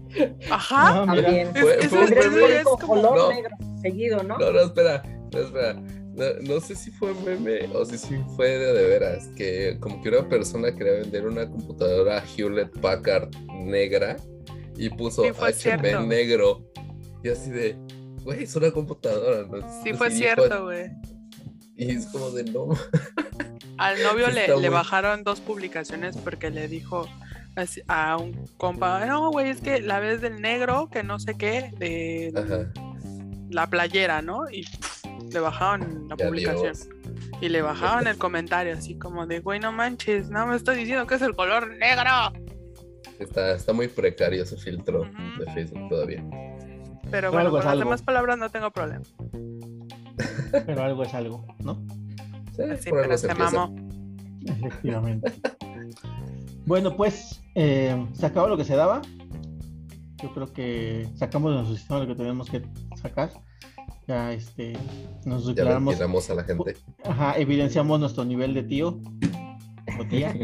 Ajá. 0.51 1.05
Es- 1.15 1.49
Fue- 1.59 1.79
es- 1.81 1.89
fue 1.89 2.59
es- 2.59 2.65
como- 2.65 2.87
color 2.87 3.17
No. 3.17 3.29
negro 3.31 3.57
seguido, 3.81 4.23
¿no? 4.23 4.37
No, 4.37 4.53
no, 4.53 4.61
espera, 4.61 5.03
no, 5.33 5.39
espera. 5.39 5.73
No, 5.75 6.25
no 6.43 6.61
sé 6.61 6.77
si 6.77 6.91
fue 6.91 7.15
meme 7.25 7.67
o 7.75 7.83
si 7.87 7.97
sí 7.97 8.23
fue 8.37 8.59
de, 8.59 8.75
de 8.75 8.89
veras, 8.89 9.29
que 9.37 9.79
como 9.81 10.03
que 10.03 10.11
una 10.11 10.29
persona 10.29 10.75
quería 10.75 10.93
vender 10.93 11.27
una 11.27 11.49
computadora 11.49 12.23
Hewlett 12.37 12.79
Packard 12.79 13.31
negra 13.55 14.17
y 14.77 14.89
puso 14.91 15.23
Sí, 15.25 15.31
cierto. 15.55 16.01
negro. 16.03 16.65
Y 17.23 17.29
así 17.31 17.51
de, 17.51 17.77
güey, 18.23 18.45
es 18.45 18.55
una 18.57 18.71
computadora. 18.71 19.47
¿no? 19.47 19.59
Sí, 19.61 19.91
Así 19.91 19.95
fue 19.95 20.11
cierto, 20.11 20.65
güey. 20.65 20.91
Y 21.77 21.91
es 21.93 22.07
como 22.07 22.31
de, 22.31 22.45
no. 22.45 22.69
Al 23.79 24.03
novio 24.03 24.29
le, 24.31 24.57
le 24.61 24.69
bajaron 24.69 25.25
dos 25.25 25.41
publicaciones 25.41 26.17
porque 26.17 26.51
le 26.51 26.69
dijo 26.69 27.09
a 27.89 28.17
un 28.17 28.47
compa, 28.57 29.05
no, 29.07 29.31
güey, 29.31 29.49
es 29.49 29.61
que 29.61 29.81
la 29.81 30.01
vez 30.01 30.21
del 30.21 30.41
negro, 30.41 30.89
que 30.91 31.03
no 31.05 31.19
sé 31.21 31.35
qué, 31.37 31.71
de 31.79 32.33
Ajá. 32.37 32.71
la 33.51 33.69
playera, 33.69 34.23
¿no? 34.23 34.51
Y 34.51 34.65
pff, 34.65 35.05
le 35.33 35.39
bajaron 35.41 36.09
la 36.09 36.17
Y 36.19 36.27
publicación. 36.27 36.67
adiós. 36.67 36.89
Y 37.41 37.49
le 37.49 37.63
bajaban 37.63 38.07
el 38.09 38.19
comentario, 38.19 38.75
así 38.75 38.99
como 38.99 39.27
de, 39.27 39.39
güey, 39.41 39.61
no 39.61 39.71
manches, 39.73 40.31
no 40.31 40.47
me 40.47 40.57
estoy 40.57 40.77
diciendo 40.77 41.07
que 41.07 41.15
es 41.15 41.23
el 41.23 41.35
color 41.37 41.77
negro. 41.77 42.33
Está, 43.19 43.53
está 43.55 43.73
muy 43.73 43.89
precario 43.89 44.43
ese 44.43 44.57
filtro 44.57 45.05
de 45.39 45.53
Facebook 45.53 45.89
todavía. 45.89 46.25
Pero 47.11 47.31
bueno, 47.31 47.51
con 47.51 47.61
las 47.61 47.69
algo. 47.69 47.85
demás 47.85 48.03
palabras 48.03 48.39
no 48.39 48.51
tengo 48.51 48.71
problema. 48.71 49.05
Pero 50.67 50.83
algo 50.83 51.03
es 51.03 51.15
algo, 51.15 51.47
¿no? 51.61 51.85
Sí, 52.79 52.91
pero 52.91 53.19
se 53.19 53.35
mamó. 53.35 53.75
Efectivamente. 54.47 55.33
bueno, 56.67 56.97
pues 56.97 57.43
eh, 57.57 58.07
se 58.13 58.27
acabó 58.27 58.47
lo 58.47 58.57
que 58.57 58.65
se 58.65 58.77
daba. 58.77 59.03
Yo 60.23 60.33
creo 60.33 60.53
que 60.53 61.09
sacamos 61.17 61.51
de 61.51 61.57
nuestro 61.57 61.77
sistema 61.77 62.01
lo 62.01 62.07
que 62.07 62.15
teníamos 62.15 62.49
que 62.49 62.63
sacar. 62.95 63.31
Ya 64.07 64.33
este, 64.33 64.75
nos 65.25 65.47
Ya 65.47 65.55
declaramos, 65.55 65.95
ventilamos 65.95 66.31
a 66.31 66.35
la 66.35 66.45
gente. 66.45 66.77
ajá, 67.05 67.39
evidenciamos 67.39 67.99
nuestro 67.99 68.25
nivel 68.25 68.55
de 68.55 68.63
tío 68.63 69.01
o 69.99 70.05
tía. 70.05 70.35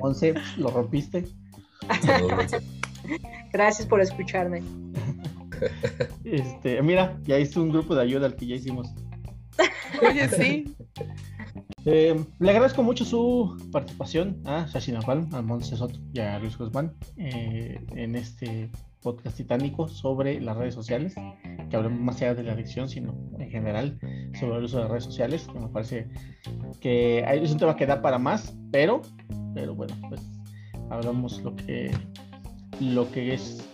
11, 0.00 0.34
lo 0.58 0.70
rompiste. 0.70 1.24
Gracias 3.52 3.86
por 3.86 4.00
escucharme. 4.00 4.62
Este, 6.24 6.82
mira, 6.82 7.18
ya 7.24 7.38
hice 7.38 7.58
un 7.58 7.70
grupo 7.70 7.94
de 7.94 8.02
ayuda 8.02 8.26
al 8.26 8.36
que 8.36 8.46
ya 8.46 8.56
hicimos. 8.56 8.88
Oye, 10.02 10.28
sí. 10.28 10.76
Eh, 11.86 12.16
le 12.40 12.50
agradezco 12.50 12.82
mucho 12.82 13.04
su 13.04 13.56
participación 13.70 14.42
a 14.44 14.66
Shashi 14.66 14.92
Napal, 14.92 15.28
a 15.32 15.40
Montse 15.40 15.76
Soto 15.76 15.98
y 16.12 16.18
a 16.18 16.38
Luis 16.40 16.58
Guzmán 16.58 16.92
eh, 17.16 17.80
en 17.94 18.16
este 18.16 18.68
podcast 19.06 19.36
titánico 19.36 19.86
sobre 19.86 20.40
las 20.40 20.56
redes 20.56 20.74
sociales, 20.74 21.14
que 21.70 21.76
hablemos 21.76 22.00
más 22.00 22.16
allá 22.16 22.34
de 22.34 22.42
la 22.42 22.54
adicción, 22.54 22.88
sino 22.88 23.14
en 23.38 23.48
general 23.48 24.00
sobre 24.34 24.56
el 24.56 24.64
uso 24.64 24.78
de 24.78 24.82
las 24.82 24.90
redes 24.90 25.04
sociales, 25.04 25.46
que 25.52 25.60
me 25.60 25.68
parece 25.68 26.08
que 26.80 27.20
es 27.20 27.52
un 27.52 27.58
tema 27.58 27.76
que 27.76 27.86
da 27.86 28.02
para 28.02 28.18
más, 28.18 28.56
pero, 28.72 29.02
pero 29.54 29.76
bueno, 29.76 29.94
pues 30.08 30.20
hablamos 30.90 31.40
lo 31.42 31.54
que, 31.54 31.92
lo 32.80 33.08
que 33.12 33.34
es 33.34 33.68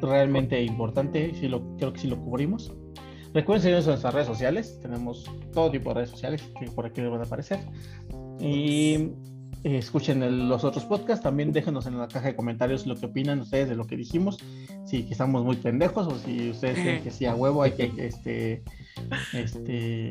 realmente 0.00 0.62
importante, 0.62 1.34
sí 1.34 1.48
lo, 1.48 1.76
creo 1.76 1.92
que 1.92 1.98
sí 1.98 2.06
lo 2.06 2.16
cubrimos. 2.20 2.72
Recuerden 3.32 3.62
seguirnos 3.62 3.86
en 3.86 3.90
nuestras 3.90 4.14
redes 4.14 4.28
sociales. 4.28 4.78
Tenemos 4.80 5.28
todo 5.52 5.68
tipo 5.72 5.88
de 5.88 5.94
redes 5.96 6.10
sociales 6.10 6.40
que 6.60 6.70
por 6.70 6.86
aquí 6.86 7.00
les 7.00 7.10
van 7.10 7.18
a 7.18 7.24
aparecer. 7.24 7.58
Y 8.38 9.10
eh, 9.64 9.78
escuchen 9.78 10.22
el- 10.22 10.48
los 10.48 10.64
otros 10.64 10.84
podcasts. 10.84 11.22
También 11.22 11.52
déjenos 11.52 11.86
en 11.86 11.98
la 11.98 12.08
caja 12.08 12.28
de 12.28 12.36
comentarios 12.36 12.86
lo 12.86 12.96
que 12.96 13.06
opinan 13.06 13.40
ustedes 13.40 13.68
de 13.68 13.74
lo 13.74 13.86
que 13.86 13.96
dijimos. 13.96 14.38
Si 14.86 15.02
que 15.04 15.12
estamos 15.12 15.44
muy 15.44 15.56
pendejos 15.56 16.06
o 16.06 16.18
si 16.18 16.50
ustedes 16.50 16.78
creen 16.78 17.02
que 17.02 17.10
sí 17.10 17.26
a 17.26 17.34
huevo 17.34 17.62
hay 17.62 17.72
que 17.72 17.92
este, 17.98 18.62
este, 19.32 20.08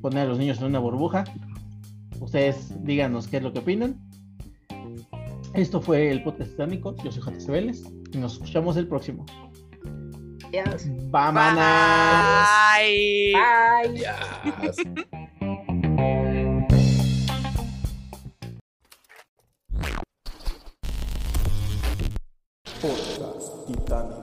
poner 0.00 0.22
a 0.22 0.26
los 0.26 0.38
niños 0.38 0.58
en 0.58 0.64
una 0.66 0.78
burbuja. 0.78 1.24
Ustedes 2.20 2.72
díganos 2.84 3.26
qué 3.26 3.38
es 3.38 3.42
lo 3.42 3.52
que 3.52 3.58
opinan. 3.58 3.98
Esto 5.54 5.80
fue 5.80 6.10
el 6.10 6.22
podcast 6.22 6.50
titánico. 6.52 6.94
Yo 7.04 7.10
soy 7.12 7.22
JC 7.22 7.50
Vélez 7.50 7.82
y 8.12 8.18
nos 8.18 8.34
escuchamos 8.34 8.76
el 8.76 8.86
próximo. 8.86 9.26
Bye. 11.10 13.34
Bye. 13.34 14.04
Podcast 22.82 23.62
Titanic. 23.70 24.21